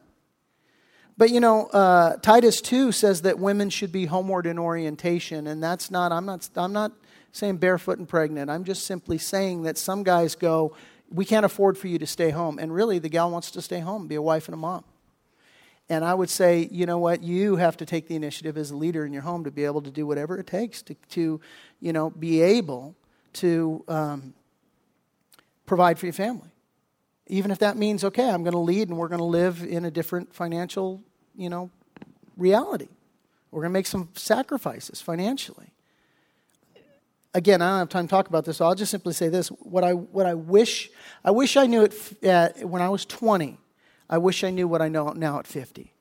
But 1.16 1.30
you 1.30 1.40
know, 1.40 1.68
uh, 1.68 2.18
Titus 2.18 2.60
2 2.60 2.92
says 2.92 3.22
that 3.22 3.38
women 3.38 3.70
should 3.70 3.90
be 3.90 4.04
homeward 4.04 4.44
in 4.44 4.58
orientation, 4.58 5.46
and 5.46 5.62
that's 5.62 5.90
not, 5.90 6.12
I'm 6.12 6.26
not, 6.26 6.46
I'm 6.56 6.74
not 6.74 6.92
saying 7.32 7.56
barefoot 7.56 7.98
and 7.98 8.06
pregnant. 8.06 8.50
I'm 8.50 8.64
just 8.64 8.84
simply 8.84 9.16
saying 9.16 9.62
that 9.62 9.78
some 9.78 10.02
guys 10.02 10.34
go, 10.34 10.76
we 11.10 11.24
can't 11.24 11.44
afford 11.44 11.78
for 11.78 11.88
you 11.88 11.98
to 11.98 12.06
stay 12.06 12.30
home. 12.30 12.58
And 12.58 12.72
really, 12.72 12.98
the 12.98 13.08
gal 13.08 13.30
wants 13.30 13.50
to 13.52 13.62
stay 13.62 13.80
home, 13.80 14.06
be 14.06 14.14
a 14.14 14.22
wife 14.22 14.48
and 14.48 14.54
a 14.54 14.58
mom. 14.58 14.84
And 15.88 16.04
I 16.04 16.14
would 16.14 16.30
say, 16.30 16.68
you 16.72 16.84
know 16.84 16.98
what, 16.98 17.22
you 17.22 17.56
have 17.56 17.76
to 17.76 17.86
take 17.86 18.08
the 18.08 18.16
initiative 18.16 18.56
as 18.56 18.72
a 18.72 18.76
leader 18.76 19.06
in 19.06 19.12
your 19.12 19.22
home 19.22 19.44
to 19.44 19.52
be 19.52 19.64
able 19.64 19.82
to 19.82 19.90
do 19.90 20.06
whatever 20.06 20.38
it 20.38 20.46
takes 20.46 20.82
to, 20.82 20.94
to 21.10 21.40
you 21.80 21.92
know, 21.92 22.10
be 22.10 22.42
able 22.42 22.96
to 23.34 23.84
um, 23.86 24.34
provide 25.64 25.98
for 25.98 26.06
your 26.06 26.12
family. 26.12 26.48
Even 27.28 27.50
if 27.50 27.58
that 27.60 27.76
means, 27.76 28.02
okay, 28.02 28.28
I'm 28.28 28.42
going 28.42 28.52
to 28.52 28.58
lead 28.58 28.88
and 28.88 28.98
we're 28.98 29.08
going 29.08 29.20
to 29.20 29.24
live 29.24 29.62
in 29.62 29.84
a 29.84 29.90
different 29.90 30.34
financial, 30.34 31.02
you 31.36 31.48
know, 31.48 31.70
reality. 32.36 32.88
We're 33.50 33.62
going 33.62 33.72
to 33.72 33.78
make 33.78 33.86
some 33.86 34.08
sacrifices 34.14 35.00
financially. 35.00 35.72
Again, 37.36 37.60
I 37.60 37.68
don't 37.68 37.78
have 37.80 37.88
time 37.90 38.06
to 38.06 38.10
talk 38.10 38.28
about 38.28 38.46
this, 38.46 38.56
so 38.56 38.64
I'll 38.64 38.74
just 38.74 38.90
simply 38.90 39.12
say 39.12 39.28
this. 39.28 39.48
What 39.48 39.84
I, 39.84 39.92
what 39.92 40.24
I 40.24 40.32
wish, 40.32 40.88
I 41.22 41.32
wish 41.32 41.58
I 41.58 41.66
knew 41.66 41.82
it 41.82 42.66
when 42.66 42.80
I 42.80 42.88
was 42.88 43.04
20. 43.04 43.58
I 44.08 44.16
wish 44.16 44.42
I 44.42 44.48
knew 44.48 44.66
what 44.66 44.80
I 44.80 44.88
know 44.88 45.10
now 45.10 45.38
at 45.38 45.46
50. 45.46 45.92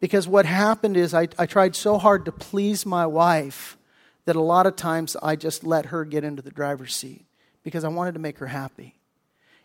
Because 0.00 0.28
what 0.28 0.44
happened 0.44 0.98
is 0.98 1.14
I, 1.14 1.28
I 1.38 1.46
tried 1.46 1.76
so 1.76 1.96
hard 1.96 2.26
to 2.26 2.32
please 2.32 2.84
my 2.84 3.06
wife 3.06 3.78
that 4.26 4.36
a 4.36 4.42
lot 4.42 4.66
of 4.66 4.76
times 4.76 5.16
I 5.22 5.34
just 5.34 5.64
let 5.64 5.86
her 5.86 6.04
get 6.04 6.24
into 6.24 6.42
the 6.42 6.50
driver's 6.50 6.94
seat 6.94 7.24
because 7.62 7.82
I 7.82 7.88
wanted 7.88 8.12
to 8.12 8.20
make 8.20 8.36
her 8.40 8.48
happy. 8.48 8.98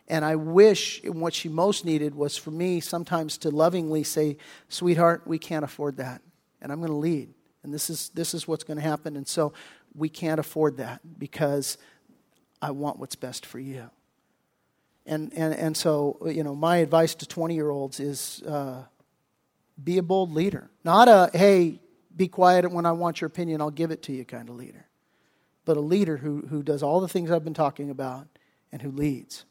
And 0.08 0.24
I 0.24 0.36
wish 0.36 1.02
what 1.04 1.34
she 1.34 1.50
most 1.50 1.84
needed 1.84 2.14
was 2.14 2.38
for 2.38 2.52
me 2.52 2.80
sometimes 2.80 3.36
to 3.38 3.50
lovingly 3.50 4.02
say, 4.02 4.38
Sweetheart, 4.70 5.24
we 5.26 5.38
can't 5.38 5.62
afford 5.62 5.98
that. 5.98 6.22
And 6.62 6.72
I'm 6.72 6.78
going 6.78 6.90
to 6.90 6.96
lead. 6.96 7.34
And 7.62 7.72
this 7.72 7.90
is, 7.90 8.08
this 8.14 8.34
is 8.34 8.48
what's 8.48 8.64
going 8.64 8.78
to 8.78 8.82
happen. 8.82 9.16
And 9.16 9.26
so 9.28 9.52
we 9.94 10.08
can't 10.08 10.40
afford 10.40 10.78
that 10.78 11.00
because 11.18 11.78
I 12.60 12.70
want 12.70 12.98
what's 12.98 13.16
best 13.16 13.46
for 13.46 13.58
you. 13.58 13.90
And, 15.04 15.32
and, 15.34 15.54
and 15.54 15.76
so, 15.76 16.18
you 16.26 16.44
know, 16.44 16.54
my 16.54 16.78
advice 16.78 17.14
to 17.16 17.26
20 17.26 17.54
year 17.54 17.70
olds 17.70 17.98
is 18.00 18.42
uh, 18.42 18.84
be 19.82 19.98
a 19.98 20.02
bold 20.02 20.32
leader. 20.32 20.70
Not 20.84 21.08
a, 21.08 21.30
hey, 21.36 21.80
be 22.14 22.28
quiet 22.28 22.70
when 22.70 22.86
I 22.86 22.92
want 22.92 23.20
your 23.20 23.26
opinion, 23.26 23.60
I'll 23.60 23.70
give 23.70 23.90
it 23.90 24.02
to 24.04 24.12
you 24.12 24.24
kind 24.24 24.48
of 24.48 24.56
leader 24.56 24.86
but 25.64 25.76
a 25.76 25.80
leader 25.80 26.16
who, 26.16 26.44
who 26.48 26.62
does 26.62 26.82
all 26.82 27.00
the 27.00 27.08
things 27.08 27.30
I've 27.30 27.44
been 27.44 27.54
talking 27.54 27.90
about 27.90 28.26
and 28.70 28.82
who 28.82 28.90
leads. 28.90 29.44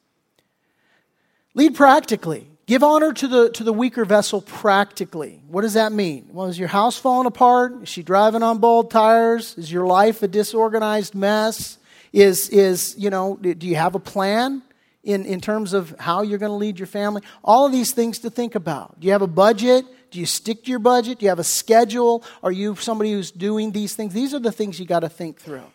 Lead 1.54 1.76
practically. 1.76 2.50
Give 2.72 2.84
honor 2.84 3.12
to 3.12 3.28
the, 3.28 3.50
to 3.50 3.66
the 3.66 3.74
weaker 3.74 4.06
vessel 4.06 4.40
practically. 4.40 5.42
What 5.50 5.64
does 5.64 5.74
that 5.74 5.92
mean? 5.92 6.30
Well, 6.32 6.48
is 6.48 6.58
your 6.58 6.70
house 6.70 6.98
falling 6.98 7.28
apart? 7.28 7.84
Is 7.84 7.90
she 7.90 8.02
driving 8.02 8.44
on 8.44 8.60
bald 8.60 8.90
tires? 8.90 9.58
Is 9.58 9.70
your 9.70 9.86
life 9.86 10.24
a 10.24 10.28
disorganized 10.30 11.14
mess? 11.14 11.78
Is, 12.14 12.48
is 12.48 12.96
you 12.98 13.10
know, 13.10 13.36
do 13.36 13.68
you 13.68 13.76
have 13.76 13.94
a 13.96 14.00
plan 14.00 14.62
in, 15.04 15.26
in 15.26 15.42
terms 15.42 15.74
of 15.74 15.94
how 16.00 16.22
you're 16.22 16.38
going 16.38 16.54
to 16.54 16.56
lead 16.56 16.80
your 16.80 16.88
family? 16.88 17.24
All 17.44 17.66
of 17.66 17.74
these 17.74 17.92
things 17.92 18.20
to 18.20 18.30
think 18.30 18.56
about. 18.56 18.98
Do 19.02 19.06
you 19.06 19.12
have 19.12 19.22
a 19.22 19.28
budget? 19.28 19.84
Do 20.10 20.22
you 20.22 20.26
stick 20.26 20.64
to 20.64 20.70
your 20.70 20.80
budget? 20.80 21.20
Do 21.20 21.26
you 21.26 21.30
have 21.30 21.40
a 21.40 21.44
schedule? 21.44 22.24
Are 22.42 22.54
you 22.54 22.78
somebody 22.78 23.12
who's 23.12 23.32
doing 23.32 23.74
these 23.74 23.98
things? 23.98 24.14
These 24.14 24.34
are 24.34 24.40
the 24.40 24.54
things 24.54 24.80
you 24.80 24.86
got 24.86 25.02
to 25.02 25.10
think 25.10 25.42
through. 25.42 25.68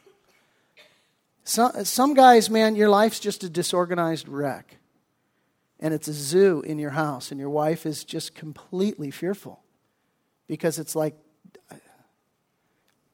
Some, 1.45 1.85
some 1.85 2.15
guys, 2.15 2.49
man, 2.49 2.75
your 2.75 2.89
life's 2.89 3.21
just 3.21 3.45
a 3.45 3.51
disorganized 3.51 4.29
wreck. 4.29 4.79
And 5.79 5.93
it's 5.93 6.09
a 6.09 6.13
zoo 6.13 6.63
in 6.63 6.79
your 6.79 6.91
house, 6.91 7.31
and 7.31 7.39
your 7.39 7.51
wife 7.51 7.85
is 7.85 8.03
just 8.03 8.35
completely 8.35 9.11
fearful 9.11 9.63
because 10.47 10.79
it's 10.79 10.97
like, 10.97 11.15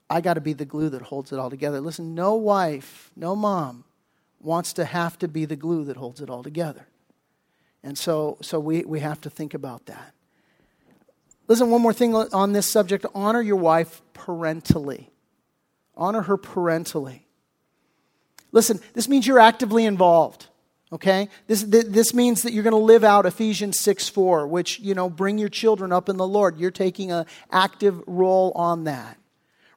I 0.09 0.21
got 0.21 0.35
to 0.35 0.41
be 0.41 0.53
the 0.53 0.65
glue 0.65 0.91
that 0.91 1.03
holds 1.03 1.33
it 1.33 1.39
all 1.39 1.51
together. 1.51 1.81
Listen, 1.81 2.15
no 2.15 2.35
wife, 2.35 3.11
no 3.17 3.35
mom 3.35 3.85
wants 4.41 4.75
to 4.75 4.85
have 4.85 5.19
to 5.21 5.29
be 5.29 5.45
the 5.45 5.57
glue 5.57 5.85
that 5.85 5.97
holds 5.97 6.21
it 6.21 6.29
all 6.29 6.43
together. 6.43 6.87
And 7.83 7.97
so, 7.97 8.39
so 8.43 8.61
we, 8.61 8.85
we 8.85 9.01
have 9.01 9.21
to 9.23 9.31
think 9.31 9.55
about 9.55 9.87
that. 9.87 10.15
Listen, 11.49 11.71
one 11.71 11.83
more 11.83 11.93
thing 11.93 12.15
on 12.15 12.53
this 12.53 12.71
subject 12.71 13.07
honor 13.15 13.41
your 13.41 13.57
wife 13.57 14.03
parentally. 14.15 15.11
Honor 15.97 16.23
her 16.23 16.37
parentally. 16.37 17.27
Listen, 18.53 18.81
this 18.93 19.09
means 19.09 19.27
you're 19.27 19.39
actively 19.39 19.85
involved. 19.85 20.47
Okay? 20.93 21.29
This, 21.47 21.63
this 21.63 22.13
means 22.13 22.43
that 22.43 22.53
you're 22.53 22.63
going 22.63 22.73
to 22.73 22.77
live 22.77 23.03
out 23.03 23.25
Ephesians 23.25 23.79
6 23.81 24.09
4, 24.11 24.47
which, 24.47 24.79
you 24.81 24.95
know, 24.95 25.09
bring 25.09 25.39
your 25.39 25.49
children 25.49 25.93
up 25.93 26.09
in 26.09 26.17
the 26.17 26.27
Lord. 26.27 26.59
You're 26.59 26.71
taking 26.71 27.11
an 27.11 27.25
active 27.51 28.03
role 28.07 28.53
on 28.55 28.85
that. 28.85 29.19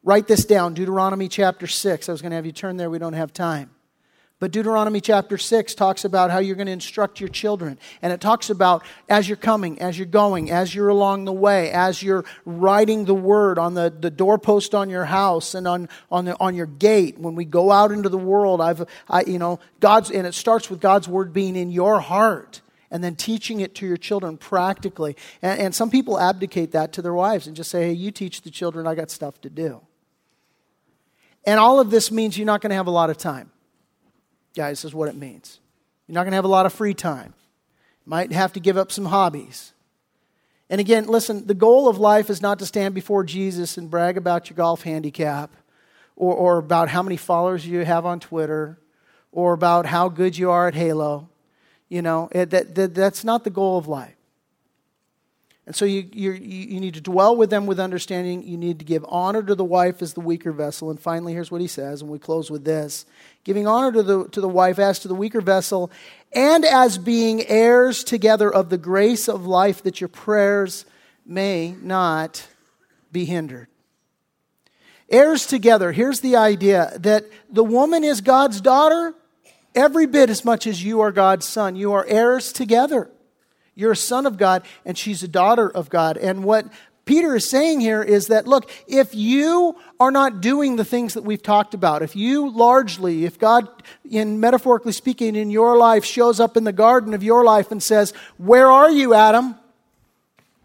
Write 0.03 0.28
this 0.28 0.45
down 0.45 0.74
Deuteronomy 0.74 1.28
chapter 1.30 1.68
6. 1.68 2.09
I 2.09 2.11
was 2.11 2.22
going 2.22 2.32
to 2.32 2.36
have 2.36 2.45
you 2.45 2.51
turn 2.51 2.78
there, 2.78 2.89
we 2.89 2.99
don't 2.99 3.13
have 3.13 3.34
time. 3.34 3.74
But 4.38 4.51
Deuteronomy 4.51 4.99
chapter 4.99 5.38
6 5.38 5.75
talks 5.75 6.03
about 6.03 6.29
how 6.29 6.39
you're 6.39 6.57
going 6.57 6.65
to 6.65 6.73
instruct 6.73 7.21
your 7.21 7.29
children. 7.29 7.79
And 8.01 8.11
it 8.11 8.19
talks 8.19 8.49
about 8.49 8.83
as 9.07 9.29
you're 9.29 9.38
coming, 9.38 9.79
as 9.79 9.97
you're 9.97 10.05
going, 10.05 10.51
as 10.51 10.75
you're 10.75 10.89
along 10.89 11.23
the 11.23 11.31
way, 11.31 11.71
as 11.71 12.03
you're 12.03 12.25
writing 12.43 13.05
the 13.05 13.15
word 13.15 13.57
on 13.57 13.75
the, 13.75 13.89
the 13.97 14.11
doorpost 14.11 14.75
on 14.75 14.89
your 14.89 15.05
house 15.05 15.55
and 15.55 15.65
on, 15.65 15.88
on, 16.11 16.25
the, 16.25 16.38
on 16.41 16.53
your 16.53 16.65
gate. 16.65 17.17
When 17.17 17.36
we 17.36 17.45
go 17.45 17.71
out 17.71 17.93
into 17.93 18.09
the 18.09 18.17
world, 18.17 18.59
I've, 18.59 18.86
I, 19.09 19.23
you 19.23 19.39
know, 19.39 19.61
God's, 19.79 20.11
and 20.11 20.27
it 20.27 20.33
starts 20.33 20.69
with 20.69 20.81
God's 20.81 21.07
word 21.07 21.31
being 21.31 21.55
in 21.55 21.71
your 21.71 22.01
heart 22.01 22.61
and 22.91 23.01
then 23.01 23.15
teaching 23.15 23.61
it 23.61 23.73
to 23.75 23.88
your 23.88 23.97
children 23.97 24.36
practically. 24.36 25.15
And, 25.41 25.61
and 25.61 25.75
some 25.75 25.89
people 25.89 26.19
abdicate 26.19 26.73
that 26.73 26.91
to 26.93 27.01
their 27.01 27.13
wives 27.13 27.47
and 27.47 27.55
just 27.55 27.71
say, 27.71 27.88
hey, 27.88 27.93
you 27.93 28.11
teach 28.11 28.41
the 28.41 28.51
children, 28.51 28.86
I 28.86 28.95
got 28.95 29.11
stuff 29.11 29.39
to 29.41 29.49
do. 29.49 29.79
And 31.45 31.57
all 31.57 31.79
of 31.79 31.89
this 31.89 32.11
means 32.11 32.38
you're 32.38 32.45
not 32.45 32.59
going 32.59 32.71
to 32.71 32.75
have 32.75 32.88
a 32.88 32.91
lot 32.91 33.09
of 33.09 33.17
time. 33.17 33.51
Guys, 34.56 34.86
is 34.86 34.95
what 34.95 35.10
it 35.10 35.16
means. 35.16 35.60
You're 36.08 36.14
not 36.14 36.24
going 36.24 36.32
to 36.32 36.38
have 36.38 36.45
a 36.45 36.49
lot 36.49 36.66
of 36.66 36.74
free 36.74 36.93
time. 36.93 37.34
You 38.06 38.10
might 38.10 38.32
have 38.32 38.53
to 38.53 38.60
give 38.60 38.78
up 38.78 38.91
some 38.91 39.06
hobbies. 39.06 39.74
And 40.70 40.82
again, 40.82 41.08
listen, 41.08 41.45
the 41.45 41.53
goal 41.53 41.88
of 41.88 41.97
life 41.97 42.30
is 42.30 42.41
not 42.41 42.60
to 42.60 42.66
stand 42.66 42.95
before 42.95 43.24
Jesus 43.24 43.78
and 43.78 43.89
brag 43.89 44.18
about 44.18 44.49
your 44.49 44.58
golf 44.58 44.84
handicap 44.84 45.56
or, 46.16 46.34
or 46.34 46.58
about 46.58 46.89
how 46.89 47.03
many 47.03 47.18
followers 47.18 47.68
you 47.68 47.86
have 47.86 48.06
on 48.06 48.20
Twitter 48.20 48.80
or 49.32 49.53
about 49.53 49.86
how 49.86 50.10
good 50.10 50.38
you 50.38 50.49
are 50.49 50.68
at 50.68 50.74
Halo. 50.74 51.30
You 51.89 52.01
know, 52.01 52.30
it, 52.32 52.49
that, 52.49 52.74
that, 52.76 52.95
that's 52.95 53.24
not 53.24 53.43
the 53.43 53.49
goal 53.49 53.78
of 53.78 53.88
life. 53.88 54.16
And 55.66 55.76
so 55.76 55.86
you, 55.86 56.07
you, 56.13 56.32
you 56.32 56.80
need 56.80 56.93
to 56.93 57.01
dwell 57.01 57.36
with 57.36 57.49
them 57.49 57.66
with 57.66 57.80
understanding. 57.80 58.43
You 58.43 58.57
need 58.57 58.78
to 58.80 58.86
give 58.86 59.03
honor 59.07 59.41
to 59.41 59.55
the 59.55 59.63
wife 59.63 60.01
as 60.01 60.13
the 60.13 60.22
weaker 60.22 60.51
vessel. 60.51 60.91
And 60.91 60.99
finally, 60.99 61.34
here's 61.34 61.49
what 61.49 61.61
he 61.61 61.68
says, 61.68 62.01
and 62.01 62.11
we 62.11 62.20
close 62.20 62.51
with 62.51 62.66
this 62.66 63.05
giving 63.43 63.68
honor 63.68 63.91
to 63.91 64.03
the, 64.03 64.28
to 64.30 64.41
the 64.41 64.49
wife 64.49 64.80
as 64.80 64.99
to 64.99 65.07
the 65.07 65.16
weaker 65.16 65.41
vessel, 65.41 65.91
and 66.32 66.66
as 66.66 66.97
being 66.97 67.45
heirs 67.47 68.03
together 68.03 68.51
of 68.51 68.70
the 68.70 68.78
grace 68.78 69.28
of 69.28 69.45
life, 69.45 69.84
that 69.84 70.01
your 70.01 70.07
prayers 70.07 70.86
may 71.26 71.76
not 71.82 72.47
be 73.11 73.26
hindered. 73.26 73.68
Heirs 75.09 75.45
together, 75.45 75.91
here's 75.91 76.22
the 76.22 76.36
idea 76.36 76.91
that 76.97 77.26
the 77.51 77.63
woman 77.63 78.03
is 78.03 78.22
God's 78.22 78.59
daughter 78.59 79.13
every 79.76 80.07
bit 80.07 80.32
as 80.32 80.43
much 80.43 80.66
as 80.66 80.84
you 80.84 81.01
are 81.01 81.11
God's 81.11 81.47
son. 81.47 81.76
You 81.76 81.93
are 81.93 82.05
heirs 82.07 82.51
together. 82.51 83.11
You're 83.76 83.91
a 83.91 83.97
son 83.97 84.26
of 84.26 84.38
God, 84.38 84.63
and 84.86 84.97
she's 84.97 85.21
a 85.21 85.28
daughter 85.28 85.69
of 85.69 85.89
God. 85.89 86.17
And 86.17 86.43
what 86.43 86.65
Peter 87.05 87.36
is 87.36 87.47
saying 87.47 87.82
here 87.82 88.01
is 88.01 88.28
that, 88.28 88.47
look, 88.47 88.69
if 88.88 89.13
you 89.13 89.76
are 89.99 90.09
not 90.09 90.41
doing 90.41 90.76
the 90.76 90.86
things 90.86 91.13
that 91.13 91.23
we've 91.23 91.43
talked 91.43 91.76
about, 91.76 92.01
if 92.01 92.15
you 92.15 92.49
largely, 92.49 93.26
if 93.26 93.38
God, 93.38 93.67
in 94.09 94.39
metaphorically 94.39 94.91
speaking, 94.91 95.36
in 95.36 95.51
your 95.51 95.78
life 95.78 96.03
shows 96.03 96.39
up 96.39 96.57
in 96.57 96.63
the 96.63 96.73
garden 96.73 97.13
of 97.13 97.21
your 97.21 97.43
life 97.43 97.71
and 97.71 97.84
says, 97.84 98.11
Where 98.38 98.71
are 98.71 98.89
you, 98.89 99.13
Adam? 99.13 99.55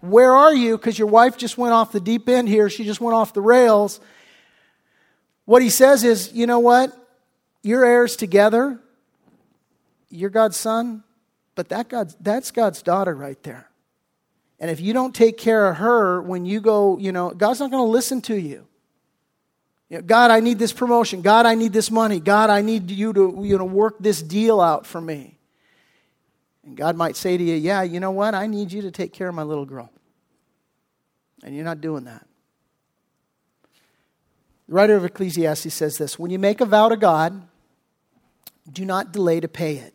Where 0.01 0.33
are 0.33 0.55
you? 0.55 0.79
Because 0.79 0.99
your 0.99 1.09
wife 1.09 1.37
just 1.37 1.59
went 1.59 1.75
off 1.75 1.93
the 1.93 2.01
deep 2.01 2.27
end 2.27 2.49
here, 2.49 2.71
she 2.71 2.85
just 2.85 3.03
went 3.03 3.15
off 3.15 3.35
the 3.35 3.43
rails. 3.43 4.01
What 5.45 5.63
he 5.63 5.69
says 5.69 6.05
is, 6.05 6.33
you 6.33 6.47
know 6.47 6.61
what? 6.61 6.97
You're 7.63 7.85
heirs 7.85 8.17
together. 8.17 8.79
You're 10.09 10.31
God's 10.31 10.57
son, 10.57 11.05
but 11.55 11.69
that 11.69 11.89
God's, 11.89 12.17
that's 12.21 12.51
God's 12.51 12.83
daughter 12.83 13.15
right 13.15 13.41
there. 13.43 13.69
And 14.59 14.71
if 14.71 14.81
you 14.81 14.93
don't 14.93 15.15
take 15.15 15.39
care 15.39 15.71
of 15.71 15.77
her 15.77 16.21
when 16.21 16.45
you 16.45 16.61
go, 16.61 16.99
you 16.99 17.13
know, 17.13 17.31
God's 17.31 17.61
not 17.61 17.71
going 17.71 17.85
to 17.85 17.91
listen 17.91 18.21
to 18.23 18.35
you. 18.35 18.67
you 19.89 19.97
know, 19.97 20.03
God, 20.03 20.31
I 20.31 20.41
need 20.41 20.59
this 20.59 20.73
promotion. 20.73 21.23
God, 21.23 21.47
I 21.47 21.55
need 21.55 21.73
this 21.73 21.91
money. 21.91 22.21
God, 22.21 22.51
I 22.51 22.61
need 22.61 22.91
you 22.91 23.13
to, 23.15 23.43
you 23.43 23.57
know, 23.57 23.65
work 23.65 23.97
this 24.01 24.23
deal 24.23 24.61
out 24.61 24.87
for 24.87 25.01
me. 25.01 25.39
And 26.65 26.77
God 26.77 26.97
might 26.97 27.17
say 27.17 27.39
to 27.39 27.43
you, 27.43 27.55
Yeah, 27.55 27.83
you 27.83 28.01
know 28.01 28.11
what? 28.11 28.35
I 28.35 28.47
need 28.47 28.71
you 28.71 28.83
to 28.83 28.91
take 28.91 29.13
care 29.13 29.29
of 29.29 29.35
my 29.35 29.43
little 29.43 29.65
girl. 29.65 29.91
And 31.43 31.55
you're 31.55 31.65
not 31.65 31.81
doing 31.81 32.05
that. 32.05 32.27
The 34.69 34.75
writer 34.75 34.95
of 34.95 35.05
Ecclesiastes 35.05 35.73
says 35.73 35.99
this 35.99 36.19
When 36.19 36.31
you 36.31 36.39
make 36.39 36.61
a 36.61 36.67
vow 36.67 36.91
to 36.91 36.97
God, 36.97 37.43
do 38.71 38.85
not 38.85 39.11
delay 39.11 39.41
to 39.41 39.49
pay 39.49 39.77
it, 39.77 39.95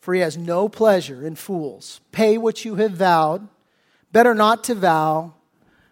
for 0.00 0.14
he 0.14 0.20
has 0.20 0.36
no 0.36 0.68
pleasure 0.68 1.26
in 1.26 1.36
fools. 1.36 2.00
Pay 2.10 2.38
what 2.38 2.64
you 2.64 2.76
have 2.76 2.92
vowed. 2.92 3.48
Better 4.12 4.34
not 4.34 4.64
to 4.64 4.74
vow 4.74 5.34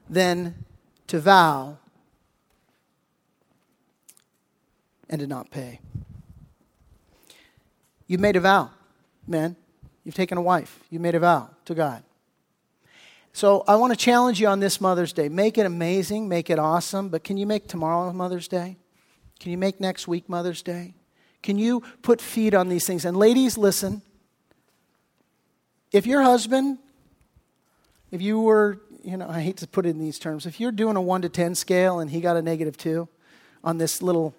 than 0.08 0.64
to 1.06 1.20
vow 1.20 1.78
and 5.08 5.20
to 5.20 5.26
not 5.26 5.50
pay. 5.50 5.80
You've 8.06 8.20
made 8.20 8.36
a 8.36 8.40
vow, 8.40 8.70
man. 9.26 9.56
You've 10.04 10.14
taken 10.14 10.38
a 10.38 10.42
wife. 10.42 10.80
You 10.90 10.98
made 10.98 11.14
a 11.14 11.20
vow 11.20 11.50
to 11.66 11.74
God. 11.74 12.02
So 13.34 13.62
I 13.68 13.76
want 13.76 13.92
to 13.92 13.96
challenge 13.96 14.40
you 14.40 14.48
on 14.48 14.58
this 14.58 14.80
Mother's 14.80 15.12
Day. 15.12 15.28
Make 15.28 15.58
it 15.58 15.66
amazing, 15.66 16.28
make 16.28 16.50
it 16.50 16.58
awesome, 16.58 17.10
but 17.10 17.22
can 17.22 17.36
you 17.36 17.46
make 17.46 17.68
tomorrow 17.68 18.10
Mother's 18.12 18.48
Day? 18.48 18.78
Can 19.38 19.52
you 19.52 19.58
make 19.58 19.80
next 19.80 20.08
week 20.08 20.28
Mother's 20.28 20.62
Day? 20.62 20.94
Can 21.42 21.58
you 21.58 21.82
put 22.02 22.20
feet 22.20 22.54
on 22.54 22.68
these 22.68 22.86
things? 22.86 23.04
And 23.04 23.16
ladies, 23.16 23.56
listen. 23.56 24.02
If 25.92 26.06
your 26.06 26.22
husband, 26.22 26.78
if 28.10 28.20
you 28.20 28.40
were, 28.40 28.80
you 29.02 29.16
know, 29.16 29.28
I 29.28 29.40
hate 29.40 29.58
to 29.58 29.66
put 29.66 29.86
it 29.86 29.90
in 29.90 29.98
these 29.98 30.18
terms, 30.18 30.46
if 30.46 30.60
you're 30.60 30.72
doing 30.72 30.96
a 30.96 31.00
1 31.00 31.22
to 31.22 31.28
10 31.28 31.54
scale 31.54 32.00
and 32.00 32.10
he 32.10 32.20
got 32.20 32.36
a 32.36 32.42
negative 32.42 32.76
2 32.76 33.08
on 33.64 33.78
this 33.78 34.02
little 34.02 34.34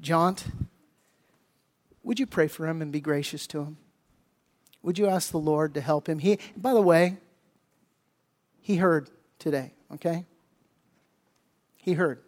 jaunt, 0.00 0.44
would 2.02 2.18
you 2.18 2.26
pray 2.26 2.48
for 2.48 2.66
him 2.66 2.82
and 2.82 2.90
be 2.90 3.00
gracious 3.00 3.46
to 3.48 3.62
him? 3.62 3.76
Would 4.82 4.98
you 4.98 5.06
ask 5.06 5.30
the 5.30 5.38
Lord 5.38 5.74
to 5.74 5.80
help 5.80 6.08
him? 6.08 6.20
He, 6.20 6.38
by 6.56 6.72
the 6.72 6.80
way, 6.80 7.16
he 8.60 8.76
heard 8.76 9.10
today, 9.38 9.72
okay? 9.94 10.24
He 11.76 11.92
heard. 11.92 12.20